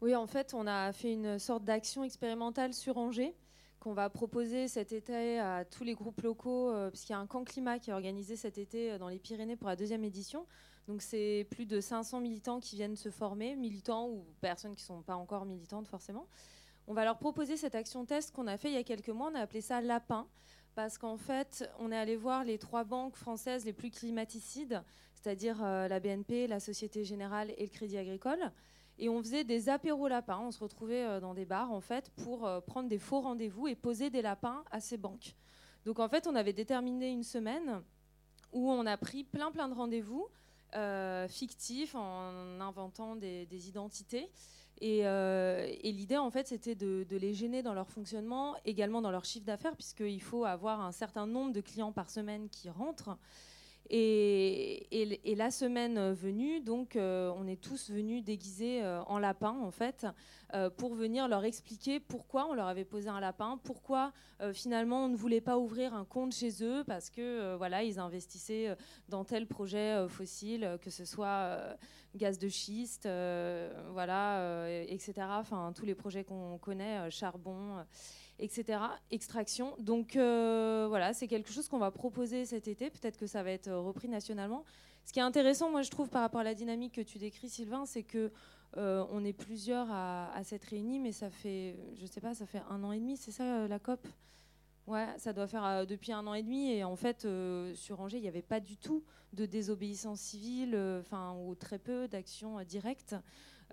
Oui, 0.00 0.14
en 0.14 0.26
fait, 0.26 0.52
on 0.54 0.66
a 0.66 0.92
fait 0.92 1.12
une 1.12 1.38
sorte 1.38 1.64
d'action 1.64 2.04
expérimentale 2.04 2.74
sur 2.74 2.98
Angers 2.98 3.34
qu'on 3.80 3.92
va 3.92 4.08
proposer 4.08 4.66
cet 4.66 4.92
été 4.92 5.38
à 5.38 5.64
tous 5.66 5.84
les 5.84 5.94
groupes 5.94 6.22
locaux, 6.22 6.72
puisqu'il 6.90 7.12
y 7.12 7.14
a 7.14 7.18
un 7.18 7.26
camp 7.26 7.44
climat 7.44 7.78
qui 7.78 7.90
est 7.90 7.92
organisé 7.92 8.34
cet 8.34 8.56
été 8.56 8.96
dans 8.98 9.08
les 9.08 9.18
Pyrénées 9.18 9.56
pour 9.56 9.68
la 9.68 9.76
deuxième 9.76 10.04
édition. 10.04 10.46
Donc 10.88 11.02
c'est 11.02 11.46
plus 11.50 11.66
de 11.66 11.80
500 11.80 12.20
militants 12.20 12.60
qui 12.60 12.76
viennent 12.76 12.96
se 12.96 13.10
former, 13.10 13.56
militants 13.56 14.08
ou 14.08 14.24
personnes 14.40 14.74
qui 14.74 14.82
ne 14.82 14.86
sont 14.86 15.02
pas 15.02 15.16
encore 15.16 15.44
militantes 15.44 15.88
forcément. 15.88 16.26
On 16.86 16.92
va 16.92 17.04
leur 17.04 17.18
proposer 17.18 17.56
cette 17.56 17.74
action 17.74 18.04
test 18.04 18.32
qu'on 18.34 18.46
a 18.46 18.58
fait 18.58 18.68
il 18.68 18.74
y 18.74 18.78
a 18.78 18.84
quelques 18.84 19.08
mois, 19.08 19.30
on 19.32 19.34
a 19.34 19.40
appelé 19.40 19.62
ça 19.62 19.80
Lapin, 19.80 20.26
parce 20.74 20.98
qu'en 20.98 21.16
fait, 21.16 21.68
on 21.78 21.90
est 21.90 21.96
allé 21.96 22.16
voir 22.16 22.44
les 22.44 22.58
trois 22.58 22.84
banques 22.84 23.16
françaises 23.16 23.64
les 23.64 23.72
plus 23.72 23.90
climaticides, 23.90 24.82
c'est-à-dire 25.14 25.64
euh, 25.64 25.88
la 25.88 25.98
BNP, 25.98 26.46
la 26.46 26.60
Société 26.60 27.04
Générale 27.04 27.52
et 27.56 27.62
le 27.62 27.70
Crédit 27.70 27.96
Agricole. 27.96 28.50
Et 28.98 29.08
on 29.08 29.22
faisait 29.22 29.44
des 29.44 29.68
apéros 29.70 30.08
lapins. 30.08 30.38
On 30.40 30.50
se 30.50 30.60
retrouvait 30.60 31.04
euh, 31.04 31.20
dans 31.20 31.32
des 31.32 31.46
bars 31.46 31.72
en 31.72 31.80
fait 31.80 32.10
pour 32.10 32.46
euh, 32.46 32.60
prendre 32.60 32.88
des 32.88 32.98
faux 32.98 33.20
rendez-vous 33.20 33.66
et 33.66 33.74
poser 33.74 34.10
des 34.10 34.20
lapins 34.20 34.62
à 34.70 34.80
ces 34.80 34.98
banques. 34.98 35.34
Donc 35.86 35.98
en 35.98 36.08
fait, 36.08 36.26
on 36.26 36.34
avait 36.34 36.52
déterminé 36.52 37.10
une 37.10 37.24
semaine 37.24 37.82
où 38.52 38.70
on 38.70 38.84
a 38.84 38.96
pris 38.96 39.24
plein 39.24 39.50
plein 39.50 39.68
de 39.68 39.74
rendez-vous 39.74 40.28
euh, 40.74 41.28
fictifs 41.28 41.94
en 41.94 42.60
inventant 42.60 43.16
des, 43.16 43.68
identités. 43.68 44.30
Et, 44.80 45.06
euh, 45.06 45.66
et 45.82 45.92
l'idée, 45.92 46.16
en 46.16 46.30
fait, 46.30 46.48
c'était 46.48 46.74
de, 46.74 47.06
de 47.08 47.16
les 47.16 47.32
gêner 47.32 47.62
dans 47.62 47.74
leur 47.74 47.88
fonctionnement, 47.88 48.56
également 48.64 49.00
dans 49.00 49.10
leur 49.10 49.24
chiffre 49.24 49.46
d'affaires, 49.46 49.76
puisqu'il 49.76 50.20
faut 50.20 50.44
avoir 50.44 50.80
un 50.80 50.92
certain 50.92 51.26
nombre 51.26 51.52
de 51.52 51.60
clients 51.60 51.92
par 51.92 52.10
semaine 52.10 52.48
qui 52.48 52.68
rentrent. 52.70 53.16
Et, 53.90 55.34
la 55.36 55.50
semaine 55.50 56.12
venue, 56.12 56.60
donc, 56.60 56.96
euh, 56.96 57.32
on 57.36 57.46
est 57.46 57.60
tous 57.60 57.90
venus 57.90 58.22
déguisés 58.22 58.82
euh, 58.82 59.02
en 59.04 59.18
lapin, 59.18 59.50
en 59.60 59.70
fait, 59.70 60.06
euh, 60.54 60.70
pour 60.70 60.94
venir 60.94 61.28
leur 61.28 61.44
expliquer 61.44 62.00
pourquoi 62.00 62.46
on 62.48 62.54
leur 62.54 62.66
avait 62.66 62.84
posé 62.84 63.08
un 63.08 63.20
lapin, 63.20 63.58
pourquoi 63.62 64.12
finalement 64.52 65.06
on 65.06 65.08
ne 65.08 65.16
voulait 65.16 65.40
pas 65.40 65.58
ouvrir 65.58 65.94
un 65.94 66.04
compte 66.04 66.34
chez 66.34 66.62
eux 66.62 66.84
parce 66.84 67.08
que 67.08 67.54
voilà, 67.56 67.82
ils 67.82 67.98
investissaient 67.98 68.76
dans 69.08 69.24
tel 69.24 69.46
projet 69.46 70.06
fossile, 70.08 70.76
que 70.82 70.90
ce 70.90 71.06
soit 71.06 71.58
gaz 72.14 72.38
de 72.38 72.48
schiste, 72.48 73.08
voilà, 73.90 74.68
etc. 74.86 75.12
Enfin, 75.30 75.72
tous 75.74 75.86
les 75.86 75.94
projets 75.94 76.24
qu'on 76.24 76.58
connaît, 76.58 77.10
charbon. 77.10 77.84
Etc. 78.38 78.78
Extraction. 79.10 79.74
Donc 79.78 80.16
euh, 80.16 80.86
voilà, 80.88 81.12
c'est 81.12 81.28
quelque 81.28 81.52
chose 81.52 81.68
qu'on 81.68 81.78
va 81.78 81.90
proposer 81.90 82.44
cet 82.44 82.68
été. 82.68 82.90
Peut-être 82.90 83.18
que 83.18 83.26
ça 83.26 83.42
va 83.42 83.50
être 83.50 83.68
euh, 83.68 83.80
repris 83.80 84.08
nationalement. 84.08 84.64
Ce 85.04 85.12
qui 85.12 85.18
est 85.18 85.22
intéressant, 85.22 85.70
moi 85.70 85.82
je 85.82 85.90
trouve, 85.90 86.08
par 86.08 86.22
rapport 86.22 86.40
à 86.40 86.44
la 86.44 86.54
dynamique 86.54 86.94
que 86.94 87.00
tu 87.00 87.18
décris, 87.18 87.48
Sylvain, 87.48 87.84
c'est 87.86 88.02
que 88.02 88.32
euh, 88.76 89.04
on 89.10 89.24
est 89.24 89.34
plusieurs 89.34 89.86
à, 89.90 90.40
s'être 90.44 90.64
réunis, 90.64 90.98
mais 90.98 91.12
ça 91.12 91.30
fait, 91.30 91.76
je 92.00 92.06
sais 92.06 92.20
pas, 92.20 92.34
ça 92.34 92.46
fait 92.46 92.62
un 92.70 92.82
an 92.82 92.90
et 92.90 92.98
demi, 92.98 93.16
c'est 93.16 93.30
ça 93.30 93.68
la 93.68 93.78
COP? 93.78 94.06
Ouais, 94.86 95.06
ça 95.18 95.32
doit 95.32 95.46
faire 95.46 95.86
depuis 95.86 96.12
un 96.12 96.26
an 96.26 96.34
et 96.34 96.42
demi. 96.42 96.70
Et 96.72 96.84
en 96.84 96.96
fait, 96.96 97.26
sur 97.74 98.00
Angers, 98.00 98.18
il 98.18 98.22
n'y 98.22 98.28
avait 98.28 98.42
pas 98.42 98.60
du 98.60 98.76
tout 98.76 99.04
de 99.32 99.46
désobéissance 99.46 100.20
civile, 100.20 100.76
enfin, 101.00 101.36
ou 101.38 101.54
très 101.54 101.78
peu 101.78 102.08
d'actions 102.08 102.62
directes. 102.64 103.14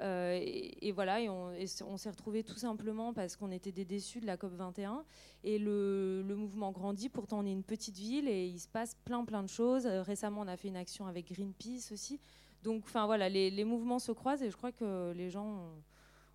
Euh, 0.02 0.40
et, 0.42 0.92
voilà, 0.92 1.20
on, 1.32 1.98
s'est 1.98 2.10
retrouvés 2.10 2.44
tout 2.44 2.58
simplement 2.58 3.14
parce 3.14 3.36
qu'on 3.36 3.52
était 3.52 3.72
des 3.72 3.86
déçus 3.86 4.20
de 4.20 4.26
la 4.26 4.38
COP 4.38 4.54
21. 4.54 5.04
Et 5.44 5.60
le, 5.60 6.24
mouvement 6.36 6.72
grandit. 6.72 7.10
Pourtant, 7.10 7.40
on 7.40 7.46
est 7.46 7.52
une 7.52 7.64
petite 7.64 7.98
ville 7.98 8.28
et 8.28 8.48
il 8.48 8.60
se 8.60 8.68
passe 8.68 8.96
plein, 9.06 9.24
plein 9.26 9.44
de 9.44 9.50
choses. 9.50 9.86
Euh, 9.86 10.02
récemment, 10.02 10.42
on 10.42 10.48
a 10.48 10.58
fait 10.58 10.70
une 10.70 10.78
action 10.78 11.08
avec 11.08 11.32
Greenpeace 11.32 11.92
aussi. 11.92 12.20
Donc, 12.64 12.84
enfin 12.86 13.06
voilà, 13.06 13.30
les, 13.30 13.64
mouvements 13.64 14.00
se 14.00 14.12
croisent 14.12 14.44
et 14.44 14.50
je 14.50 14.58
crois 14.58 14.72
que 14.72 15.14
les 15.16 15.30
gens 15.30 15.72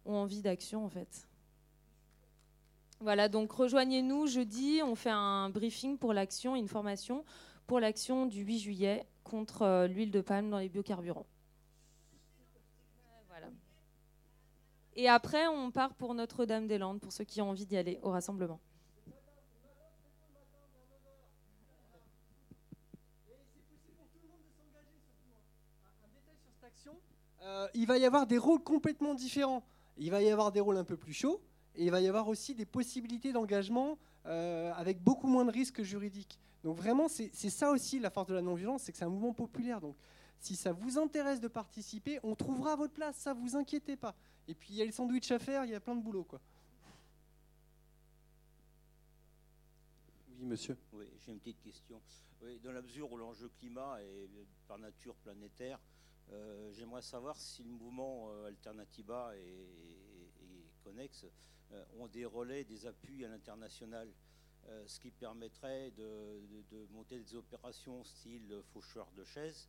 ont, 0.05 0.13
ont 0.13 0.17
envie 0.17 0.43
d'action 0.43 0.85
en 0.85 0.89
fait. 0.89 1.29
Voilà, 3.01 3.29
donc 3.29 3.53
rejoignez-nous 3.53 4.27
jeudi. 4.27 4.81
On 4.83 4.95
fait 4.95 5.11
un 5.11 5.51
briefing 5.51 5.99
pour 5.99 6.13
l'action, 6.13 6.57
une 6.57 6.69
formation 6.69 7.25
pour 7.67 7.81
l'action 7.81 8.27
du 8.27 8.43
8 8.43 8.59
juillet 8.59 9.07
contre 9.25 9.63
euh, 9.63 9.87
l'huile 9.87 10.11
de 10.11 10.21
palme 10.21 10.51
dans 10.51 10.59
les 10.59 10.69
biocarburants. 10.69 11.27
Et 14.99 15.09
après, 15.11 15.47
on 15.47 15.71
part 15.71 15.95
pour 15.95 16.15
Notre-Dame-des-Landes, 16.15 17.01
pour 17.01 17.13
ceux 17.13 17.25
qui 17.25 17.43
ont 17.43 17.51
envie 17.51 17.67
d'y 17.67 17.77
aller 17.77 17.99
au 18.03 18.11
rassemblement. 18.11 18.59
Euh, 27.43 27.69
il 27.75 27.87
va 27.87 27.99
y 27.99 28.05
avoir 28.05 28.27
des 28.27 28.39
rôles 28.39 28.63
complètement 28.63 29.15
différents. 29.15 29.63
Il 29.99 30.11
va 30.11 30.23
y 30.23 30.31
avoir 30.31 30.51
des 30.51 30.61
rôles 30.61 30.79
un 30.79 30.85
peu 30.85 30.97
plus 30.97 31.13
chauds 31.13 31.41
et 31.77 31.85
il 31.85 31.91
va 31.91 32.01
y 32.01 32.09
avoir 32.09 32.27
aussi 32.29 32.55
des 32.55 32.65
possibilités 32.65 33.33
d'engagement 33.33 33.99
euh, 34.25 34.73
avec 34.75 35.01
beaucoup 35.03 35.29
moins 35.29 35.45
de 35.45 35.53
risques 35.53 35.83
juridiques. 35.83 36.41
Donc 36.65 36.77
vraiment, 36.77 37.07
c'est 37.09 37.31
ça 37.33 37.71
aussi 37.71 38.01
la 38.01 38.11
force 38.11 38.27
de 38.27 38.35
la 38.35 38.43
non-violence, 38.43 38.83
c'est 38.83 38.93
que 38.93 38.99
c'est 38.99 39.05
un 39.05 39.11
mouvement 39.11 39.33
populaire. 39.33 39.81
Si 40.41 40.55
ça 40.57 40.73
vous 40.73 40.99
intéresse 40.99 41.41
de 41.41 41.49
participer, 41.49 42.19
on 42.23 42.35
trouvera 42.35 42.77
votre 42.77 42.93
place, 42.93 43.17
ça 43.17 43.33
vous 43.35 43.57
inquiétez 43.57 43.97
pas. 43.97 44.15
Et 44.49 44.55
puis 44.55 44.69
il 44.71 44.77
y 44.77 44.83
a 44.83 44.85
le 44.85 44.93
sandwich 44.93 45.31
à 45.33 45.39
faire, 45.39 45.65
il 45.65 45.71
y 45.71 45.75
a 45.75 45.81
plein 45.81 45.97
de 45.97 46.03
boulot. 46.03 46.25
Quoi. 46.25 46.41
Oui, 50.39 50.45
monsieur. 50.45 50.77
Oui, 50.93 51.07
j'ai 51.25 51.33
une 51.33 51.39
petite 51.41 51.61
question. 51.63 52.01
Oui, 52.43 52.59
dans 52.63 52.73
la 52.73 52.83
mesure 52.83 53.11
où 53.11 53.17
l'enjeu 53.17 53.49
climat 53.59 54.03
est 54.03 54.05
euh, 54.05 54.45
par 54.69 54.79
nature 54.79 55.15
planétaire, 55.17 55.79
euh, 56.33 56.71
j'aimerais 56.73 57.03
savoir 57.03 57.37
si 57.39 57.63
le 57.63 57.71
mouvement 57.71 58.29
euh, 58.31 58.47
Alternatiba 58.47 59.33
et, 59.37 59.41
et- 59.41 60.45
et 60.45 60.71
Connex 60.85 61.25
euh, 61.73 61.85
ont 61.99 62.07
des 62.09 62.25
relais, 62.25 62.65
des 62.65 62.87
appuis 62.87 63.25
à 63.25 63.29
l'international, 63.29 64.09
euh, 64.69 64.85
ce 64.87 65.01
qui 65.01 65.11
permettrait 65.11 65.91
de, 65.93 66.41
de- 66.51 66.77
de 66.77 66.87
monter 66.93 67.19
des 67.19 67.35
opérations 67.35 68.05
style 68.05 68.61
faucheur 68.73 69.11
de 69.17 69.25
chaises. 69.25 69.69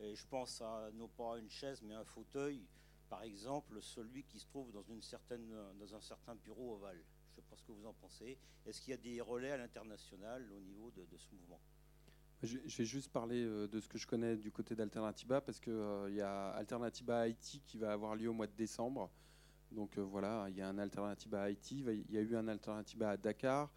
Et 0.00 0.14
je 0.14 0.26
pense 0.26 0.60
à 0.60 0.90
non 0.94 1.08
pas 1.08 1.38
une 1.38 1.50
chaise, 1.50 1.82
mais 1.82 1.94
un 1.94 2.04
fauteuil, 2.04 2.64
par 3.08 3.22
exemple, 3.22 3.80
celui 3.80 4.22
qui 4.24 4.38
se 4.38 4.46
trouve 4.46 4.70
dans, 4.72 4.82
une 4.82 5.02
certaine, 5.02 5.52
dans 5.78 5.94
un 5.94 6.00
certain 6.00 6.34
bureau 6.34 6.74
ovale. 6.74 7.02
Je 7.30 7.40
ne 7.40 7.44
sais 7.44 7.50
pas 7.50 7.56
ce 7.56 7.64
que 7.64 7.72
vous 7.72 7.86
en 7.86 7.94
pensez. 7.94 8.38
Est-ce 8.66 8.80
qu'il 8.80 8.90
y 8.90 8.94
a 8.94 8.96
des 8.96 9.20
relais 9.20 9.50
à 9.50 9.56
l'international 9.56 10.50
au 10.52 10.60
niveau 10.60 10.90
de, 10.90 11.04
ce 11.16 11.26
mouvement? 11.32 11.60
Je, 12.42 12.58
vais 12.58 12.84
juste 12.84 13.10
parler 13.10 13.42
euh, 13.42 13.66
de 13.66 13.80
ce 13.80 13.88
que 13.88 13.98
je 13.98 14.06
connais 14.06 14.36
du 14.36 14.52
côté 14.52 14.76
d'Alternativa 14.76 15.40
parce 15.40 15.58
qu'il 15.58 15.72
y 16.10 16.20
a 16.20 16.50
Alternativa 16.50 17.20
Haïti 17.20 17.60
qui 17.66 17.78
va 17.78 17.92
avoir 17.92 18.14
lieu 18.14 18.28
au 18.28 18.32
mois 18.32 18.46
de 18.46 18.56
décembre. 18.56 19.10
Donc 19.72 19.98
euh, 19.98 20.02
voilà, 20.02 20.46
il 20.48 20.56
y 20.56 20.62
a 20.62 20.68
un 20.68 20.78
Alternativa 20.78 21.42
Haïti, 21.42 21.84
il 21.86 22.12
y 22.12 22.18
a 22.18 22.20
eu 22.20 22.36
un 22.36 22.46
Alternativa 22.46 23.10
à 23.10 23.16
Dakar, 23.16 23.70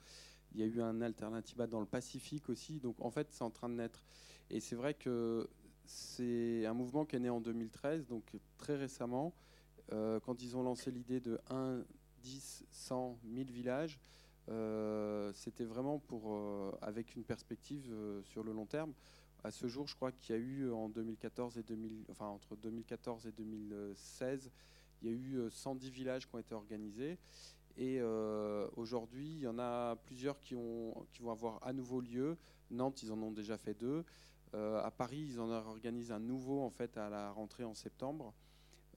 Il 0.53 0.59
y 0.59 0.63
a 0.63 0.67
eu 0.67 0.81
un 0.81 1.01
Alternatiba 1.01 1.65
dans 1.67 1.79
le 1.79 1.87
Pacifique 1.87 2.49
aussi. 2.49 2.79
Donc 2.79 2.99
en 2.99 3.09
fait, 3.09 3.27
c'est 3.31 3.43
en 3.43 3.49
train 3.49 3.69
de 3.69 3.75
naître. 3.75 4.03
Et 4.49 4.59
c'est 4.59 4.75
vrai 4.75 4.93
que 4.93 5.49
c'est 5.85 6.65
un 6.65 6.73
mouvement 6.73 7.05
qui 7.05 7.15
est 7.15 7.19
né 7.19 7.29
en 7.29 7.41
2013, 7.41 8.07
donc 8.07 8.23
très 8.57 8.75
récemment, 8.75 9.33
euh, 9.91 10.19
quand 10.19 10.41
ils 10.41 10.55
ont 10.55 10.63
lancé 10.63 10.91
l'idée 10.91 11.19
de 11.19 11.39
1, 11.49 11.83
10, 12.23 12.65
100, 12.71 13.17
1000 13.23 13.51
villages. 13.51 13.99
euh, 14.49 15.31
C'était 15.33 15.65
vraiment 15.65 15.99
pour, 15.99 16.33
euh, 16.33 16.71
avec 16.81 17.15
une 17.15 17.23
perspective 17.23 17.93
sur 18.23 18.43
le 18.43 18.53
long 18.53 18.65
terme. 18.65 18.93
À 19.43 19.51
ce 19.51 19.67
jour, 19.67 19.87
je 19.87 19.95
crois 19.95 20.11
qu'il 20.11 20.35
y 20.35 20.37
a 20.37 20.41
eu 20.41 20.71
en 20.71 20.87
2014 20.89 21.57
et 21.57 21.63
2000, 21.63 22.05
enfin 22.09 22.27
entre 22.27 22.55
2014 22.55 23.25
et 23.25 23.31
2016, 23.31 24.51
il 25.01 25.09
y 25.09 25.11
a 25.11 25.15
eu 25.15 25.37
euh, 25.39 25.49
110 25.49 25.89
villages 25.89 26.27
qui 26.27 26.35
ont 26.35 26.39
été 26.39 26.53
organisés. 26.53 27.17
Et 27.77 28.01
aujourd'hui, 28.75 29.25
il 29.27 29.39
y 29.39 29.47
en 29.47 29.57
a 29.57 29.95
plusieurs 29.95 30.39
qui 30.41 30.55
vont 30.55 31.31
avoir 31.31 31.65
à 31.65 31.71
nouveau 31.71 32.01
lieu. 32.01 32.37
Nantes, 32.69 33.01
ils 33.01 33.13
en 33.13 33.21
ont 33.23 33.31
déjà 33.31 33.57
fait 33.57 33.73
deux. 33.73 34.03
Euh, 34.53 34.81
à 34.83 34.91
Paris, 34.91 35.25
ils 35.29 35.39
en 35.39 35.49
organisent 35.49 36.11
un 36.11 36.19
nouveau 36.19 36.61
en 36.61 36.69
fait 36.69 36.97
à 36.97 37.09
la 37.09 37.31
rentrée 37.31 37.63
en 37.63 37.73
septembre. 37.73 38.33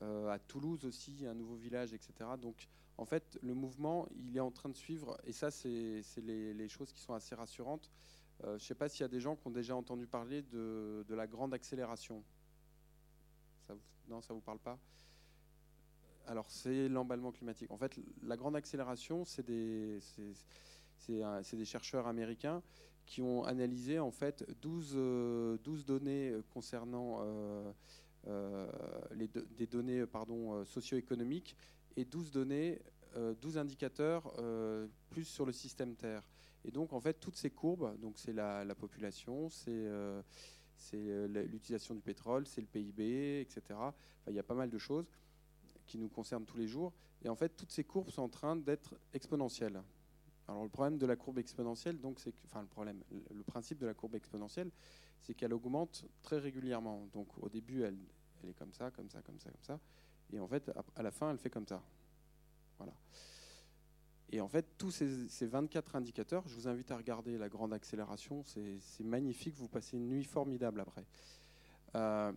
Euh, 0.03 0.29
à 0.29 0.39
Toulouse 0.39 0.85
aussi, 0.85 1.25
un 1.27 1.35
nouveau 1.35 1.55
village, 1.55 1.95
etc. 1.95 2.13
Donc, 2.41 2.69
en 2.99 3.05
fait, 3.05 3.39
le 3.43 3.55
mouvement, 3.55 4.09
il 4.17 4.37
est 4.37 4.41
en 4.41 4.51
train 4.51 4.69
de 4.69 4.77
suivre, 4.77 5.19
et 5.25 5.33
ça, 5.33 5.51
c'est 5.51 6.03
les, 6.17 6.69
choses 6.69 6.93
qui 6.93 7.01
sont 7.01 7.15
assez 7.15 7.35
rassurantes. 7.35 7.91
Euh, 8.43 8.51
je 8.59 8.65
ne 8.65 8.67
sais 8.67 8.75
pas 8.75 8.89
s'il 8.89 9.03
y 9.03 9.05
a 9.05 9.09
des 9.09 9.21
gens 9.21 9.37
qui 9.37 9.47
ont 9.47 9.53
déjà 9.53 9.77
entendu 9.77 10.07
parler 10.07 10.43
de, 10.43 11.05
la 11.09 11.27
grande 11.27 11.55
accélération. 11.55 12.25
Non, 14.09 14.21
ça 14.21 14.35
ne 14.35 14.39
vous 14.39 14.45
parle 14.45 14.59
pas? 14.59 14.79
Alors, 16.27 16.51
c'est 16.51 16.89
l'emballement 16.89 17.33
climatique. 17.33 17.71
En 17.71 17.79
fait, 17.79 17.99
la 18.23 18.37
grande 18.37 18.57
accélération, 18.57 19.25
c'est 19.25 19.45
des 19.45 20.01
chercheurs 21.65 22.07
américains 22.07 22.63
qui 23.07 23.23
ont 23.23 23.45
analysé 23.45 23.99
en 23.99 24.11
fait 24.11 24.45
12, 24.61 24.93
euh, 24.97 25.59
12 25.65 25.85
données 25.85 26.35
concernant 26.51 27.21
euh, 28.27 28.67
euh, 29.17 29.27
des 29.57 29.67
données 29.67 30.07
pardon, 30.07 30.65
socio-économiques 30.65 31.57
et 31.97 32.05
12 32.05 32.31
données, 32.31 32.81
euh, 33.17 33.35
12 33.41 33.59
indicateurs 33.59 34.33
plus 35.11 35.25
sur 35.25 35.47
le 35.47 35.53
système 35.53 35.95
Terre. 35.95 36.29
Et 36.65 36.71
donc 36.71 36.93
en 36.93 37.01
fait 37.01 37.21
toutes 37.21 37.37
ces 37.37 37.51
courbes, 37.51 37.99
donc 38.01 38.19
c'est 38.19 38.33
la, 38.33 38.65
la 38.65 38.75
population, 38.75 39.51
c'est 39.51 39.87
l'utilisation 41.29 41.95
du 41.95 42.01
pétrole, 42.01 42.47
c'est 42.47 42.63
le 42.63 42.67
PIB, 42.67 43.41
etc. 43.41 43.79
Il 44.29 44.35
y 44.35 44.39
a 44.39 44.43
pas 44.43 44.55
mal 44.55 44.71
de 44.71 44.79
choses 44.79 45.07
qui 45.87 45.99
nous 45.99 46.09
concernent 46.09 46.47
tous 46.47 46.57
les 46.57 46.67
jours. 46.67 46.95
Et 47.23 47.29
en 47.29 47.37
fait 47.37 47.51
toutes 47.51 47.73
ces 47.73 47.85
courbes 47.85 48.11
sont 48.11 48.23
en 48.23 48.29
train 48.31 48.57
d'être 48.57 48.95
exponentielles. 49.13 49.83
Alors 50.49 50.62
le 50.62 50.68
problème 50.68 50.99
de 50.99 51.07
la 51.07 51.16
courbe 51.16 51.38
exponentielle, 51.38 51.99
donc 52.01 52.20
c'est 52.20 52.34
enfin 52.45 52.61
le 52.61 52.66
problème, 52.68 53.03
le- 53.11 53.42
principe 53.45 53.78
de 53.78 53.86
la 53.86 53.95
courbe 53.95 54.14
exponentielle, 54.14 54.70
c'est 55.22 55.34
qu'elle 55.34 55.55
augmente 55.55 56.05
très 56.22 56.38
régulièrement. 56.38 57.07
Donc 57.12 57.28
au 57.40 57.49
début, 57.49 57.82
elle, 57.82 57.97
est 58.49 58.53
comme 58.55 58.72
ça, 58.72 58.90
comme 58.90 59.09
ça, 59.09 59.22
comme 59.22 59.38
ça, 59.38 59.51
comme 59.51 59.62
ça, 59.62 59.80
et 60.32 60.40
en 60.40 60.47
fait, 60.47 60.70
à- 60.97 61.03
la 61.03 61.11
fin, 61.11 61.30
elle 61.30 61.38
fait 61.38 61.51
comme 61.51 61.66
ça. 61.66 61.82
Voilà. 62.78 62.92
Et 64.30 64.40
en 64.40 64.49
fait, 64.49 64.66
tous 64.76 64.90
ces, 64.90 65.28
ces 65.28 65.47
24 65.47 65.97
indicateurs, 65.97 66.47
je 66.47 66.55
vous 66.55 66.68
invite 66.68 66.90
à 66.90 66.97
regarder 66.97 67.38
la 67.38 67.49
grande 67.49 67.72
accélération, 67.72 68.42
c'est 68.45 69.05
magnifique, 69.05 69.55
vous 69.57 69.68
passez 69.68 69.97
une 69.97 70.09
nuit 70.09 70.24
formidable 70.24 70.80
après. 70.80 71.07
Euh, 71.95 72.32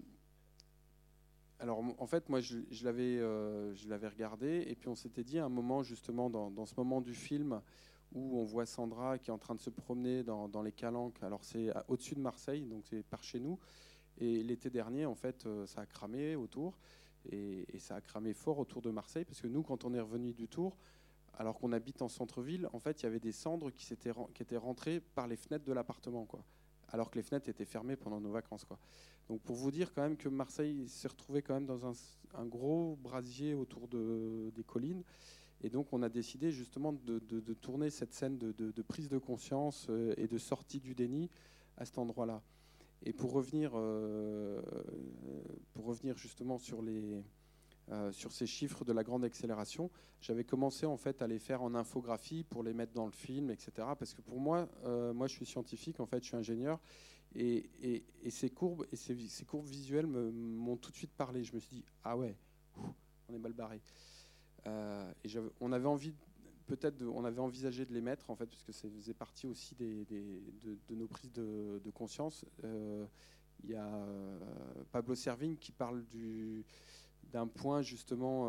alors 1.59 1.83
en 1.97 2.05
fait, 2.07 2.29
moi, 2.29 2.39
je, 2.39 2.59
je 2.69 2.85
l'avais 2.85 3.17
euh, 3.17 3.73
je 3.75 3.89
l'avais 3.89 4.07
regardé, 4.07 4.63
et 4.67 4.75
puis 4.75 4.87
on 4.87 4.95
s'était 4.95 5.23
dit 5.23 5.39
à 5.39 5.45
un 5.45 5.49
moment, 5.49 5.81
justement, 5.83 6.29
dans 6.29 6.65
ce 6.65 6.75
moment 6.77 7.01
du 7.01 7.15
film, 7.15 7.61
où 8.13 8.39
on 8.39 8.43
voit 8.43 8.65
Sandra 8.65 9.17
qui 9.17 9.29
est 9.29 9.33
en 9.33 9.37
train 9.37 9.55
de 9.55 9.59
se 9.59 9.69
promener 9.69 10.23
dans, 10.23 10.47
dans 10.47 10.61
les 10.61 10.71
calanques. 10.71 11.21
Alors 11.21 11.43
c'est 11.43 11.71
au-dessus 11.87 12.15
de 12.15 12.21
Marseille, 12.21 12.61
donc 12.61 12.85
c'est 12.85 13.03
par 13.03 13.23
chez 13.23 13.39
nous. 13.39 13.59
Et 14.19 14.41
l'été 14.43 14.69
dernier, 14.69 15.05
en 15.05 15.15
fait, 15.15 15.45
euh, 15.45 15.67
ça 15.67 15.81
a 15.81 15.85
cramé 15.85 16.35
autour. 16.35 16.77
Et, 17.31 17.65
ça 17.79 17.95
a 17.95 18.01
cramé 18.01 18.33
fort 18.33 18.57
autour 18.57 18.81
de 18.81 18.89
Marseille, 18.89 19.25
parce 19.25 19.41
que 19.41 19.47
nous, 19.47 19.61
quand 19.61 19.83
on 19.83 19.93
est 19.93 19.99
revenu 19.99 20.33
du 20.33 20.47
Tour, 20.47 20.77
alors 21.37 21.59
qu'on 21.59 21.71
habite 21.73 22.01
en 22.01 22.07
centre-ville, 22.07 22.69
en 22.73 22.79
fait, 22.79 23.01
il 23.01 23.03
y 23.03 23.05
avait 23.05 23.19
des 23.19 23.33
cendres 23.33 23.69
qui, 23.69 23.85
s'étaient 23.85 24.11
ren- 24.11 24.29
qui 24.33 24.41
étaient 24.43 24.57
rentrées 24.57 25.01
par 25.01 25.27
les 25.27 25.35
fenêtres 25.35 25.65
de 25.65 25.73
l'appartement, 25.73 26.25
quoi. 26.25 26.43
Alors 26.89 27.11
que 27.11 27.17
les 27.17 27.23
fenêtres 27.23 27.49
étaient 27.49 27.65
fermées 27.65 27.97
pendant 27.97 28.21
nos 28.21 28.31
vacances, 28.31 28.63
quoi. 28.63 28.79
Donc 29.27 29.41
pour 29.41 29.57
vous 29.57 29.71
dire 29.71 29.93
quand 29.93 30.03
même 30.03 30.15
que 30.15 30.29
Marseille 30.29 30.87
s'est 30.87 31.09
retrouvé 31.09 31.41
quand 31.41 31.53
même 31.53 31.65
dans 31.65 31.85
un, 31.85 31.91
un 32.33 32.45
gros 32.45 32.95
brasier 32.95 33.53
autour 33.53 33.89
de, 33.89 34.51
des 34.55 34.63
collines. 34.63 35.03
Et 35.61 35.69
donc, 35.69 35.91
on 35.91 36.03
a 36.03 36.09
décidé 36.09 36.51
justement 36.51 36.93
de, 36.93 37.19
tourner 37.53 37.89
cette 37.89 38.13
scène 38.13 38.37
de, 38.37 38.81
prise 38.81 39.09
de 39.09 39.17
conscience 39.17 39.87
euh, 39.89 40.13
et 40.17 40.27
de 40.27 40.37
sortie 40.37 40.79
du 40.79 40.93
déni 40.93 41.29
à 41.77 41.85
cet 41.85 41.97
endroit-là. 41.97 42.41
Et 43.03 43.13
pour 43.13 43.31
revenir, 43.31 43.71
euh, 43.75 44.61
pour 45.73 45.85
revenir 45.85 46.17
justement 46.17 46.57
euh, 47.89 48.11
sur 48.11 48.31
ces 48.31 48.47
chiffres 48.47 48.85
de 48.85 48.93
la 48.93 49.03
grande 49.03 49.23
accélération, 49.23 49.91
j'avais 50.19 50.43
commencé 50.43 50.85
en 50.85 50.97
fait 50.97 51.21
à 51.21 51.27
les 51.27 51.39
faire 51.39 51.61
en 51.61 51.75
infographie 51.75 52.43
pour 52.43 52.63
les 52.63 52.73
mettre 52.73 52.93
dans 52.93 53.05
le 53.05 53.11
film, 53.11 53.51
etc. 53.51 53.71
Parce 53.97 54.13
que 54.13 54.21
pour 54.21 54.39
moi, 54.39 54.67
moi 55.13 55.27
je 55.27 55.33
suis 55.33 55.45
scientifique, 55.45 55.99
en 55.99 56.07
fait, 56.07 56.23
je 56.23 56.29
suis 56.29 56.37
ingénieur. 56.37 56.79
Et, 57.35 58.03
ces 58.29 58.49
courbes 58.49 58.87
ces, 58.93 59.45
courbes 59.45 59.67
visuelles 59.67 60.07
m'ont 60.07 60.77
tout 60.77 60.91
de 60.91 60.95
suite 60.95 61.13
parlé. 61.13 61.43
Je 61.43 61.53
me 61.53 61.59
suis 61.59 61.77
dit, 61.77 61.85
ah 62.03 62.17
ouais, 62.17 62.35
on 63.29 63.33
est 63.33 63.39
mal 63.39 63.53
barré. 63.53 63.81
Euh, 64.67 65.11
et 65.23 65.29
on 65.61 65.71
avait 65.71 65.87
envie, 65.87 66.13
peut-être, 66.67 67.01
on 67.03 67.23
avait 67.25 67.39
envisagé 67.39 67.85
de 67.85 67.93
les 67.93 68.01
mettre 68.01 68.29
en 68.29 68.35
fait, 68.35 68.45
parce 68.45 68.63
que 68.63 68.71
ça 68.71 68.87
faisait 68.89 69.13
partie 69.13 69.47
aussi 69.47 69.75
des, 69.75 70.05
de, 70.05 70.95
nos 70.95 71.07
prises 71.07 71.31
de, 71.31 71.91
conscience. 71.93 72.45
Euh, 72.63 73.05
Il 73.63 73.71
y 73.71 73.75
a 73.75 73.85
euh, 73.85 74.39
Pablo 74.91 75.15
Servigne 75.15 75.55
qui 75.57 75.71
parle 75.71 76.05
du 76.05 76.65
d'un 77.31 77.47
point 77.47 77.81
justement. 77.81 78.47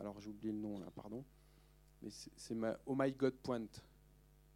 alors 0.00 0.20
j'ai 0.20 0.28
oublié 0.28 0.52
le 0.52 0.58
nom 0.58 0.78
là, 0.78 0.86
pardon. 0.94 1.24
Mais 2.02 2.10
c'est 2.10 2.54
ma 2.54 2.76
Oh 2.86 2.94
my 2.98 3.12
God 3.12 3.34
point. 3.42 3.66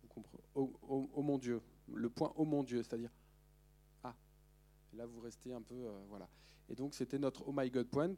Vous 0.03 0.09
comprenez? 0.09 0.43
Oh, 0.55 0.73
oh- 0.89 1.11
oh 1.15 1.23
mon 1.23 1.39
Dieu, 1.39 1.63
le 1.95 2.11
point 2.11 2.33
Oh 2.37 2.45
mon 2.45 2.63
Dieu, 2.63 2.83
c'est-à-dire 2.83 3.11
ah. 4.05 4.15
Là 4.95 5.07
vous 5.07 5.21
restez 5.21 5.53
un 5.53 5.63
peu 5.63 5.89
voilà. 6.09 6.29
Et 6.69 6.75
donc 6.75 6.95
c'était 6.95 7.19
notre 7.19 7.49
Oh 7.49 7.53
my 7.55 7.71
God 7.71 7.87
point, 7.89 8.15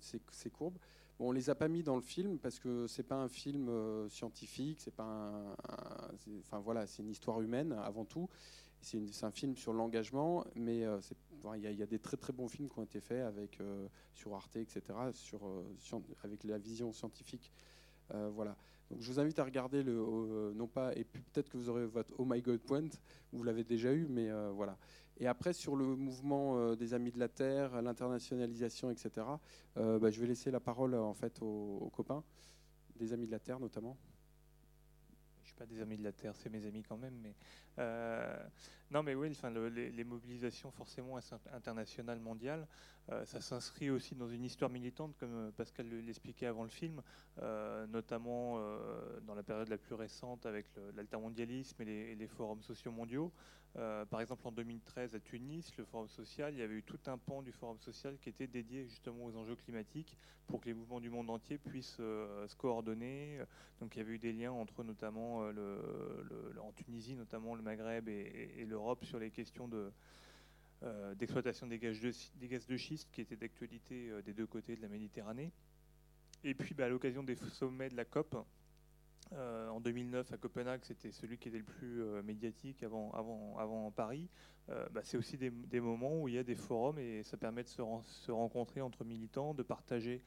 ces 0.00 0.50
courbes. 0.50 0.78
Bon, 1.18 1.30
on 1.30 1.32
les 1.32 1.50
a 1.50 1.54
pas 1.56 1.66
mis 1.68 1.82
dans 1.82 1.96
le 1.96 2.02
film 2.02 2.38
parce 2.38 2.60
que 2.60 2.86
c'est 2.86 3.02
pas 3.02 3.16
un 3.16 3.28
film 3.28 3.68
euh, 3.68 4.08
scientifique, 4.08 4.80
c'est 4.80 4.94
pas 4.94 5.04
un, 5.04 5.54
enfin 6.40 6.60
voilà, 6.60 6.86
c'est 6.86 7.02
une 7.02 7.10
histoire 7.10 7.40
humaine 7.40 7.72
avant 7.72 8.04
tout. 8.04 8.28
C'est 8.80 9.24
un 9.24 9.32
film 9.32 9.56
sur 9.56 9.72
l'engagement, 9.72 10.44
mais 10.54 10.84
euh, 10.84 11.00
il 11.56 11.60
y, 11.60 11.82
a- 11.82 11.86
des 11.86 11.98
très 11.98 12.16
très 12.16 12.32
bons 12.32 12.46
films 12.46 12.68
qui 12.68 12.78
ont 12.78 12.84
été 12.84 13.00
faits 13.00 13.26
avec 13.26 13.60
euh, 13.60 13.88
sur 14.14 14.32
Arte, 14.36 14.54
etc. 14.54 14.80
Sur, 15.12 15.40
avec 16.22 16.44
la 16.44 16.58
vision 16.58 16.92
scientifique. 16.92 17.52
Voilà. 18.10 18.56
Donc 18.88 19.02
je 19.02 19.10
vous 19.10 19.18
invite 19.18 19.38
à 19.40 19.44
regarder 19.44 19.82
le, 19.82 20.52
non 20.54 20.66
pas 20.68 20.94
et 20.96 21.04
puis 21.04 21.20
peut-être 21.20 21.50
que 21.50 21.58
vous 21.58 21.68
aurez 21.68 21.86
votre 21.86 22.14
Oh 22.18 22.24
my 22.24 22.40
God 22.40 22.60
point, 22.60 22.88
vous 23.32 23.42
l'avez 23.42 23.64
déjà 23.64 23.92
eu, 23.92 24.06
mais 24.08 24.30
voilà. 24.52 24.78
Et 25.20 25.26
après 25.26 25.52
sur 25.52 25.74
le 25.74 25.96
mouvement 25.96 26.56
euh, 26.56 26.76
des 26.76 26.94
Amis 26.94 27.10
de 27.10 27.18
la 27.18 27.28
Terre, 27.28 27.82
l'internationalisation, 27.82 28.90
etc. 28.90 29.40
euh, 29.76 29.98
bah, 29.98 30.10
je 30.10 30.20
vais 30.20 30.28
laisser 30.28 30.50
la 30.50 30.60
parole 30.60 30.94
en 30.94 31.14
fait 31.14 31.42
aux, 31.42 31.90
copains 31.92 32.22
des 32.96 33.12
Amis 33.12 33.26
de 33.26 33.32
la 33.32 33.40
Terre 33.40 33.58
notamment. 33.58 33.96
Je 35.42 35.46
suis 35.48 35.56
pas 35.56 35.66
des 35.66 35.80
amis 35.80 35.96
de 35.96 36.04
la 36.04 36.12
Terre, 36.12 36.36
c'est 36.36 36.50
mes 36.50 36.66
amis 36.66 36.82
quand 36.82 36.98
même. 36.98 37.18
Mais 37.22 37.34
euh, 37.78 38.36
non, 38.90 39.02
mais 39.02 39.14
oui, 39.14 39.28
enfin, 39.30 39.48
le- 39.48 39.68
les, 39.68 40.04
mobilisations 40.04 40.70
forcément 40.70 41.18
int- 41.18 41.38
internationales, 41.54 42.20
mondiales, 42.20 42.66
euh, 43.10 43.24
ça 43.24 43.40
s'inscrit 43.40 43.88
aussi 43.88 44.14
dans 44.14 44.28
une 44.28 44.44
histoire 44.44 44.70
militante, 44.70 45.16
comme 45.16 45.34
euh, 45.34 45.50
Pascal 45.50 45.88
le- 45.88 46.00
l'expliquait 46.00 46.44
avant 46.44 46.64
le 46.64 46.68
film, 46.68 47.00
euh, 47.40 47.86
notamment 47.86 48.56
euh, 48.58 49.20
dans 49.20 49.34
la 49.34 49.42
période 49.42 49.68
la 49.68 49.78
plus 49.78 49.94
récente 49.94 50.44
avec 50.44 50.66
l'altermondialisme 50.94 51.80
et 51.80 52.14
les 52.14 52.28
forums 52.28 52.62
sociaux 52.62 52.92
mondiaux. 52.92 53.32
Euh, 53.78 54.04
par 54.06 54.20
exemple, 54.20 54.46
en 54.46 54.50
2013 54.50 55.14
à 55.14 55.20
Tunis, 55.20 55.76
le 55.76 55.84
forum 55.84 56.08
social, 56.08 56.52
il 56.52 56.58
y 56.58 56.62
avait 56.62 56.74
eu 56.74 56.82
tout 56.82 56.98
un 57.06 57.16
pan 57.16 57.42
du 57.42 57.52
forum 57.52 57.78
social 57.78 58.18
qui 58.18 58.28
était 58.28 58.48
dédié 58.48 58.84
justement 58.84 59.26
aux 59.26 59.36
enjeux 59.36 59.54
climatiques 59.54 60.18
pour 60.48 60.60
que 60.60 60.66
les 60.66 60.74
mouvements 60.74 61.00
du 61.00 61.10
monde 61.10 61.30
entier 61.30 61.58
puissent 61.58 61.98
euh, 62.00 62.48
se 62.48 62.56
coordonner. 62.56 63.40
Donc 63.80 63.94
il 63.94 63.98
y 63.98 64.02
avait 64.02 64.14
eu 64.14 64.18
des 64.18 64.32
liens 64.32 64.50
entre 64.50 64.82
notamment 64.82 65.42
euh, 65.42 66.52
en 66.60 66.72
Tunisie, 66.72 67.14
notamment 67.14 67.54
le 67.54 67.62
Maghreb 67.62 68.08
et, 68.08 68.66
l'Europe 68.66 69.04
sur 69.04 69.18
les 69.18 69.30
questions 69.30 69.68
de 69.68 69.92
d'exploitation 71.16 71.66
des, 71.66 71.80
gaz 71.80 71.98
de 72.00 72.76
schiste 72.76 73.10
qui 73.10 73.20
étaient 73.20 73.34
d'actualité 73.34 74.12
des 74.24 74.32
deux 74.32 74.46
côtés 74.46 74.76
de 74.76 74.82
la 74.82 74.86
Méditerranée. 74.86 75.50
Et 76.44 76.54
puis 76.54 76.72
bah, 76.72 76.84
à 76.84 76.88
l'occasion 76.88 77.24
des 77.24 77.34
sommets 77.34 77.88
de 77.88 77.96
la 77.96 78.04
COP, 78.04 78.36
en 79.32 79.80
2009 79.80 80.32
à 80.32 80.36
Copenhague, 80.36 80.80
c'était 80.84 81.12
celui 81.12 81.38
qui 81.38 81.48
était 81.48 81.58
le 81.58 81.64
plus 81.64 82.02
euh, 82.02 82.22
médiatique 82.22 82.82
avant, 82.82 83.12
avant 83.58 83.90
Paris. 83.90 84.28
Euh, 84.70 84.86
bah, 84.90 85.00
c'est 85.04 85.16
aussi 85.16 85.38
des, 85.38 85.80
moments 85.80 86.20
où 86.20 86.28
il 86.28 86.34
y 86.34 86.38
a 86.38 86.42
des 86.42 86.54
forums 86.54 86.98
et 86.98 87.22
ça 87.22 87.36
permet 87.36 87.62
de 87.62 87.68
se, 87.68 87.80
ren 87.80 88.02
se 88.04 88.30
rencontrer 88.30 88.80
entre 88.80 89.04
militants, 89.04 89.54
de 89.54 89.62
partager 89.62 90.22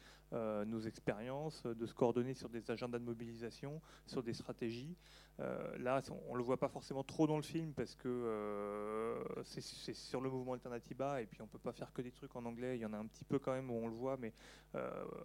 nos 0.65 0.79
expériences, 0.79 1.63
de 1.63 1.85
se 1.85 1.93
coordonner 1.93 2.33
sur 2.33 2.47
des 2.47 2.71
agendas 2.71 2.99
de 2.99 3.03
mobilisation, 3.03 3.81
sur 4.05 4.23
des 4.23 4.31
stratégies. 4.31 4.95
là, 5.39 6.01
on 6.25 6.31
ne 6.31 6.37
le 6.37 6.43
voit 6.43 6.55
pas 6.55 6.69
forcément 6.69 7.03
trop 7.03 7.27
dans 7.27 7.35
le 7.35 7.41
film 7.41 7.73
parce 7.73 7.95
que 7.95 9.21
c'est 9.43 9.93
sur 9.93 10.21
le 10.21 10.29
mouvement 10.29 10.53
Alternatiba 10.53 11.21
et 11.21 11.25
puis 11.25 11.41
on 11.41 11.47
ne 11.47 11.49
peut 11.49 11.59
pas 11.59 11.73
faire 11.73 11.91
que 11.91 12.01
des 12.01 12.11
trucs 12.11 12.33
en 12.37 12.45
anglais. 12.45 12.77
Il 12.77 12.81
y 12.81 12.85
en 12.85 12.93
a 12.93 12.97
un 12.97 13.07
petit 13.07 13.25
peu 13.25 13.39
quand 13.39 13.51
même 13.51 13.69
où 13.69 13.73
on 13.73 13.87
le 13.89 13.93
voit, 13.93 14.15
mais 14.15 14.31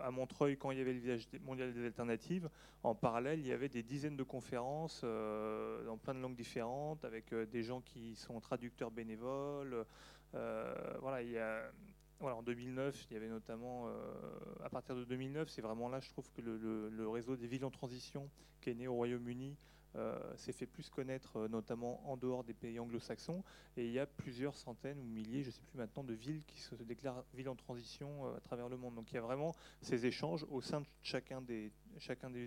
à 0.01 0.11
Montreuil, 0.11 0.57
quand 0.57 0.73
il 0.73 0.79
y 0.79 0.81
avait 0.81 0.95
le 0.95 0.99
village 0.99 1.29
mondial 1.45 1.73
des 1.73 1.85
alternatives, 1.85 2.51
en 2.87 2.95
parallèle, 2.95 3.41
il 3.41 3.47
y 3.47 3.53
avait 3.53 3.69
des 3.69 3.83
dizaines 3.83 4.17
de 4.17 4.23
conférences 4.23 5.01
euh, 5.03 5.85
dans 5.87 5.99
plein 5.99 6.15
de 6.15 6.21
langues 6.21 6.37
différentes, 6.37 7.05
avec 7.05 7.33
euh, 7.33 7.45
des 7.45 7.65
gens 7.65 7.81
qui 7.81 8.15
sont 8.15 8.39
traducteurs 8.41 8.93
bénévoles. 8.93 9.06
Euh, 10.35 11.71
en 12.21 12.43
2009, 12.43 13.07
il 13.11 13.15
y 13.15 13.17
avait 13.17 13.29
notamment, 13.29 13.89
à 14.65 14.69
partir 14.71 14.97
de 14.97 15.05
2009, 15.05 15.49
c'est 15.49 15.63
vraiment 15.63 15.89
là, 15.89 16.01
je 16.01 16.09
trouve 16.11 16.31
que 16.33 16.41
le, 16.41 17.09
réseau 17.09 17.37
des 17.37 17.47
villes 17.47 17.65
en 17.65 17.71
transition, 17.71 18.29
qui 18.61 18.71
est 18.71 18.75
né 18.75 18.89
au 18.89 18.95
Royaume-Uni, 18.95 19.57
s'est 20.37 20.53
fait 20.53 20.67
plus 20.67 20.89
connaître, 20.91 21.47
notamment 21.49 22.11
en 22.11 22.17
dehors 22.17 22.45
des 22.45 22.55
pays 22.55 22.79
anglo-saxons. 22.79 23.43
Et 23.77 23.87
il 23.87 23.93
y 23.93 23.99
a 23.99 24.07
plusieurs 24.07 24.55
centaines 24.55 24.99
ou 24.99 25.05
milliers, 25.05 25.43
je 25.43 25.49
ne 25.49 25.53
sais 25.53 25.63
plus 25.63 25.79
maintenant, 25.79 26.05
de 26.05 26.15
villes 26.15 26.43
qui 26.47 26.61
se 26.61 26.75
déclarent 26.75 27.25
villes 27.35 27.49
en 27.49 27.57
transition 27.57 28.35
à 28.35 28.41
travers 28.41 28.69
le 28.69 28.77
monde. 28.77 28.95
Donc 28.95 29.11
il 29.13 29.15
y 29.15 29.19
a 29.19 29.23
vraiment 29.23 29.55
ces 29.83 30.07
échanges 30.07 30.47
au 30.51 30.61
sein 30.61 30.81
de 30.81 30.87
chacun 31.03 31.41
des, 31.43 31.71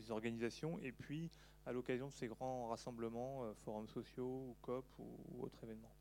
organisations 0.09 0.79
et 0.79 0.91
puis 0.91 1.29
à 1.65 1.71
l'occasion 1.71 2.07
de 2.07 2.13
ces 2.13 2.27
grands 2.27 2.67
rassemblements, 2.67 3.43
euh, 3.43 3.53
forums 3.63 3.87
sociaux 3.87 4.55
COP 4.63 4.85
ou, 4.97 5.43
autres 5.43 5.63
événements. 5.63 5.93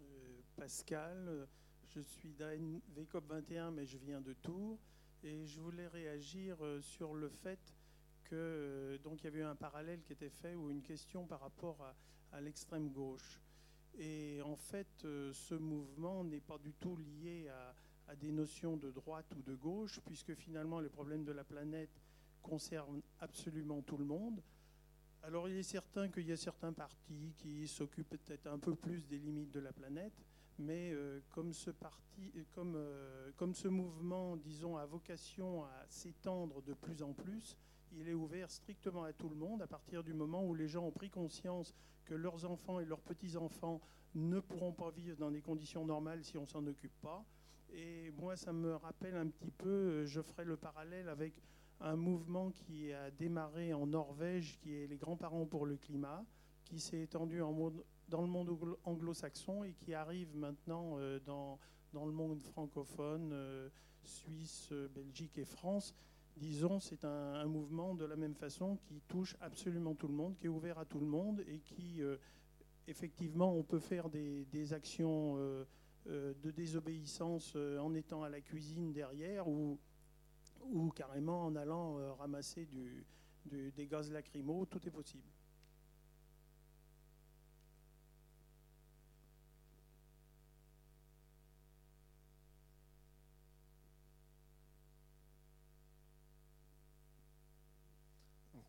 Euh, 0.00 0.40
Pascal, 0.56 1.46
je 1.84 2.00
suis 2.00 2.34
VCOP 2.94 3.26
21 3.28 3.72
mais 3.72 3.84
je 3.84 3.98
viens 3.98 4.22
de 4.22 4.32
Tours 4.32 4.78
et 5.22 5.44
je 5.44 5.60
voulais 5.60 5.86
réagir 5.86 6.56
euh, 6.64 6.80
sur 6.80 7.12
le 7.12 7.28
fait 7.28 7.60
que 8.24 8.98
donc 9.04 9.20
il 9.20 9.24
y 9.24 9.26
avait 9.26 9.40
eu 9.40 9.44
un 9.44 9.54
parallèle 9.54 10.00
qui 10.02 10.14
était 10.14 10.30
fait 10.30 10.54
ou 10.54 10.70
une 10.70 10.82
question 10.82 11.26
par 11.26 11.40
rapport 11.40 11.94
à, 12.32 12.40
l'extrême 12.40 12.90
gauche. 12.90 13.40
Et 13.98 14.40
en 14.42 14.56
fait, 14.56 14.88
ce 15.00 15.54
mouvement 15.54 16.22
n'est 16.22 16.40
pas 16.40 16.58
du 16.58 16.74
tout 16.74 16.96
lié 16.96 17.48
à 18.08 18.16
des 18.16 18.30
notions 18.30 18.76
de 18.76 18.90
droite 18.90 19.32
ou 19.36 19.42
de 19.42 19.54
gauche, 19.54 20.00
puisque 20.04 20.34
finalement 20.34 20.80
les 20.80 20.90
problèmes 20.90 21.24
de 21.24 21.32
la 21.32 21.44
planète 21.44 22.02
concernent 22.42 23.00
absolument 23.20 23.80
tout 23.80 23.96
le 23.96 24.04
monde. 24.04 24.42
Alors 25.22 25.48
il 25.48 25.56
est 25.56 25.62
certain 25.62 26.08
qu'il 26.08 26.26
y 26.26 26.32
a 26.32 26.36
certains 26.36 26.72
partis 26.72 27.32
qui 27.38 27.66
s'occupent 27.66 28.10
peut-être 28.10 28.46
un 28.46 28.58
peu 28.58 28.74
plus 28.74 29.06
des 29.06 29.18
limites 29.18 29.50
de 29.50 29.60
la 29.60 29.72
planète, 29.72 30.25
mais 30.58 30.92
euh, 30.92 31.20
comme, 31.30 31.52
ce 31.52 31.70
parti, 31.70 32.32
comme, 32.52 32.74
euh, 32.76 33.30
comme 33.36 33.54
ce 33.54 33.68
mouvement, 33.68 34.36
disons, 34.36 34.76
a 34.76 34.86
vocation 34.86 35.64
à 35.64 35.86
s'étendre 35.88 36.62
de 36.62 36.74
plus 36.74 37.02
en 37.02 37.12
plus, 37.12 37.56
il 37.92 38.08
est 38.08 38.14
ouvert 38.14 38.50
strictement 38.50 39.04
à 39.04 39.12
tout 39.12 39.28
le 39.28 39.36
monde 39.36 39.62
à 39.62 39.66
partir 39.66 40.02
du 40.02 40.12
moment 40.12 40.44
où 40.44 40.54
les 40.54 40.68
gens 40.68 40.84
ont 40.84 40.92
pris 40.92 41.10
conscience 41.10 41.74
que 42.04 42.14
leurs 42.14 42.44
enfants 42.44 42.80
et 42.80 42.84
leurs 42.84 43.00
petits-enfants 43.00 43.80
ne 44.14 44.40
pourront 44.40 44.72
pas 44.72 44.90
vivre 44.90 45.16
dans 45.16 45.30
des 45.30 45.42
conditions 45.42 45.84
normales 45.84 46.24
si 46.24 46.38
on 46.38 46.42
ne 46.42 46.46
s'en 46.46 46.66
occupe 46.66 46.98
pas. 47.00 47.24
Et 47.72 48.10
moi, 48.12 48.36
ça 48.36 48.52
me 48.52 48.74
rappelle 48.76 49.16
un 49.16 49.28
petit 49.28 49.50
peu, 49.50 49.68
euh, 49.68 50.06
je 50.06 50.20
ferai 50.20 50.44
le 50.44 50.56
parallèle 50.56 51.08
avec 51.08 51.34
un 51.80 51.96
mouvement 51.96 52.50
qui 52.50 52.92
a 52.92 53.10
démarré 53.10 53.74
en 53.74 53.86
Norvège, 53.86 54.58
qui 54.58 54.74
est 54.74 54.86
les 54.86 54.96
grands-parents 54.96 55.46
pour 55.46 55.66
le 55.66 55.76
climat, 55.76 56.24
qui 56.64 56.80
s'est 56.80 57.02
étendu 57.02 57.42
en 57.42 57.52
dans 58.08 58.20
le 58.20 58.28
monde 58.28 58.56
anglo-saxon 58.84 59.64
et 59.64 59.72
qui 59.72 59.94
arrive 59.94 60.34
maintenant 60.36 60.98
euh, 60.98 61.18
dans, 61.24 61.58
dans 61.92 62.06
le 62.06 62.12
monde 62.12 62.40
francophone, 62.42 63.30
euh, 63.32 63.68
Suisse, 64.04 64.72
Belgique 64.94 65.38
et 65.38 65.44
France. 65.44 65.94
Disons, 66.36 66.80
c'est 66.80 67.04
un, 67.04 67.46
mouvement 67.46 67.94
de 67.94 68.04
la 68.04 68.16
même 68.16 68.34
façon 68.34 68.76
qui 68.84 69.00
touche 69.08 69.36
absolument 69.40 69.94
tout 69.94 70.06
le 70.06 70.14
monde, 70.14 70.36
qui 70.36 70.46
est 70.46 70.50
ouvert 70.50 70.78
à 70.78 70.84
tout 70.84 71.00
le 71.00 71.06
monde 71.06 71.42
et 71.48 71.60
qui, 71.60 72.02
effectivement, 72.86 73.54
on 73.54 73.62
peut 73.62 73.78
faire 73.78 74.10
des, 74.10 74.72
actions 74.74 75.64
euh, 76.08 76.34
de 76.40 76.52
désobéissance 76.52 77.54
euh, 77.56 77.80
en 77.80 77.92
étant 77.94 78.22
à 78.22 78.28
la 78.28 78.40
cuisine 78.40 78.92
derrière 78.92 79.48
ou, 79.48 79.76
ou 80.62 80.90
carrément 80.90 81.44
en 81.44 81.56
allant 81.56 81.98
euh, 81.98 82.12
ramasser 82.12 82.64
du, 82.66 83.04
des 83.44 83.86
gaz 83.88 84.12
lacrymaux, 84.12 84.66
tout 84.66 84.86
est 84.86 84.90
possible. 84.92 85.26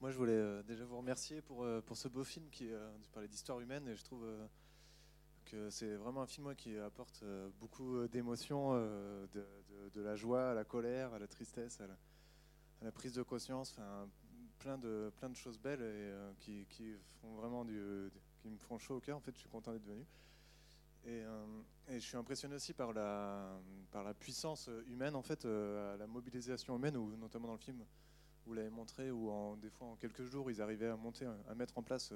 Moi, 0.02 0.12
je 0.12 0.18
voulais 0.18 0.64
déjà 0.64 0.86
vous 0.86 0.98
remercier 0.98 1.42
pour, 1.42 1.66
pour 1.86 1.98
ce 1.98 2.08
beau 2.08 2.24
film 2.24 2.50
qui 2.50 2.70
parlait 3.12 3.28
d'histoire 3.28 3.60
humaine 3.60 3.88
et 3.88 3.96
je 3.96 4.04
trouve 4.04 4.26
c'est 5.70 5.96
vraiment 5.96 6.22
un 6.22 6.28
film 6.28 6.54
qui 6.56 6.78
apporte 6.78 7.22
euh, 7.24 7.50
beaucoup 7.60 7.98
euh, 7.98 8.08
d'émotions, 8.08 8.72
euh, 8.74 9.26
de, 9.94 10.02
la 10.02 10.16
joie 10.16 10.52
à 10.52 10.54
la 10.54 10.64
colère, 10.64 11.14
à 11.14 11.20
la 11.20 11.28
tristesse, 11.28 11.80
à 11.82 11.88
la, 12.84 12.92
prise 12.92 13.14
de 13.14 13.24
conscience, 13.24 13.80
plein 14.60 14.78
de, 14.78 15.12
plein 15.18 15.30
de 15.30 15.36
choses 15.36 15.58
belles 15.58 15.82
et 15.82 16.14
qui, 16.40 16.94
font 17.22 17.34
vraiment 17.36 17.66
du, 17.66 17.82
qui 18.42 18.50
me 18.50 18.58
font 18.58 18.78
chaud 18.78 18.98
au 18.98 19.00
cœur. 19.00 19.18
En 19.18 19.20
fait, 19.20 19.32
je 19.34 19.40
suis 19.40 19.50
content 19.50 19.74
d'être 19.74 19.88
venu. 19.88 20.06
Et, 21.06 21.24
je 21.90 22.00
suis 22.00 22.18
impressionné 22.18 22.56
aussi 22.56 22.74
par 22.74 22.94
la, 22.94 23.60
par 23.92 24.04
la 24.04 24.14
puissance 24.14 24.70
humaine, 24.88 25.16
en 25.16 25.24
fait, 25.24 25.46
la 25.46 26.06
mobilisation 26.06 26.76
humaine, 26.76 26.96
ou 26.96 27.16
notamment 27.18 27.48
dans 27.48 27.54
le 27.54 27.60
film, 27.60 27.84
vous 28.48 28.54
l'avez 28.54 28.70
montré, 28.70 29.12
où 29.12 29.30
en, 29.30 29.56
des 29.58 29.70
fois 29.70 29.88
en 29.88 29.96
quelques 29.96 30.24
jours, 30.24 30.50
ils 30.50 30.62
arrivaient 30.62 30.90
à 30.90 30.96
monter, 30.96 31.28
à 31.48 31.56
mettre 31.56 31.78
en 31.78 31.84
place 31.84 32.14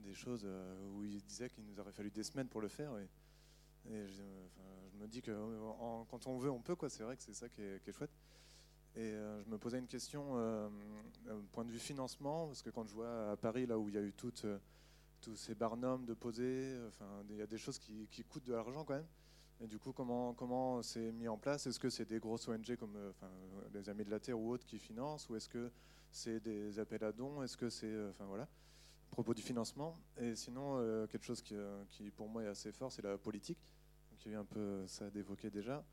des 0.00 0.14
choses 0.14 0.42
euh, 0.44 0.88
où 0.92 1.04
il 1.04 1.22
disait 1.24 1.48
qu'il 1.48 1.64
nous 1.64 1.78
aurait 1.80 1.92
fallu 1.92 2.10
des 2.10 2.22
semaines 2.22 2.48
pour 2.48 2.60
le 2.60 2.68
faire. 2.68 2.92
Et, 2.98 3.08
je, 3.86 4.22
me 5.00 5.06
dis 5.06 5.22
que 5.22 5.32
quand 6.10 6.26
on 6.26 6.36
veut, 6.36 6.50
on 6.50 6.60
peut. 6.60 6.76
C'est 6.88 7.02
vrai 7.02 7.16
que 7.16 7.22
c'est 7.22 7.32
ça 7.32 7.48
qui 7.48 7.62
est, 7.62 7.92
chouette. 7.92 8.10
Et 8.94 9.00
euh, 9.00 9.42
je 9.42 9.48
me 9.48 9.56
posais 9.56 9.78
une 9.78 9.86
question, 9.86 10.32
euh, 10.34 10.68
point 11.52 11.64
de 11.64 11.70
vue 11.70 11.78
financement, 11.78 12.48
parce 12.48 12.60
que 12.60 12.68
quand 12.68 12.84
je 12.84 12.92
vois 12.92 13.30
à 13.30 13.36
Paris, 13.36 13.64
là 13.64 13.78
où 13.78 13.88
il 13.88 13.94
y 13.94 13.98
a 13.98 14.02
eu 14.02 14.12
toutes, 14.12 14.44
tous 15.22 15.36
ces 15.36 15.54
barnums 15.54 16.04
de 16.04 16.12
poser, 16.12 16.76
enfin, 16.88 17.06
il 17.30 17.36
y 17.36 17.42
a 17.42 17.46
des 17.46 17.56
choses 17.56 17.78
qui, 17.78 18.24
coûtent 18.28 18.44
de 18.44 18.52
l'argent 18.52 18.84
quand 18.84 18.94
même. 18.94 19.06
Et 19.62 19.66
du 19.66 19.78
coup, 19.78 19.92
comment 19.92 20.82
c'est 20.82 21.12
mis 21.12 21.28
en 21.28 21.36
place? 21.36 21.66
Est-ce 21.66 21.78
que 21.78 21.90
c'est 21.90 22.06
des 22.06 22.18
grosses 22.18 22.48
ONG 22.48 22.76
comme 22.76 22.96
enfin, 23.10 23.30
les 23.74 23.88
Amis 23.88 24.04
de 24.04 24.10
la 24.10 24.20
Terre 24.20 24.38
ou 24.38 24.50
autres 24.50 24.64
qui 24.64 24.78
financent, 24.78 25.28
ou 25.28 25.36
est-ce 25.36 25.48
que 25.48 25.70
c'est 26.10 26.40
des 26.40 26.78
appels 26.78 27.04
à 27.04 27.12
dons? 27.12 27.42
Est-ce 27.42 27.56
que 27.56 27.68
c'est, 27.68 27.94
enfin 28.08 28.24
voilà 28.24 28.48
propos 29.10 29.34
du 29.34 29.42
financement. 29.42 29.98
Et 30.18 30.34
sinon, 30.34 30.76
euh, 30.78 31.06
quelque 31.06 31.24
chose 31.24 31.42
qui, 31.42 31.54
euh, 31.54 31.82
pour 32.16 32.28
moi 32.28 32.44
est 32.44 32.46
assez 32.46 32.72
fort, 32.72 32.90
c'est 32.90 33.02
la 33.02 33.18
politique. 33.18 33.58
Donc, 34.10 34.24
il 34.24 34.32
y 34.32 34.34
a 34.34 34.38
eu 34.38 34.40
un 34.40 34.44
peu 34.44 34.86
ça 34.86 35.10
d'évoquer 35.10 35.50
déjà. 35.50 35.84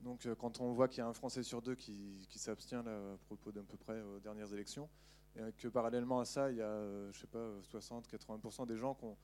Donc 0.00 0.26
euh, 0.26 0.34
quand 0.34 0.60
on 0.60 0.72
voit 0.72 0.88
qu'il 0.88 0.98
y 0.98 1.00
a 1.00 1.06
un 1.06 1.12
Français 1.12 1.44
sur 1.44 1.62
deux 1.62 1.76
qui, 1.76 2.26
qui 2.28 2.40
s'abstient 2.40 2.88
à 2.88 3.16
propos 3.26 3.52
d'à 3.52 3.62
peu 3.62 3.76
près 3.76 4.00
aux 4.00 4.18
dernières 4.18 4.52
élections, 4.52 4.88
et 5.36 5.52
que 5.56 5.68
parallèlement 5.68 6.18
à 6.18 6.24
ça, 6.24 6.50
il 6.50 6.56
y 6.56 6.62
a, 6.62 7.10
je 7.12 7.20
sais 7.20 7.26
pas, 7.28 7.48
60-80% 7.72 8.66
des 8.66 8.76
gens 8.76 8.94
qui 8.94 9.04
ont, 9.04 9.16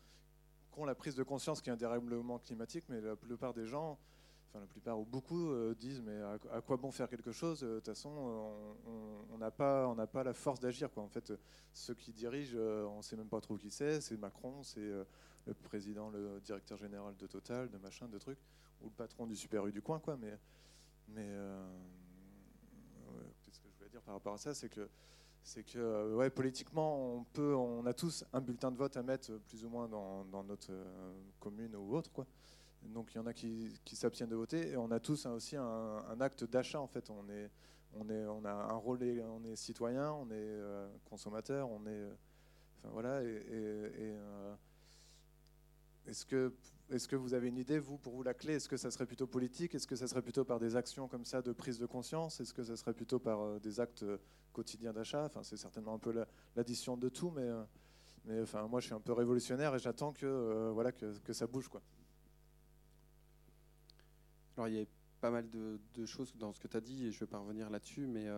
la 0.84 0.94
prise 0.94 1.14
de 1.14 1.22
conscience 1.22 1.60
qu'il 1.60 1.68
y 1.68 1.70
a 1.70 1.74
un 1.74 1.76
dérèglement 1.76 2.38
climatique, 2.38 2.84
mais 2.88 3.00
la 3.00 3.16
plupart 3.16 3.54
des 3.54 3.66
gens 3.66 3.98
enfin 4.48 4.60
la 4.60 4.66
plupart 4.66 4.98
ou 4.98 5.04
beaucoup 5.04 5.50
euh, 5.50 5.74
disent 5.74 6.00
mais 6.00 6.20
à, 6.50 6.60
quoi 6.60 6.76
bon 6.76 6.90
faire 6.90 7.08
quelque 7.08 7.32
chose? 7.32 7.62
Euh, 7.62 7.74
De 7.74 7.76
toute 7.76 7.88
façon, 7.88 8.10
on 9.30 9.38
n'a 9.38 9.50
pas, 9.50 9.86
on 9.88 9.94
n'a 9.94 10.06
pas 10.06 10.24
la 10.24 10.32
force 10.32 10.60
d'agir. 10.60 10.90
Quoi. 10.90 11.02
En 11.02 11.08
fait, 11.08 11.32
ceux 11.72 11.94
qui 11.94 12.12
dirigent, 12.12 12.56
euh, 12.56 12.84
on 12.86 12.98
ne 12.98 13.02
sait 13.02 13.16
même 13.16 13.28
pas 13.28 13.40
trop 13.40 13.56
qui 13.56 13.70
c'est. 13.70 14.00
C'est 14.00 14.16
Macron, 14.16 14.62
c'est 14.62 14.80
le 14.80 15.54
président, 15.64 16.10
le 16.10 16.40
directeur 16.40 16.78
général 16.78 17.16
de 17.16 17.26
Total, 17.26 17.70
de 17.70 17.78
machin, 17.78 18.08
de 18.08 18.18
trucs, 18.18 18.40
ou 18.82 18.86
le 18.86 18.94
patron 18.94 19.26
du 19.26 19.36
Super 19.36 19.66
U 19.66 19.72
du 19.72 19.82
coin, 19.82 19.98
quoi. 19.98 20.16
Mais, 20.16 20.38
mais 21.08 21.28
ce 23.50 23.60
que 23.60 23.68
je 23.68 23.76
voulais 23.76 23.90
dire 23.90 24.02
par 24.02 24.14
rapport 24.14 24.34
à 24.34 24.38
ça, 24.38 24.54
c'est 24.54 24.68
que 24.68 24.88
c'est 25.48 25.62
que 25.62 26.14
ouais, 26.14 26.28
politiquement, 26.28 27.16
on, 27.16 27.24
peut, 27.24 27.54
on 27.54 27.86
a 27.86 27.94
tous 27.94 28.22
un 28.34 28.40
bulletin 28.40 28.70
de 28.70 28.76
vote 28.76 28.96
à 28.98 29.02
mettre 29.02 29.32
plus 29.48 29.64
ou 29.64 29.70
moins 29.70 29.88
dans, 29.88 30.24
dans 30.26 30.44
notre 30.44 30.70
commune 31.40 31.74
ou 31.74 31.96
autre. 31.96 32.12
Quoi. 32.12 32.26
Donc 32.82 33.14
il 33.14 33.16
y 33.16 33.18
en 33.18 33.26
a 33.26 33.32
qui, 33.32 33.72
s'abstiennent 33.92 34.28
de 34.28 34.36
voter 34.36 34.70
et 34.70 34.76
on 34.76 34.90
a 34.90 35.00
tous 35.00 35.24
aussi 35.26 35.56
un, 35.56 36.20
acte 36.20 36.44
d'achat 36.44 36.80
en 36.80 36.86
fait. 36.86 37.08
On 37.10 37.28
est, 37.30 37.50
on 37.94 38.08
est, 38.10 38.26
on 38.26 38.44
a 38.44 38.50
un 38.50 38.76
rôle, 38.76 39.00
on 39.02 39.42
est 39.44 39.56
citoyen, 39.56 40.12
on 40.12 40.26
est 40.26 40.34
euh, 40.34 40.86
consommateur, 41.08 41.70
on 41.70 41.86
est, 41.86 42.04
enfin 42.78 42.90
voilà. 42.92 43.22
Et, 43.22 43.42
euh, 43.48 44.54
est-ce 46.06 46.26
que 46.26 46.52
est-ce 46.90 47.06
que 47.06 47.16
vous 47.16 47.34
avez 47.34 47.48
une 47.48 47.58
idée, 47.58 47.78
vous, 47.78 47.98
pour 47.98 48.14
vous, 48.14 48.22
la 48.22 48.34
clé? 48.34 48.54
Est-ce 48.54 48.68
que 48.68 48.76
ça 48.76 48.90
serait 48.90 49.06
plutôt 49.06 49.26
politique? 49.26 49.74
Est-ce 49.74 49.86
que 49.86 49.96
ça 49.96 50.06
serait 50.06 50.22
plutôt 50.22 50.44
par 50.44 50.58
des 50.58 50.76
actions 50.76 51.08
comme 51.08 51.24
ça 51.24 51.42
de 51.42 51.52
prise 51.52 51.78
de 51.78 51.86
conscience? 51.86 52.40
Est-ce 52.40 52.54
que 52.54 52.62
ça 52.62 52.76
serait 52.76 52.94
plutôt 52.94 53.18
par 53.18 53.40
euh, 53.40 53.58
des 53.58 53.80
actes 53.80 54.02
euh, 54.02 54.18
quotidiens 54.52 54.92
d'achat? 54.92 55.24
Enfin, 55.24 55.42
c'est 55.42 55.56
certainement 55.56 55.94
un 55.94 55.98
peu 55.98 56.12
la- 56.12 56.26
l'addition 56.56 56.96
de 56.96 57.08
tout, 57.08 57.30
mais, 57.30 57.42
euh, 57.42 57.62
mais 58.24 58.40
enfin, 58.40 58.66
moi, 58.66 58.80
je 58.80 58.86
suis 58.86 58.94
un 58.94 59.00
peu 59.00 59.12
révolutionnaire 59.12 59.74
et 59.74 59.78
j'attends 59.78 60.12
que, 60.12 60.70
voilà, 60.72 60.92
que, 60.92 61.18
que 61.18 61.32
ça 61.32 61.46
bouge, 61.46 61.68
quoi. 61.68 61.82
Alors, 64.56 64.68
il 64.68 64.74
y 64.74 64.80
a 64.80 64.86
pas 65.20 65.30
mal 65.30 65.48
de, 65.50 66.06
choses 66.06 66.34
dans 66.36 66.52
ce 66.52 66.60
que 66.60 66.68
tu 66.68 66.76
as 66.76 66.80
dit 66.80 67.06
et 67.06 67.12
je 67.12 67.16
ne 67.16 67.20
vais 67.20 67.26
pas 67.26 67.38
revenir 67.38 67.68
là-dessus, 67.70 68.06
mais 68.06 68.28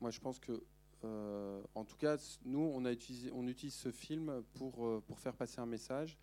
moi 0.00 0.10
je 0.10 0.20
pense 0.20 0.38
que, 0.38 0.62
euh, 1.04 1.60
en 1.74 1.84
tout 1.84 1.96
cas, 1.96 2.16
nous, 2.44 2.60
on, 2.60 2.84
utilise 2.86 3.74
ce 3.74 3.90
film 3.90 4.42
pour, 4.54 4.86
euh, 4.86 5.02
faire 5.16 5.34
passer 5.34 5.60
un 5.60 5.66
message 5.66 6.18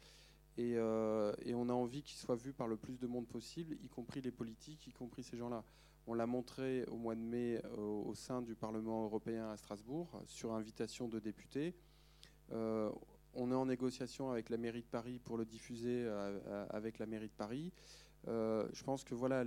et, 0.57 0.73
euh, 0.75 1.33
et 1.43 1.53
on 1.53 1.69
a 1.69 1.73
envie 1.73 2.01
qu'il 2.03 2.17
soit 2.17 2.35
vu 2.35 2.53
par 2.53 2.67
le 2.67 2.77
plus 2.77 2.99
de 2.99 3.07
monde 3.07 3.27
possible, 3.27 3.77
y 3.81 3.89
compris 3.89 4.21
les 4.21 4.31
politiques, 4.31 4.87
y 4.87 4.91
compris 4.91 5.23
ces 5.23 5.37
gens-là. 5.37 5.63
On 6.07 6.13
l'a 6.13 6.25
montré 6.25 6.83
au 6.85 6.95
mois 6.95 7.15
de 7.15 7.21
mai 7.21 7.61
au 7.77 8.15
sein 8.15 8.41
du 8.41 8.55
Parlement 8.55 9.05
européen 9.05 9.51
à 9.51 9.57
Strasbourg, 9.57 10.21
sur 10.25 10.53
invitation 10.53 11.07
de 11.07 11.19
députés. 11.19 11.75
On 12.49 13.51
est 13.51 13.55
en 13.55 13.67
négociation 13.67 14.31
avec 14.31 14.49
la 14.49 14.57
mairie 14.57 14.81
de 14.81 14.87
Paris 14.87 15.19
pour 15.19 15.37
le 15.37 15.45
diffuser 15.45 16.07
avec 16.71 16.97
la 16.97 17.05
mairie 17.05 17.27
de 17.27 17.33
Paris. 17.33 17.71
Je 18.25 18.83
pense 18.83 19.03
que 19.03 19.13
voilà, 19.13 19.45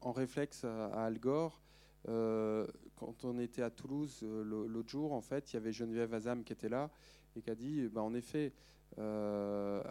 en 0.00 0.12
réflexe 0.12 0.64
à 0.64 1.04
Al 1.04 1.18
Gore, 1.18 1.60
euh, 2.08 2.66
quand 2.96 3.24
on 3.24 3.38
était 3.38 3.62
à 3.62 3.70
Toulouse 3.70 4.20
euh, 4.22 4.42
l'au- 4.42 4.66
l'autre 4.66 4.88
jour, 4.88 5.12
en 5.12 5.20
fait, 5.20 5.52
il 5.52 5.54
y 5.54 5.56
avait 5.56 5.72
Geneviève 5.72 6.12
Azam 6.14 6.44
qui 6.44 6.52
était 6.52 6.68
là 6.68 6.90
et 7.36 7.42
qui 7.42 7.50
a 7.50 7.54
dit, 7.54 7.88
bah, 7.88 8.02
en 8.02 8.14
effet, 8.14 8.52
euh, 8.98 9.82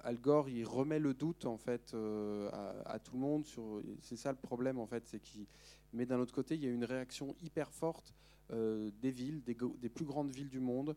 Al 0.00 0.18
Gore, 0.18 0.48
il 0.48 0.64
remet 0.64 0.98
le 0.98 1.14
doute 1.14 1.44
en 1.44 1.56
fait 1.56 1.94
à, 2.84 2.98
tout 2.98 3.14
le 3.14 3.20
monde. 3.20 3.44
C'est 4.00 4.16
ça 4.16 4.32
le 4.32 4.38
problème 4.38 4.78
en 4.78 4.86
fait. 4.86 5.04
Mais 5.92 6.06
d'un 6.06 6.18
autre 6.18 6.34
côté, 6.34 6.56
il 6.56 6.64
y 6.64 6.66
a 6.66 6.70
une 6.70 6.84
réaction 6.84 7.34
hyper 7.40 7.70
forte 7.70 8.14
des 8.50 9.10
villes, 9.10 9.42
des, 9.44 9.54
plus 9.88 10.04
grandes 10.04 10.32
villes 10.32 10.48
du 10.48 10.58
monde, 10.58 10.96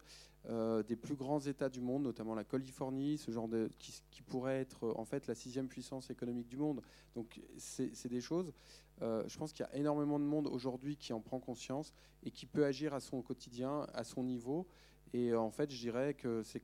des 0.49 0.95
plus 0.95 1.15
grands 1.15 1.39
États 1.39 1.69
du 1.69 1.82
monde, 1.82 2.01
notamment 2.01 2.34
la 2.34 2.43
Californie, 2.43 3.19
ce 3.19 3.30
genre 3.30 3.47
de 3.47 3.69
qui, 3.78 4.01
qui 4.09 4.24
pourrait 4.24 4.59
être 4.61 4.91
en 4.97 5.05
fait 5.05 5.28
la 5.28 5.36
sixième 5.36 5.67
puissance 5.67 6.09
économique 6.09 6.47
du 6.47 6.57
monde. 6.57 6.82
Donc 7.13 7.39
c'est 7.57 8.09
des 8.09 8.22
choses. 8.22 8.51
Euh, 9.02 9.24
je 9.28 9.38
pense 9.38 9.52
qu'il 9.54 9.66
y 9.66 9.70
a 9.70 9.76
énormément 9.76 10.20
de 10.20 10.26
monde 10.26 10.47
aujourd'hui 10.47 10.97
qui 10.97 11.14
en 11.14 11.22
prend 11.22 11.39
conscience 11.39 11.93
et 12.24 12.32
qui 12.32 12.45
peut 12.45 12.66
agir 12.66 12.93
à 12.93 12.99
son 12.99 13.22
quotidien, 13.22 13.88
à 13.93 14.04
son 14.04 14.24
niveau. 14.24 14.68
Et 15.14 15.30
euh, 15.30 15.39
en 15.39 15.52
fait, 15.52 15.72
je 15.72 15.78
dirais 15.78 16.14
que 16.14 16.43
c'est 16.43 16.62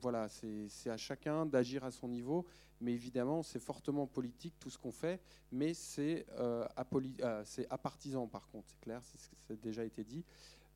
voilà, 0.00 0.28
c'est 0.28 0.90
à 0.90 0.96
chacun 0.96 1.46
d'agir 1.46 1.84
à 1.84 1.90
son 1.90 2.08
niveau. 2.08 2.46
Mais 2.80 2.92
évidemment, 2.92 3.42
c'est 3.42 3.60
fortement 3.60 4.06
politique 4.06 4.54
tout 4.58 4.68
ce 4.68 4.78
qu'on 4.78 4.92
fait, 4.92 5.20
mais 5.52 5.74
c'est 5.74 6.26
euh, 6.38 6.66
euh, 6.76 7.44
apartisan 7.70 8.26
par 8.26 8.48
contre, 8.48 8.68
c'est 8.68 8.80
clair, 8.80 9.00
c'est 9.46 9.60
déjà 9.60 9.84
été 9.84 10.04
dit. 10.04 10.24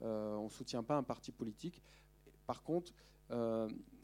Euh, 0.03 0.37
on 0.37 0.45
ne 0.45 0.51
soutient 0.51 0.83
pas 0.83 0.97
un 0.97 1.03
parti 1.03 1.33
politique. 1.33 1.83
Par 2.47 2.63
contre, 2.63 2.93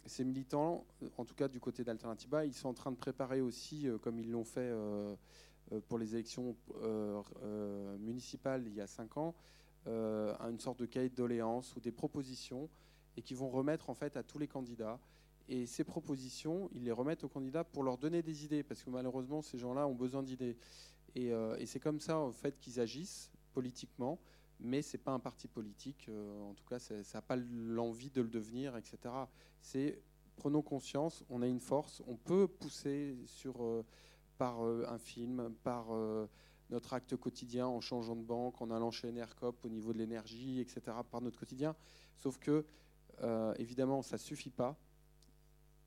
ces 0.05 0.23
militants, 0.23 0.85
en 1.17 1.25
tout 1.25 1.35
cas 1.35 1.49
du 1.49 1.61
côté 1.61 1.83
d'Alternativa, 1.83 2.45
ils 2.45 2.53
sont 2.53 2.69
en 2.69 2.75
train 2.75 2.91
de 2.91 2.97
préparer 2.97 3.41
aussi, 3.41 3.89
comme 4.03 4.19
ils 4.19 4.31
l'ont 4.31 4.45
fait 4.45 4.71
pour 5.89 5.99
les 5.99 6.15
élections 6.15 6.57
euh, 6.83 7.23
euh, 7.43 7.97
municipales 7.99 8.65
il 8.67 8.75
y 8.75 8.81
a 8.81 8.87
cinq 8.87 9.17
ans, 9.17 9.35
euh, 9.87 10.35
une 10.41 10.61
sorte 10.61 10.79
de 10.81 10.87
cahier 10.87 11.11
de 11.11 11.15
doléances 11.15 11.77
ou 11.77 11.81
des 11.81 11.93
propositions 11.93 12.69
et 13.17 13.23
qui 13.23 13.35
vont 13.35 13.51
remettre 13.51 13.91
en 13.91 13.95
fait 13.95 14.17
à 14.17 14.23
tous 14.23 14.39
les 14.39 14.49
candidats. 14.49 14.99
Et 15.49 15.67
ces 15.67 15.85
propositions, 15.85 16.71
ils 16.73 16.85
les 16.85 16.93
remettent 16.93 17.23
aux 17.25 17.29
candidats 17.29 17.65
pour 17.65 17.83
leur 17.83 17.99
donner 17.99 18.23
des 18.23 18.45
idées, 18.47 18.63
parce 18.63 18.83
que 18.83 18.89
malheureusement, 18.89 19.43
ces 19.43 19.59
gens-là 19.59 19.87
ont 19.87 19.95
besoin 19.95 20.23
d'idées. 20.23 20.57
Et, 21.15 21.33
euh, 21.33 21.63
c'est 21.67 21.81
comme 21.81 22.01
ça, 22.01 22.19
en 22.19 22.33
fait, 22.33 22.59
qu'ils 22.59 22.81
agissent 22.81 23.31
politiquement, 23.53 24.19
mais 24.59 24.81
c'est 24.81 24.99
pas 24.99 25.13
un 25.13 25.21
parti 25.21 25.47
politique. 25.47 26.07
euh, 26.09 26.43
en 26.43 26.55
tout 26.55 26.65
cas, 26.65 26.79
ça 26.79 26.95
n'a 27.13 27.23
pas 27.23 27.37
l'envie 27.37 28.11
de 28.11 28.23
le 28.23 28.29
devenir, 28.29 28.77
etc. 28.77 28.97
C'est 29.61 30.01
prenons 30.37 30.63
conscience, 30.63 31.25
on 31.29 31.43
a 31.43 31.47
une 31.47 31.61
force, 31.61 32.03
on 32.09 32.17
peut 32.17 32.49
pousser 32.49 33.17
sur 33.27 33.63
euh, 33.63 33.85
par 34.39 34.65
euh, 34.65 34.85
un 34.89 34.99
film, 34.99 35.55
par 35.63 35.95
euh, 35.95 36.29
notre 36.71 36.93
acte 36.93 37.17
quotidien 37.17 37.67
en 37.67 37.81
changeant 37.81 38.17
de 38.17 38.23
banque, 38.23 38.61
en 38.61 38.71
allant 38.71 38.91
chez 38.91 39.09
Enercop 39.09 39.65
au 39.65 39.69
niveau 39.69 39.93
de 39.93 39.99
l'énergie, 39.99 40.61
etc. 40.61 40.81
Par 41.11 41.21
notre 41.21 41.39
quotidien. 41.39 41.75
Sauf 42.17 42.39
que 42.39 42.65
euh, 43.23 43.55
évidemment, 43.59 44.03
ça 44.03 44.19
suffit 44.19 44.51
pas. 44.51 44.77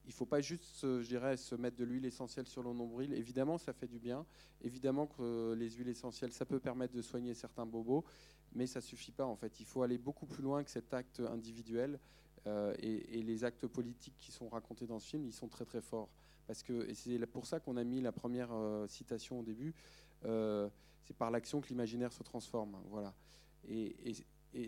Il 0.05 0.09
ne 0.09 0.13
faut 0.13 0.25
pas 0.25 0.39
juste, 0.39 0.83
je 0.83 1.05
dirais, 1.05 1.35
se 1.35 1.55
mettre 1.55 1.75
de 1.75 1.83
l'huile 1.83 2.05
essentielle 2.05 2.47
sur 2.47 2.63
le 2.63 2.71
nombril. 2.71 3.13
Évidemment, 3.13 3.57
ça 3.57 3.73
fait 3.73 3.87
du 3.87 3.99
bien. 3.99 4.25
Évidemment 4.61 5.05
que 5.05 5.53
les 5.53 5.69
huiles 5.71 5.89
essentielles, 5.89 6.31
ça 6.31 6.45
peut 6.45 6.59
permettre 6.59 6.93
de 6.93 7.01
soigner 7.01 7.33
certains 7.33 7.65
bobos, 7.65 8.05
mais 8.53 8.67
ça 8.67 8.79
suffit 8.79 9.11
pas 9.11 9.25
en 9.25 9.35
fait. 9.35 9.59
Il 9.59 9.65
faut 9.65 9.81
aller 9.81 9.97
beaucoup 9.97 10.25
plus 10.25 10.41
loin 10.41 10.63
que 10.63 10.71
cet 10.71 10.93
acte 10.93 11.19
individuel. 11.19 11.99
Et, 12.79 13.19
et 13.19 13.23
les 13.23 13.43
actes 13.43 13.67
politiques 13.67 14.15
qui 14.21 14.31
sont 14.31 14.47
racontés 14.47 14.87
dans 14.87 14.99
ce 14.99 15.09
film, 15.09 15.25
ils 15.25 15.33
sont 15.33 15.49
très 15.49 15.65
très 15.65 15.81
forts. 15.81 16.07
Parce 16.47 16.63
que 16.63 16.93
c'est 16.93 17.25
pour 17.27 17.45
ça 17.45 17.59
qu'on 17.59 17.77
a 17.77 17.83
mis 17.83 18.01
la 18.01 18.11
première 18.11 18.53
euh, 18.53 18.87
citation 18.87 19.39
au 19.39 19.43
début. 19.43 19.75
euh, 20.25 20.69
c'est 21.03 21.15
par 21.15 21.31
l'action 21.31 21.61
que 21.61 21.69
l'imaginaire 21.69 22.11
se 22.11 22.23
transforme. 22.23 22.77
Voilà. 22.89 23.13
Et, 23.69 23.95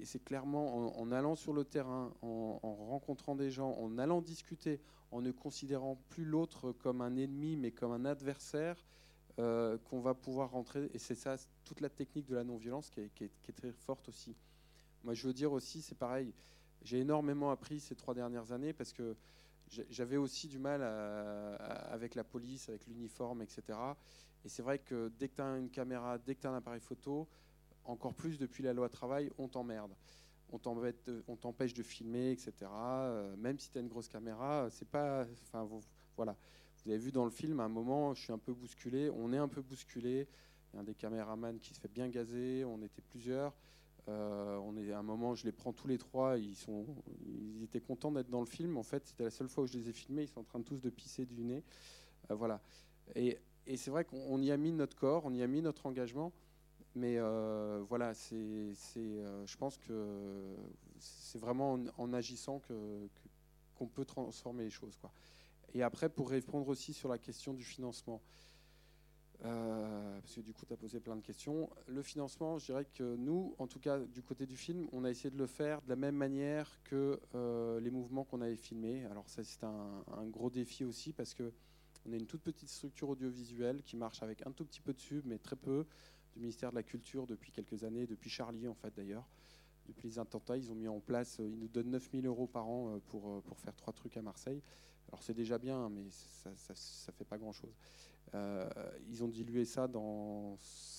c'est 0.03 0.23
clairement 0.23 0.99
en, 0.99 1.11
allant 1.11 1.35
sur 1.35 1.51
le 1.51 1.63
terrain, 1.63 2.13
en, 2.21 2.59
en 2.61 2.75
rencontrant 2.75 3.35
des 3.35 3.49
gens, 3.49 3.71
en 3.71 3.97
allant 3.97 4.21
discuter, 4.21 4.79
en 5.11 5.21
ne 5.21 5.31
considérant 5.31 5.97
plus 6.09 6.25
l'autre 6.25 6.71
comme 6.71 7.01
un 7.01 7.15
ennemi, 7.15 7.57
mais 7.57 7.71
comme 7.71 7.91
un 7.91 8.05
adversaire, 8.05 8.85
euh, 9.39 9.77
qu'on 9.85 10.01
va 10.01 10.13
pouvoir 10.13 10.51
rentrer. 10.51 10.89
Et 10.93 10.99
c'est 10.99 11.15
ça, 11.15 11.37
toute 11.63 11.79
la 11.79 11.87
technique 11.87 12.25
de 12.25 12.35
la 12.35 12.43
non-violence 12.43 12.89
qui 12.89 12.99
est, 12.99 13.53
très 13.55 13.71
forte 13.71 14.09
aussi. 14.09 14.35
Moi, 15.05 15.13
je 15.13 15.25
veux 15.27 15.33
dire 15.33 15.53
aussi, 15.53 15.81
c'est 15.81 15.97
pareil. 15.97 16.33
J'ai 16.81 16.99
énormément 16.99 17.49
appris 17.49 17.79
ces 17.79 17.95
trois 17.95 18.13
dernières 18.13 18.51
années 18.51 18.73
parce 18.73 18.91
que 18.91 19.15
j'avais 19.89 20.17
aussi 20.17 20.47
du 20.47 20.59
mal 20.59 20.81
avec 20.81 22.15
la 22.15 22.23
police, 22.23 22.69
avec 22.69 22.85
l'uniforme, 22.87 23.41
etc. 23.41 23.77
Et 24.45 24.49
c'est 24.49 24.61
vrai 24.61 24.79
que 24.79 25.11
dès 25.19 25.27
que 25.27 25.35
tu 25.35 25.41
as 25.41 25.57
une 25.57 25.69
caméra, 25.69 26.17
dès 26.17 26.35
que 26.35 26.41
tu 26.41 26.47
as 26.47 26.51
un 26.51 26.57
appareil 26.57 26.79
photo, 26.79 27.27
encore 27.83 28.13
plus 28.13 28.37
depuis 28.37 28.63
la 28.63 28.73
loi 28.73 28.89
travail, 28.89 29.29
on 29.37 29.47
t'emmerde. 29.47 29.91
On 30.51 31.35
t'empêche 31.35 31.73
de 31.75 31.83
filmer, 31.83 32.31
etc. 32.31 32.53
Euh, 32.63 33.35
même 33.37 33.59
si 33.59 33.69
tu 33.69 33.77
as 33.77 33.81
une 33.81 33.87
grosse 33.87 34.07
caméra, 34.07 34.67
c'est 34.71 34.87
pas. 34.87 35.25
Enfin, 35.43 35.67
voilà. 36.15 36.35
Vous 36.83 36.89
avez 36.89 36.99
vu 36.99 37.11
dans 37.11 37.25
le 37.25 37.31
film, 37.31 37.59
à 37.59 37.65
un 37.65 37.69
moment, 37.69 38.13
je 38.15 38.23
suis 38.23 38.33
un 38.33 38.37
peu 38.39 38.53
bousculé. 38.53 39.11
On 39.11 39.31
est 39.31 39.37
un 39.37 39.47
peu 39.47 39.61
bousculé. 39.61 40.27
Il 40.71 40.75
y 40.75 40.77
a 40.77 40.81
un 40.81 40.83
des 40.83 40.95
caméramans 40.95 41.59
qui 41.59 41.73
se 41.73 41.79
fait 41.79 41.91
bien 41.91 42.07
gazer. 42.07 42.65
On 42.65 42.81
était 42.81 43.01
plusieurs. 43.01 43.53
Euh, 44.09 44.57
on 44.63 44.75
est, 44.77 44.91
à 44.91 44.99
un 44.99 45.03
moment, 45.03 45.35
je 45.35 45.45
les 45.45 45.51
prends 45.51 45.73
tous 45.73 45.87
les 45.87 45.97
trois. 45.97 46.37
Ils, 46.37 46.55
sont, 46.55 46.85
ils 47.25 47.63
étaient 47.63 47.79
contents 47.79 48.11
d'être 48.11 48.29
dans 48.29 48.39
le 48.39 48.45
film. 48.45 48.77
En 48.77 48.83
fait, 48.83 49.05
c'était 49.05 49.23
la 49.23 49.29
seule 49.29 49.47
fois 49.47 49.63
où 49.63 49.67
je 49.67 49.73
les 49.73 49.89
ai 49.89 49.93
filmés. 49.93 50.23
Ils 50.23 50.27
sont 50.27 50.41
en 50.41 50.43
train 50.43 50.59
de 50.59 50.63
tous 50.63 50.81
de 50.81 50.89
pisser 50.89 51.25
du 51.25 51.43
nez. 51.43 51.63
Euh, 52.31 52.35
voilà. 52.35 52.61
Et, 53.15 53.37
c'est 53.75 53.91
vrai 53.91 54.03
qu'on 54.03 54.17
on 54.27 54.41
y 54.41 54.51
a 54.51 54.57
mis 54.57 54.71
notre 54.71 54.97
corps, 54.97 55.25
on 55.25 55.33
y 55.33 55.43
a 55.43 55.47
mis 55.47 55.61
notre 55.61 55.85
engagement. 55.85 56.33
Mais 56.95 57.17
euh, 57.19 57.83
voilà, 57.87 58.15
c'est, 58.15 58.73
je 58.95 59.57
pense 59.57 59.77
que 59.77 60.55
c'est 60.97 61.37
vraiment 61.37 61.77
en, 61.97 62.13
agissant 62.13 62.61
qu'on 63.77 63.87
peut 63.87 64.05
transformer 64.05 64.63
les 64.63 64.71
choses. 64.71 64.97
Quoi. 64.97 65.11
Et 65.75 65.83
après, 65.83 66.09
pour 66.09 66.31
répondre 66.31 66.67
aussi 66.67 66.93
sur 66.93 67.09
la 67.09 67.19
question 67.19 67.53
du 67.53 67.63
financement, 67.63 68.21
euh, 69.45 70.19
parce 70.19 70.35
que 70.35 70.41
du 70.41 70.53
coup, 70.53 70.65
tu 70.65 70.73
as 70.73 70.77
posé 70.77 70.99
plein 70.99 71.15
de 71.15 71.21
questions. 71.21 71.69
Le 71.87 72.01
financement, 72.01 72.57
je 72.57 72.65
dirais 72.65 72.85
que 72.85 73.15
nous, 73.15 73.55
en 73.57 73.67
tout 73.67 73.79
cas 73.79 73.99
du 73.99 74.21
côté 74.21 74.45
du 74.45 74.57
film, 74.57 74.87
on 74.91 75.05
a 75.05 75.09
essayé 75.09 75.29
de 75.29 75.37
le 75.37 75.47
faire 75.47 75.81
de 75.81 75.89
la 75.89 75.95
même 75.95 76.15
manière 76.15 76.79
que 76.83 77.19
euh, 77.35 77.79
les 77.79 77.89
mouvements 77.89 78.25
qu'on 78.25 78.41
avait 78.41 78.57
filmés. 78.57 79.05
Alors 79.05 79.29
ça, 79.29 79.43
c'est 79.43 79.63
un, 79.63 80.03
gros 80.27 80.49
défi 80.49 80.83
aussi 80.83 81.13
parce 81.13 81.33
que 81.33 81.53
on 82.05 82.13
est 82.13 82.17
une 82.17 82.27
toute 82.27 82.41
petite 82.41 82.69
structure 82.69 83.09
audiovisuelle 83.09 83.83
qui 83.83 83.95
marche 83.95 84.23
avec 84.23 84.45
un 84.45 84.51
tout 84.51 84.65
petit 84.65 84.81
peu 84.81 84.93
de 84.93 84.99
sub, 84.99 85.25
mais 85.25 85.37
très 85.37 85.55
peu, 85.55 85.85
du 86.33 86.39
ministère 86.39 86.71
de 86.71 86.75
la 86.75 86.83
Culture 86.83 87.27
depuis 87.27 87.51
quelques 87.51 87.83
années, 87.83 88.07
depuis 88.07 88.29
Charlie 88.29 88.67
en 88.67 88.75
fait 88.75 88.93
d'ailleurs. 88.95 89.27
Depuis 89.87 90.07
les 90.07 90.19
attentats, 90.19 90.55
ils 90.55 90.71
ont 90.71 90.75
mis 90.75 90.87
en 90.87 90.99
place, 90.99 91.39
euh, 91.39 91.47
ils 91.47 91.57
nous 91.57 91.67
donnent 91.67 91.91
9000 91.91 92.25
euros 92.25 92.47
par 92.47 92.67
an 92.67 92.99
pour, 93.07 93.41
pour 93.43 93.59
faire 93.59 93.75
trois 93.75 93.93
trucs 93.93 94.17
à 94.17 94.21
Marseille. 94.21 94.61
Alors 95.07 95.23
c'est 95.23 95.33
déjà 95.33 95.57
bien, 95.57 95.89
mais 95.89 96.03
ça 96.09 96.51
ne 96.51 97.13
fait 97.17 97.25
pas 97.25 97.37
grand-chose. 97.37 97.73
Euh, 98.35 98.69
ils 99.07 99.23
ont 99.23 99.27
dilué 99.27 99.65
ça 99.65 99.87
dans 99.87 100.57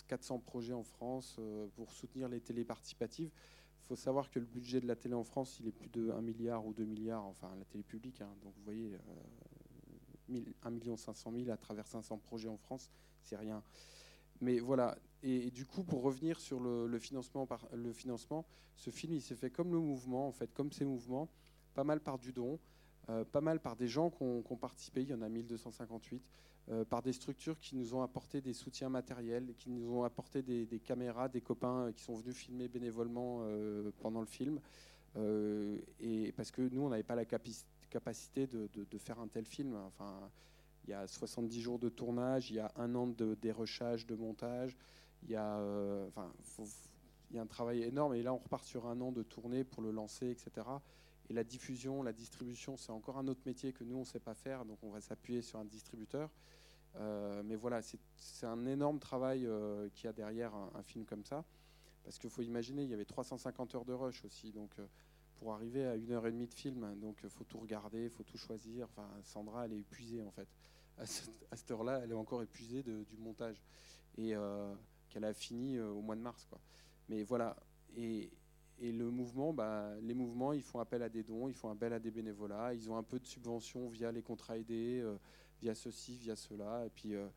400 0.09 0.41
projets 0.41 0.72
en 0.72 0.83
France 0.83 1.37
euh, 1.39 1.68
pour 1.76 1.93
soutenir 1.93 2.28
les 2.28 2.41
télés 2.41 2.64
participatives. 2.64 3.31
Il 3.85 3.87
faut 3.87 3.97
savoir 3.97 4.31
que 4.31 4.39
le 4.39 4.47
budget 4.47 4.81
de 4.81 4.87
la 4.87 4.97
télé 4.97 5.14
en 5.14 5.24
France, 5.24 5.59
il 5.61 5.68
est 5.68 5.72
plus 5.72 5.91
de 5.91 6.11
1 6.11 6.20
milliard 6.22 6.66
ou 6.66 6.72
2 6.72 6.85
milliards, 6.85 7.24
enfin 7.24 7.55
la 7.59 7.64
télé 7.64 7.85
publique. 7.85 8.20
hein. 8.20 8.35
donc 8.43 8.55
vous 8.57 8.64
voyez, 8.64 8.95
euh, 8.95 10.41
1 10.62 10.70
million 10.70 10.97
500 10.97 11.33
000 11.33 11.51
à 11.51 11.57
travers 11.57 11.87
500 11.87 12.18
projets 12.18 12.49
en 12.49 12.57
France, 12.57 12.91
c'est 13.22 13.37
rien. 13.37 13.62
Mais 14.41 14.59
voilà, 14.59 14.97
et, 15.22 15.51
du 15.51 15.66
coup, 15.66 15.85
pour 15.85 16.03
revenir 16.03 16.41
sur 16.41 16.61
le, 16.61 16.99
financement, 16.99 17.47
le 17.74 17.93
financement, 17.93 18.47
ce 18.76 18.91
film, 18.91 19.12
il 19.12 19.20
s'est 19.20 19.35
fait 19.35 19.51
comme 19.51 19.72
le 19.72 19.81
mouvement, 19.81 20.26
en 20.26 20.33
fait, 20.33 20.53
comme 20.55 20.72
ces 20.72 20.85
mouvements, 20.85 21.28
pas 21.74 21.85
mal 21.85 22.01
par 22.01 22.18
du 22.18 22.33
don. 22.33 22.59
Euh, 23.11 23.24
pas 23.24 23.40
mal 23.40 23.58
par 23.58 23.76
des 23.76 23.88
gens 23.88 24.11
qui 24.11 24.22
ont, 24.22 24.56
participé, 24.56 25.02
il 25.02 25.08
y 25.08 25.14
en 25.14 25.22
a 25.22 25.28
1258, 25.28 26.22
euh, 26.68 26.84
par 26.84 27.02
des 27.02 27.12
structures 27.12 27.58
qui 27.58 27.74
nous 27.74 27.94
ont 27.94 28.02
apporté 28.02 28.40
des 28.40 28.52
soutiens 28.52 28.88
matériels, 28.88 29.54
qui 29.58 29.70
nous 29.70 29.92
ont 29.92 30.04
apporté 30.04 30.42
des, 30.42 30.80
caméras, 30.80 31.28
des 31.28 31.40
copains 31.40 31.86
euh, 31.86 31.92
qui 31.92 32.04
sont 32.04 32.14
venus 32.14 32.36
filmer 32.36 32.68
bénévolement 32.68 33.42
pendant 34.00 34.20
le 34.20 34.26
film. 34.26 34.61
Et 35.16 36.32
parce 36.36 36.52
que 36.52 36.62
nous, 36.62 36.82
on 36.82 36.90
n'avait 36.90 37.02
pas 37.02 37.16
la 37.16 37.24
capacité 37.24 38.46
de, 38.46 38.98
faire 38.98 39.18
un 39.18 39.26
tel 39.26 39.44
film. 39.44 39.74
Enfin, 39.74 40.30
il 40.84 40.90
y 40.90 40.92
a 40.92 41.06
70 41.06 41.61
jours 41.61 41.78
de 41.80 41.88
tournage, 41.88 42.50
il 42.50 42.56
y 42.56 42.61
a 42.61 42.70
un 42.76 42.94
an 42.94 43.08
de 43.08 43.34
dérochage, 43.34 44.06
de 44.06 44.14
montage, 44.14 44.76
il 45.24 45.30
y 45.30 45.36
a, 45.36 45.56
enfin, 46.06 46.32
il 47.30 47.36
y 47.36 47.38
a 47.40 47.42
un 47.42 47.46
travail 47.46 47.82
énorme. 47.82 48.14
Et 48.14 48.22
là, 48.22 48.32
on 48.32 48.38
repart 48.38 48.64
sur 48.64 48.86
un 48.86 49.00
an 49.00 49.11
de 49.11 49.24
tournée 49.24 49.64
pour 49.64 49.82
le 49.82 49.90
lancer, 49.90 50.30
etc. 50.30 50.66
Et 51.31 51.33
la 51.33 51.45
diffusion, 51.45 52.03
la 52.03 52.12
distribution, 52.12 52.76
c'est 52.76 52.91
encore 52.91 53.16
un 53.16 53.28
autre 53.28 53.43
métier 53.47 53.72
que 53.72 53.85
nous, 53.85 53.95
on 53.95 54.01
ne 54.01 54.05
sait 54.05 54.18
pas 54.18 54.35
faire. 54.35 54.64
Donc, 54.64 54.78
on 54.83 54.91
va 54.91 55.01
s'appuyer 55.01 55.43
sur 55.43 55.61
un 55.61 55.64
distributeur. 55.64 56.28
Euh, 56.97 57.45
mais 57.45 57.55
voilà, 57.55 57.81
c'est 58.16 58.47
un 58.47 58.66
énorme 58.66 58.99
travail 58.99 59.47
euh, 59.47 59.89
qu'il 59.91 60.07
y 60.07 60.09
a 60.09 60.12
derrière 60.12 60.53
un, 60.53 60.83
film 60.83 61.05
comme 61.05 61.24
ça. 61.24 61.45
Parce 62.03 62.18
qu'il 62.18 62.31
faut 62.31 62.43
imaginer, 62.43 62.83
il 62.83 62.91
y 62.91 62.95
avait 62.95 63.05
350 63.05 63.76
heures 63.76 63.85
de 63.85 63.93
rush 63.93 64.24
aussi. 64.24 64.51
Donc, 64.51 64.72
euh, 64.81 64.87
pour 65.39 65.53
arriver 65.53 65.87
à 65.87 65.95
une 65.95 66.11
heure 66.11 66.26
et 66.26 66.33
demie 66.33 66.49
de 66.49 66.55
film, 66.55 66.99
donc 66.99 67.20
il 67.22 67.31
faut 67.31 67.45
tout 67.45 67.61
regarder, 67.61 68.05
il 68.05 68.11
faut 68.11 68.24
tout 68.24 68.37
choisir. 68.37 68.87
Enfin, 68.87 69.09
Sandra, 69.22 69.66
elle 69.66 69.74
est 69.74 69.78
épuisée 69.78 70.22
en 70.22 70.33
fait. 70.33 70.49
À, 70.99 71.07
ce- 71.07 71.31
à 71.53 71.57
cette 71.57 71.70
heure-là, 71.70 72.01
elle 72.03 72.11
est 72.11 72.14
encore 72.14 72.43
épuisée 72.43 72.83
du 72.83 73.16
montage. 73.16 73.62
Et 74.18 74.35
qu'elle 75.09 75.24
a 75.24 75.33
fini 75.33 75.78
au 75.81 76.03
mois 76.03 76.16
de 76.16 76.20
mars. 76.20 76.47
Mais 77.09 77.22
voilà. 77.22 77.57
Et, 77.97 78.31
et 78.83 78.93
le 78.93 79.11
mouvement, 79.11 79.53
bah, 79.53 79.95
les 80.01 80.14
mouvements, 80.14 80.55
ils 80.55 80.62
font 80.62 80.81
appel 80.81 81.03
à 81.03 81.11
des 81.11 81.22
dons, 81.22 81.49
ils 81.49 81.55
font 81.55 81.70
appel 81.70 81.93
à 81.93 81.99
des 81.99 82.11
bénévolats, 82.11 82.72
ils 82.72 82.91
ont 82.91 82.97
un 82.97 83.03
peu 83.03 83.18
de 83.18 83.26
subventions 83.26 83.89
via 83.91 84.11
les 84.11 84.22
contrats 84.22 84.57
aidés, 84.57 85.01
euh, 85.03 85.18
via 85.61 85.74
ceci, 85.74 86.16
via 86.16 86.35
cela. 86.35 86.87
Et 86.87 86.89
puis, 86.89 87.14
euh, 87.14 87.28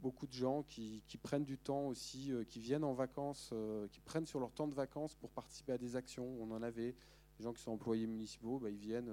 beaucoup 0.00 0.28
de 0.28 0.32
gens 0.32 0.62
qui, 0.62 1.02
prennent 1.24 1.44
du 1.44 1.58
temps 1.58 1.88
aussi, 1.88 2.32
euh, 2.32 2.44
qui 2.44 2.60
viennent 2.60 2.84
en 2.84 2.94
vacances, 2.94 3.52
qui 3.90 4.00
prennent 4.00 4.26
sur 4.26 4.38
leur 4.38 4.52
temps 4.52 4.68
de 4.68 4.74
vacances 4.74 5.16
pour 5.16 5.30
participer 5.30 5.72
à 5.72 5.78
des 5.78 5.96
actions. 5.96 6.28
On 6.40 6.52
en 6.52 6.62
avait 6.62 6.94
des 7.36 7.42
gens 7.42 7.52
qui 7.52 7.62
sont 7.62 7.72
employés 7.72 8.06
municipaux, 8.06 8.60
bah, 8.60 8.70
ils 8.70 8.78
viennent, 8.78 9.10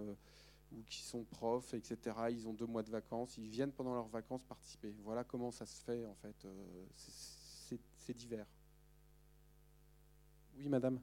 ou 0.71 0.83
qui 0.83 1.01
sont 1.01 1.23
profs, 1.23 1.73
etc. 1.73 2.17
Ils 2.29 2.47
ont 2.47 2.53
deux 2.53 2.67
mois 2.67 2.83
de 2.83 2.91
vacances, 2.91 3.35
ils 3.39 3.49
viennent 3.49 3.71
pendant 3.71 3.95
leurs 3.95 4.09
vacances 4.09 4.43
participer. 4.43 4.93
Voilà 5.03 5.23
comment 5.23 5.49
ça 5.49 5.65
se 5.65 5.83
fait 5.83 6.05
en 6.05 6.13
fait. 6.13 6.47
c'est 6.93 8.13
divers. 8.15 8.45
Oui, 10.57 10.69
madame. 10.69 11.01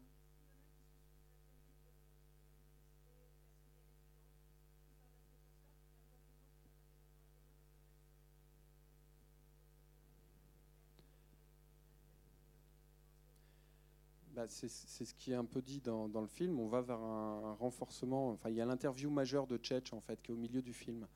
Bah, 14.35 14.47
c'est 14.49 14.69
ce 14.69 15.15
qui 15.15 15.33
est 15.33 15.35
un 15.35 15.45
peu 15.45 15.61
dit 15.61 15.81
dans, 15.81 16.09
le 16.09 16.27
film. 16.27 16.59
On 16.59 16.67
va 16.67 16.81
vers 16.81 17.01
un, 17.01 17.55
renforcement. 17.55 18.31
Enfin, 18.31 18.49
il 18.49 18.57
y 18.57 18.63
a 18.63 18.65
l'interview 18.65 19.11
majeure 19.11 19.47
de 19.47 19.59
Tchetch 19.59 19.93
en 19.93 20.01
fait, 20.01 20.23
qui 20.23 20.31
est 20.31 20.35
au 20.35 20.39
milieu 20.39 20.63
du 20.63 20.73
film. 20.73 21.07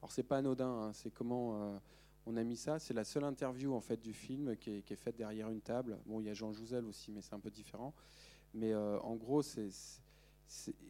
Alors 0.00 0.12
c'est 0.12 0.22
pas 0.22 0.38
anodin. 0.38 0.68
hein, 0.68 0.92
c'est 0.92 1.10
comment 1.10 1.74
euh, 1.74 1.78
on 2.26 2.36
a 2.36 2.44
mis 2.44 2.56
ça. 2.56 2.78
C'est 2.78 2.92
la 2.92 3.04
seule 3.04 3.24
interview 3.24 3.72
en 3.74 3.80
fait 3.80 4.00
du 4.00 4.12
film 4.12 4.56
qui 4.56 4.70
est, 4.70 4.96
faite 4.96 5.16
derrière 5.16 5.48
une 5.48 5.62
table. 5.62 5.98
Bon, 6.04 6.20
il 6.20 6.26
y 6.26 6.30
a 6.30 6.34
Jean 6.34 6.52
Jouzel 6.52 6.84
aussi, 6.84 7.10
mais 7.12 7.22
c'est 7.22 7.34
un 7.34 7.40
peu 7.40 7.50
différent. 7.50 7.94
Mais 8.52 8.72
euh, 8.72 8.98
en 9.00 9.16
gros, 9.16 9.42
c'est 9.42 9.70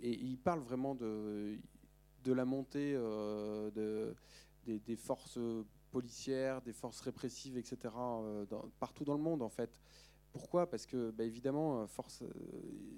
et 0.03 0.13
il 0.13 0.37
parle 0.37 0.61
vraiment 0.61 0.95
de 0.95 1.57
de 2.25 2.33
la 2.33 2.45
montée 2.45 2.95
euh, 2.95 3.71
de, 3.71 4.15
des, 4.67 4.97
forces 4.97 5.39
policières, 5.93 6.61
des 6.61 6.73
forces 6.73 7.01
répressives, 7.01 7.57
etc. 7.57 7.95
partout 8.81 9.05
dans 9.05 9.15
le 9.15 9.23
monde 9.23 9.43
en 9.43 9.49
fait. 9.49 9.79
Pourquoi? 10.37 10.69
Parce 10.69 10.85
que, 10.85 11.11
bah, 11.13 11.25
évidemment, 11.25 11.81
euh, 11.81 11.87
force, 11.87 12.21
euh, 12.21 12.29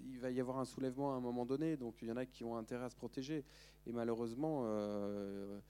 il 0.08 0.18
va 0.18 0.32
y 0.32 0.40
avoir 0.40 0.58
un 0.58 0.64
soulèvement 0.64 1.14
à 1.14 1.16
un 1.16 1.20
moment 1.20 1.46
donné, 1.46 1.76
donc 1.76 2.02
il 2.02 2.08
y 2.08 2.10
en 2.10 2.16
a 2.16 2.26
qui 2.26 2.42
ont 2.42 2.56
intérêt 2.56 2.86
à 2.86 2.90
se 2.90 2.96
protéger. 2.96 3.44
Et 3.86 3.92
malheureusement, 3.92 4.62
euh, 4.64 5.60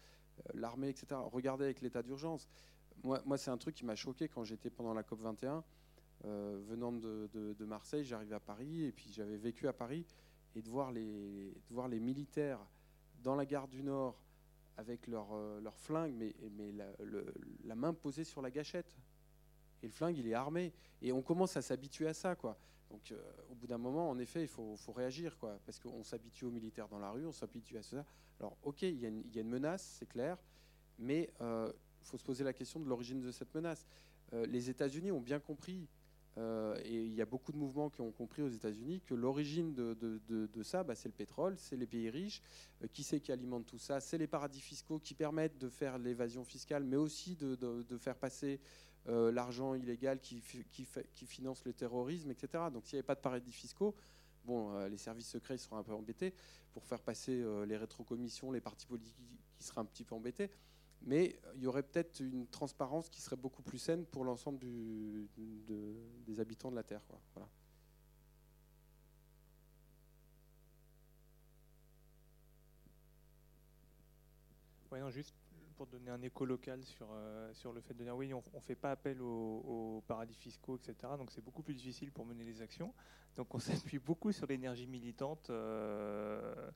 l'armée, 0.54 0.88
etc. 0.88 1.20
Regardez 1.30 1.66
avec 1.66 1.82
l'état 1.82 2.02
d'urgence. 2.02 2.48
Moi, 3.04 3.20
moi 3.26 3.36
c'est 3.36 3.50
un 3.50 3.58
truc 3.58 3.74
qui 3.74 3.84
m'a 3.84 3.96
choqué 3.96 4.30
quand 4.30 4.44
j'étais 4.44 4.70
pendant 4.70 4.94
la 4.94 5.02
COP 5.02 5.20
21. 5.20 5.62
Euh, 6.24 6.58
venant 6.66 6.90
de, 6.90 7.28
de- 7.34 7.64
Marseille, 7.66 8.02
j'arrivais 8.02 8.36
à 8.36 8.40
Paris, 8.40 8.84
et 8.84 8.92
puis 8.92 9.12
j'avais 9.12 9.36
vécu 9.36 9.68
à 9.68 9.74
Paris, 9.74 10.06
et 10.56 10.62
de 10.62 10.70
voir 10.70 10.90
les, 10.90 11.50
de 11.68 11.74
voir 11.74 11.86
les 11.86 12.00
militaires 12.00 12.60
dans 13.22 13.36
la 13.36 13.44
gare 13.44 13.68
du 13.68 13.82
Nord 13.82 14.18
avec 14.78 15.06
leurs 15.06 15.36
leurs 15.60 15.76
flingues, 15.76 16.14
mais, 16.16 16.34
mais 16.56 16.72
la, 16.72 16.86
la 17.64 17.74
main 17.74 17.92
posée 17.92 18.24
sur 18.24 18.40
la 18.40 18.50
gâchette. 18.50 18.96
Et 19.82 19.86
le 19.86 19.92
flingue, 19.92 20.18
il 20.18 20.26
est 20.26 20.34
armé. 20.34 20.72
Et 21.02 21.12
on 21.12 21.22
commence 21.22 21.56
à 21.56 21.62
s'habituer 21.62 22.08
à 22.08 22.14
ça, 22.14 22.34
quoi. 22.34 22.58
Donc, 22.90 23.12
euh, 23.12 23.20
au 23.50 23.54
bout 23.54 23.66
d'un 23.66 23.78
moment, 23.78 24.08
en 24.08 24.18
effet, 24.18 24.42
il 24.42 24.48
faut, 24.48 24.76
réagir, 24.94 25.36
quoi. 25.38 25.58
Parce 25.66 25.78
qu'on 25.78 26.02
s'habitue 26.02 26.44
aux 26.44 26.50
militaires 26.50 26.88
dans 26.88 26.98
la 26.98 27.10
rue, 27.10 27.26
on 27.26 27.32
s'habitue 27.32 27.76
à 27.76 27.82
ça. 27.82 28.04
Alors, 28.40 28.56
ok, 28.62 28.82
il 28.82 28.98
y, 28.98 29.06
a 29.06 29.08
une- 29.08 29.48
menace, 29.48 29.96
c'est 29.98 30.08
clair, 30.08 30.38
mais 30.98 31.30
il 31.40 32.06
faut 32.06 32.18
se 32.18 32.24
poser 32.24 32.44
la 32.44 32.52
question 32.52 32.80
de 32.80 32.88
l'origine 32.88 33.20
de 33.20 33.30
cette 33.30 33.54
menace. 33.54 33.86
Euh, 34.32 34.46
les 34.46 34.70
États-Unis 34.70 35.10
ont 35.10 35.20
bien 35.20 35.40
compris, 35.40 35.88
euh, 36.36 36.78
et 36.84 37.04
il 37.04 37.14
y 37.14 37.22
a 37.22 37.26
beaucoup 37.26 37.50
de 37.50 37.56
mouvements 37.56 37.88
qui 37.88 38.00
ont 38.00 38.12
compris 38.12 38.42
aux 38.42 38.48
États-Unis, 38.48 39.00
que 39.06 39.14
l'origine 39.14 39.74
de, 39.74 40.62
ça, 40.62 40.84
bah, 40.84 40.94
c'est 40.94 41.08
le 41.08 41.14
pétrole, 41.14 41.56
c'est 41.58 41.76
les 41.76 41.86
pays 41.86 42.10
riches. 42.10 42.42
Euh, 42.82 42.86
qui 42.92 43.02
c'est 43.02 43.20
qui 43.20 43.32
alimente 43.32 43.66
tout 43.66 43.78
ça? 43.78 44.00
C'est 44.00 44.18
les 44.18 44.26
paradis 44.26 44.60
fiscaux 44.60 44.98
qui 44.98 45.14
permettent 45.14 45.58
de 45.58 45.68
faire 45.68 45.98
l'évasion 45.98 46.44
fiscale, 46.44 46.84
mais 46.84 46.96
aussi 46.96 47.36
de 47.36 47.98
faire 47.98 48.16
passer 48.16 48.60
euh, 49.08 49.32
l'argent 49.32 49.74
illégal 49.74 50.20
qui, 50.20 50.42
qui, 50.70 51.26
finance 51.26 51.64
le 51.64 51.72
terrorisme, 51.72 52.30
etc. 52.30 52.64
Donc 52.70 52.84
s'il 52.84 52.96
n'y 52.96 52.98
avait 52.98 53.06
pas 53.06 53.14
de 53.14 53.20
paradis 53.20 53.52
fiscaux, 53.52 53.94
bon, 54.44 54.74
euh, 54.74 54.88
les 54.88 54.98
services 54.98 55.28
secrets 55.28 55.56
seront 55.56 55.78
un 55.78 55.82
peu 55.82 55.94
embêtés 55.94 56.34
pour 56.72 56.84
faire 56.84 57.00
passer 57.00 57.40
euh, 57.40 57.64
les 57.64 57.78
rétrocommissions, 57.78 58.52
les 58.52 58.60
partis 58.60 58.86
politiques 58.86 59.16
qui 59.56 59.64
seraient 59.64 59.80
un 59.80 59.86
petit 59.86 60.04
peu 60.04 60.14
embêtés. 60.14 60.50
Mais 61.02 61.38
il 61.54 61.62
y 61.62 61.66
aurait 61.66 61.84
peut-être 61.84 62.20
une 62.20 62.46
transparence 62.48 63.08
qui 63.08 63.22
serait 63.22 63.36
beaucoup 63.36 63.62
plus 63.62 63.78
saine 63.78 64.04
pour 64.04 64.24
l'ensemble 64.24 64.58
des 64.58 66.40
habitants 66.40 66.70
de 66.70 66.76
la 66.76 66.82
Terre. 66.82 67.06
quoi. 67.06 67.20
Voilà. 67.34 67.48
Ouais, 74.90 75.00
non, 75.00 75.10
juste 75.10 75.34
pour 75.78 75.86
donner 75.86 76.10
un 76.10 76.20
écho 76.22 76.44
local 76.44 76.82
sur, 76.82 77.06
euh, 77.12 77.54
sur 77.54 77.72
le 77.72 77.80
fait 77.80 77.94
de 77.94 78.02
dire 78.02 78.16
oui, 78.16 78.34
on 78.34 78.42
ne 78.52 78.60
fait 78.60 78.74
pas 78.74 78.90
appel 78.90 79.22
aux, 79.22 80.02
paradis 80.08 80.34
fiscaux, 80.34 80.76
etc. 80.76 81.12
Donc 81.16 81.30
c'est 81.30 81.40
beaucoup 81.40 81.62
plus 81.62 81.74
difficile 81.74 82.10
pour 82.10 82.26
mener 82.26 82.42
les 82.42 82.60
actions. 82.60 82.92
Donc 83.36 83.54
on 83.54 83.60
s'appuie 83.60 84.00
beaucoup 84.00 84.32
sur 84.32 84.48
l'énergie 84.48 84.88
militante. 84.88 85.50
euh, 85.50 86.70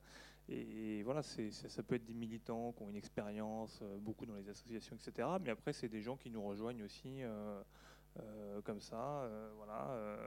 et, 0.47 1.03
voilà, 1.03 1.21
ça, 1.21 1.83
peut 1.83 1.95
être 1.95 2.05
des 2.05 2.13
militants 2.13 2.71
qui 2.71 2.83
ont 2.83 2.89
une 2.89 2.95
expérience, 2.95 3.79
euh, 3.81 3.97
beaucoup 3.97 4.25
dans 4.25 4.35
les 4.35 4.47
associations, 4.47 4.95
etc. 4.95 5.27
Mais 5.41 5.49
après, 5.49 5.73
c'est 5.73 5.89
des 5.89 6.01
gens 6.01 6.15
qui 6.15 6.31
nous 6.31 6.41
rejoignent 6.41 6.83
aussi. 6.83 7.23
Euh, 8.19 8.61
comme 8.61 8.81
ça, 8.81 9.23
euh, 9.23 9.49
voilà. 9.57 9.89
euh, 9.91 10.17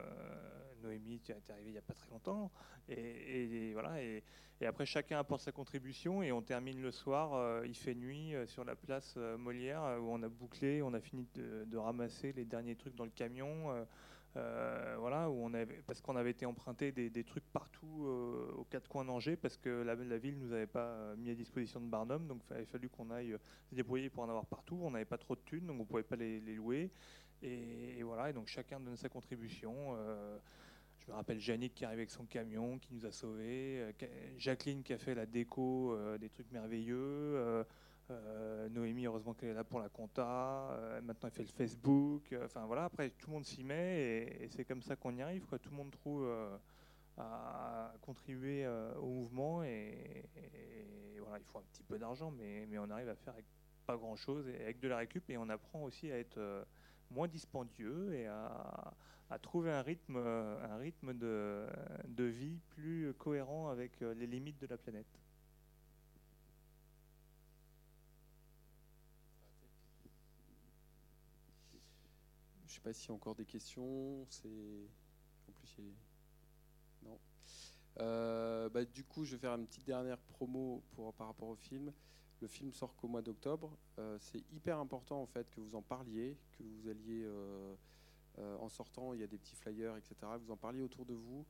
Noémie, 0.82 1.20
tu 1.20 1.32
es 1.32 1.36
arrivée 1.50 1.68
il 1.68 1.72
n'y 1.72 1.78
a 1.78 1.82
pas 1.82 1.94
très 1.94 2.10
longtemps, 2.10 2.50
et, 2.88 3.72
voilà. 3.72 4.02
Et, 4.02 4.22
après, 4.64 4.86
chacun 4.86 5.18
apporte 5.18 5.42
sa 5.42 5.52
contribution, 5.52 6.22
et 6.22 6.32
on 6.32 6.42
termine 6.42 6.80
le 6.80 6.90
soir. 6.90 7.64
il 7.64 7.76
fait 7.76 7.94
nuit 7.94 8.32
sur 8.46 8.64
la 8.64 8.74
place 8.74 9.16
Molière, 9.38 9.98
où 10.00 10.10
on 10.10 10.22
a 10.22 10.28
bouclé, 10.28 10.82
on 10.82 10.94
a 10.94 11.00
fini 11.00 11.26
de, 11.34 11.76
ramasser 11.76 12.32
les 12.32 12.44
derniers 12.44 12.74
trucs 12.74 12.94
dans 12.94 13.04
le 13.04 13.10
camion. 13.10 13.86
voilà, 14.34 15.28
où 15.28 15.44
on 15.44 15.52
avait, 15.52 15.82
parce 15.86 16.00
qu'on 16.00 16.16
avait 16.16 16.30
été 16.30 16.46
emprunté 16.46 16.90
des, 16.90 17.24
trucs 17.24 17.44
partout 17.52 18.06
aux 18.56 18.64
quatre 18.70 18.88
coins 18.88 19.04
d'Angers, 19.04 19.36
parce 19.36 19.58
que 19.58 19.82
la, 19.82 19.94
ville 19.94 20.38
nous 20.38 20.52
avait 20.52 20.66
pas 20.66 21.14
mis 21.16 21.30
à 21.30 21.34
disposition 21.34 21.80
de 21.80 21.86
Barnum, 21.86 22.26
donc 22.26 22.40
il 22.50 22.56
avait 22.56 22.64
fallu 22.64 22.88
qu'on 22.88 23.10
aille 23.10 23.36
se 23.68 23.74
débrouiller 23.74 24.08
pour 24.08 24.22
en 24.22 24.28
avoir 24.28 24.46
partout. 24.46 24.78
On 24.82 24.90
n'avait 24.90 25.04
pas 25.04 25.18
trop 25.18 25.34
de 25.34 25.42
thunes, 25.44 25.66
donc 25.66 25.80
on 25.80 25.84
pouvait 25.84 26.02
pas 26.02 26.16
les 26.16 26.40
louer. 26.40 26.90
Et, 27.42 28.02
voilà, 28.02 28.30
et 28.30 28.32
donc 28.32 28.48
chacun 28.48 28.80
donne 28.80 28.96
sa 28.96 29.08
contribution. 29.08 29.74
euh, 29.96 30.38
je 30.98 31.10
me 31.10 31.16
rappelle 31.16 31.38
Jannick 31.38 31.74
qui 31.74 31.84
arrive 31.84 31.98
avec 31.98 32.10
son 32.10 32.24
camion, 32.24 32.78
qui 32.78 32.94
nous 32.94 33.06
a 33.06 33.12
sauvés. 33.12 33.92
euh, 34.02 34.08
Jacqueline 34.38 34.82
qui 34.82 34.92
a 34.92 34.98
fait 34.98 35.14
la 35.14 35.26
déco, 35.26 35.92
euh, 35.92 36.18
des 36.18 36.28
trucs 36.28 36.50
merveilleux. 36.50 37.64
Noémie, 38.70 39.06
heureusement 39.06 39.34
qu'elle 39.34 39.48
est 39.48 39.54
là 39.54 39.64
pour 39.64 39.80
la 39.80 39.88
compta. 39.88 41.00
maintenant, 41.02 41.28
elle 41.28 41.34
fait 41.34 41.42
le 41.42 41.48
Facebook. 41.48 42.34
Enfin 42.44 42.64
voilà, 42.64 42.84
après 42.84 43.10
tout 43.10 43.28
le 43.28 43.34
monde 43.34 43.44
s'y 43.44 43.64
met 43.64 44.38
et, 44.40 44.48
c'est 44.48 44.64
comme 44.64 44.82
ça 44.82 44.94
qu'on 44.94 45.16
y 45.16 45.22
arrive. 45.22 45.44
Quoi. 45.46 45.58
Tout 45.58 45.70
le 45.70 45.76
monde 45.76 45.90
trouve 45.90 46.28
à 47.16 47.92
contribuer 48.02 48.66
au 49.00 49.06
mouvement 49.06 49.64
et, 49.64 50.24
voilà, 51.18 51.38
il 51.40 51.44
faut 51.44 51.58
un 51.58 51.64
petit 51.72 51.82
peu 51.82 51.98
d'argent, 51.98 52.30
mais, 52.30 52.66
mais 52.66 52.78
on 52.78 52.88
arrive 52.90 53.08
à 53.08 53.16
faire 53.16 53.32
avec 53.32 53.46
pas 53.86 53.96
grand 53.96 54.14
chose 54.14 54.48
et 54.48 54.62
avec 54.62 54.78
de 54.78 54.86
la 54.86 54.98
récup 54.98 55.28
et 55.28 55.36
on 55.36 55.48
apprend 55.48 55.82
aussi 55.82 56.10
à 56.12 56.18
être 56.18 56.38
moins 57.10 57.28
dispendieux 57.28 58.14
et 58.14 58.26
à, 58.26 58.94
trouver 59.42 59.72
un 59.72 59.82
rythme, 59.82 60.16
euh, 60.16 60.64
un 60.64 60.76
rythme 60.76 61.12
de, 61.14 62.24
vie 62.24 62.58
plus 62.70 63.12
cohérent 63.18 63.68
avec 63.68 64.02
euh, 64.02 64.14
les 64.14 64.26
limites 64.26 64.58
de 64.60 64.66
la 64.66 64.76
planète. 64.76 65.06
Je 72.66 72.72
ne 72.72 72.74
sais 72.74 72.80
pas 72.80 72.92
s'il 72.92 73.08
y 73.08 73.12
a 73.12 73.14
encore 73.14 73.34
des 73.34 73.46
questions. 73.46 74.26
C'est 74.28 74.48
en 75.48 75.52
plus 75.52 75.76
non. 77.02 77.18
Euh, 78.00 78.68
bah, 78.68 78.84
du 78.84 79.04
coup, 79.04 79.24
je 79.24 79.32
vais 79.32 79.38
faire 79.38 79.54
une 79.54 79.66
petite 79.66 79.86
dernière 79.86 80.18
promo 80.18 80.82
pour, 80.94 81.14
par 81.14 81.28
rapport 81.28 81.48
au 81.48 81.56
film. 81.56 81.92
Le 82.42 82.48
film 82.48 82.72
sort 82.72 82.94
qu'au 82.96 83.08
mois 83.08 83.22
d'octobre. 83.22 83.70
Euh, 83.98 84.18
c'est 84.20 84.42
hyper 84.52 84.78
important 84.78 85.20
en 85.22 85.26
fait 85.26 85.50
que 85.50 85.60
vous 85.60 85.74
en 85.74 85.82
parliez, 85.82 86.36
que 86.58 86.62
vous 86.62 86.88
alliez 86.88 87.24
euh, 87.24 87.74
euh, 88.38 88.56
en 88.58 88.68
sortant, 88.68 89.14
il 89.14 89.20
y 89.20 89.22
a 89.22 89.26
des 89.26 89.38
petits 89.38 89.56
flyers, 89.56 89.96
etc. 89.96 90.14
Vous 90.38 90.50
en 90.50 90.56
parliez 90.56 90.82
autour 90.82 91.06
de 91.06 91.14
vous. 91.14 91.44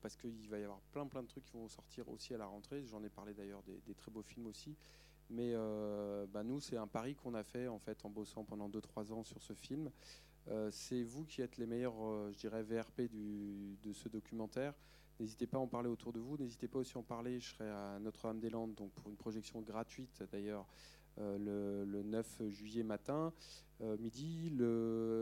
parce 0.00 0.16
qu'il 0.16 0.48
va 0.48 0.58
y 0.58 0.64
avoir 0.64 0.80
plein 0.92 1.06
plein 1.06 1.22
de 1.22 1.28
trucs 1.28 1.44
qui 1.44 1.52
vont 1.52 1.68
sortir 1.68 2.08
aussi 2.08 2.32
à 2.34 2.38
la 2.38 2.46
rentrée. 2.46 2.82
J'en 2.86 3.02
ai 3.04 3.10
parlé 3.10 3.34
d'ailleurs 3.34 3.62
des, 3.62 3.94
très 3.94 4.10
beaux 4.10 4.22
films 4.22 4.46
aussi. 4.46 4.74
Mais 5.28 5.54
bah, 6.32 6.42
nous, 6.42 6.58
c'est 6.60 6.78
un 6.78 6.86
pari 6.86 7.14
qu'on 7.14 7.34
a 7.34 7.42
fait 7.42 7.68
en 7.68 7.78
fait 7.78 8.02
en 8.06 8.08
bossant 8.08 8.44
pendant 8.44 8.70
2-3 8.70 9.12
ans 9.12 9.22
sur 9.22 9.42
ce 9.42 9.52
film. 9.52 9.90
C'est 10.70 11.02
vous 11.02 11.26
qui 11.26 11.42
êtes 11.42 11.58
les 11.58 11.66
meilleurs, 11.66 12.32
je 12.32 12.38
dirais, 12.38 12.62
VRP 12.62 13.10
de 13.12 13.92
ce 13.92 14.08
documentaire. 14.08 14.72
N'hésitez 15.20 15.46
pas 15.46 15.58
à 15.58 15.60
en 15.60 15.66
parler 15.66 15.88
autour 15.90 16.14
de 16.14 16.18
vous. 16.18 16.38
N'hésitez 16.38 16.66
pas 16.66 16.78
aussi 16.78 16.96
à 16.96 17.00
en 17.00 17.02
parler. 17.02 17.38
Je 17.40 17.50
serai 17.50 17.68
à 17.68 17.98
Notre-Dame-des-Landes 18.00 18.74
donc 18.74 18.90
pour 18.92 19.10
une 19.10 19.16
projection 19.16 19.60
gratuite 19.60 20.24
d'ailleurs 20.32 20.66
euh, 21.18 21.84
le, 21.84 21.84
le 21.84 22.02
9 22.02 22.48
juillet 22.48 22.82
matin, 22.82 23.32
euh, 23.82 23.98
midi. 23.98 24.50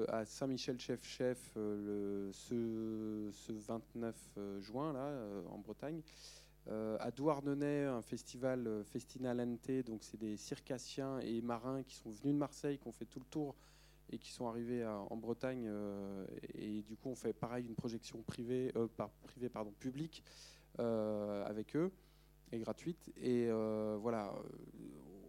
À 0.08 0.24
Saint-Michel-Chef-Chef 0.24 1.52
le, 1.56 2.30
ce, 2.32 3.28
ce 3.32 3.52
29 3.52 4.14
euh, 4.36 4.60
juin 4.60 4.92
là, 4.92 5.00
euh, 5.00 5.42
en 5.50 5.58
Bretagne. 5.58 6.02
Euh, 6.68 6.96
à 7.00 7.10
Douarnenez, 7.10 7.84
un 7.86 8.02
festival 8.02 8.66
euh, 8.66 8.84
Festina 8.84 9.32
Lente, 9.32 9.70
donc 9.86 10.04
c'est 10.04 10.18
des 10.18 10.36
circassiens 10.36 11.18
et 11.20 11.40
marins 11.40 11.82
qui 11.82 11.94
sont 11.96 12.10
venus 12.10 12.34
de 12.34 12.38
Marseille, 12.38 12.78
qui 12.78 12.86
ont 12.86 12.92
fait 12.92 13.06
tout 13.06 13.20
le 13.20 13.24
tour 13.26 13.54
et 14.10 14.18
qui 14.18 14.32
sont 14.32 14.46
arrivés 14.48 14.84
en 14.86 15.16
Bretagne. 15.16 15.66
euh, 15.68 16.26
et 16.54 16.82
du 16.82 16.96
coup, 16.96 17.08
on 17.10 17.14
fait 17.14 17.32
pareil 17.32 17.66
une 17.66 17.74
projection 17.74 18.22
privée, 18.22 18.72
euh, 18.76 18.88
par, 18.96 19.10
privée 19.22 19.48
pardon, 19.48 19.72
publique 19.78 20.24
euh, 20.80 21.44
avec 21.46 21.76
eux 21.76 21.92
et 22.52 22.58
gratuite. 22.58 23.12
Et 23.16 23.50
voilà, 24.00 24.34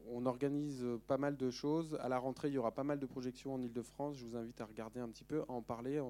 on 0.08 0.26
organise 0.26 0.86
pas 1.08 1.18
mal 1.18 1.36
de 1.38 1.50
choses. 1.52 1.98
À 2.02 2.10
la 2.10 2.18
rentrée, 2.18 2.48
il 2.48 2.54
y 2.54 2.58
aura 2.58 2.72
pas 2.74 2.84
mal 2.84 3.00
de 3.00 3.06
projections 3.06 3.54
en 3.54 3.62
Ile-de-France. 3.62 4.16
Je 4.18 4.26
vous 4.26 4.36
invite 4.36 4.62
à 4.62 4.66
regarder 4.66 5.00
un 5.00 5.10
petit 5.10 5.26
peu, 5.26 5.42
à 5.42 5.52
en 5.52 5.62
parler. 5.62 6.02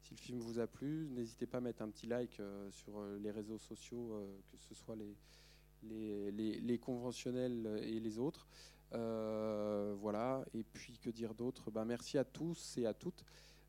si 0.00 0.14
le 0.14 0.18
film 0.18 0.38
vous 0.40 0.58
a 0.58 0.66
plu, 0.66 1.08
n'hésitez 1.10 1.46
pas 1.46 1.58
à 1.58 1.60
mettre 1.60 1.82
un 1.82 1.90
petit 1.90 2.06
like 2.06 2.40
sur 2.70 3.02
les 3.22 3.30
réseaux 3.30 3.58
sociaux, 3.58 4.12
que 4.50 4.58
ce 4.58 4.74
soit 4.74 4.96
les, 4.96 6.30
les- 6.30 6.60
les 6.60 6.78
conventionnels 6.78 7.80
et 7.82 8.00
les 8.00 8.18
autres. 8.18 8.48
Euh, 8.92 9.94
voilà, 9.98 10.44
et 10.52 10.64
puis 10.64 10.98
que 10.98 11.10
dire 11.10 11.34
d'autre? 11.34 11.70
Ben, 11.70 11.84
Merci 11.84 12.18
à 12.18 12.24
tous 12.24 12.76
et 12.78 12.86
à 12.86 12.94
toutes 12.94 13.24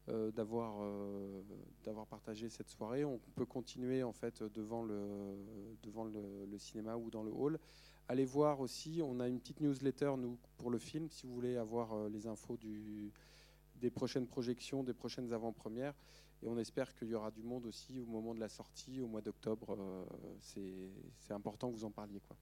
euh, 0.09 0.31
d'avoir 0.31 0.77
euh, 0.81 1.41
d'avoir 1.83 2.07
partagé 2.07 2.49
cette 2.49 2.69
soirée. 2.69 3.05
On 3.05 3.19
peut 3.35 3.45
continuer 3.45 4.03
en 4.03 4.13
fait 4.13 4.41
devant 4.43 4.83
le, 4.83 5.35
devant 5.83 6.05
le, 6.05 6.57
cinéma 6.57 6.97
ou 6.97 7.09
dans 7.11 7.23
le 7.23 7.31
hall. 7.31 7.59
Allez 8.07 8.25
voir 8.25 8.59
aussi, 8.59 9.01
on 9.03 9.19
a 9.19 9.27
une 9.27 9.39
petite 9.39 9.61
newsletter 9.61 10.13
pour 10.57 10.71
le 10.71 10.79
film 10.79 11.09
si 11.09 11.27
vous 11.27 11.33
voulez 11.33 11.55
avoir 11.55 12.09
les 12.09 12.27
infos 12.27 12.57
des 12.57 13.89
prochaines 13.91 14.27
projections, 14.27 14.83
des 14.83 14.93
prochaines 14.93 15.31
avant-premières. 15.31 15.93
Et 16.43 16.47
on 16.47 16.57
espère 16.57 16.93
qu'il 16.95 17.09
y 17.09 17.13
aura 17.15 17.29
du 17.31 17.43
monde 17.43 17.67
aussi 17.67 17.99
au 17.99 18.05
moment 18.05 18.33
de 18.33 18.39
la 18.39 18.49
sortie, 18.49 18.99
au 19.01 19.07
mois 19.07 19.21
d'octobre. 19.21 19.77
C'est 20.41 20.89
c'est 21.19 21.33
important 21.33 21.69
que 21.69 21.75
vous 21.75 21.85
en 21.85 21.91
parliez. 21.91 22.19
Quoi. 22.21 22.35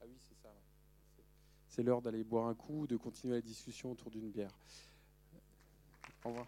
Ah 0.00 0.04
oui, 0.06 0.16
c'est 0.20 0.34
ça. 0.36 0.48
ouais. 0.48 0.62
C'est- 1.16 1.24
C'est 1.74 1.82
l'heure 1.82 2.02
d'aller 2.02 2.22
boire 2.22 2.46
un 2.46 2.54
coup, 2.54 2.86
de 2.86 2.96
continuer 2.96 3.34
la 3.34 3.40
discussion 3.40 3.90
autour 3.90 4.08
d'une 4.08 4.30
bière. 4.30 4.52
Au 6.24 6.28
revoir. 6.28 6.46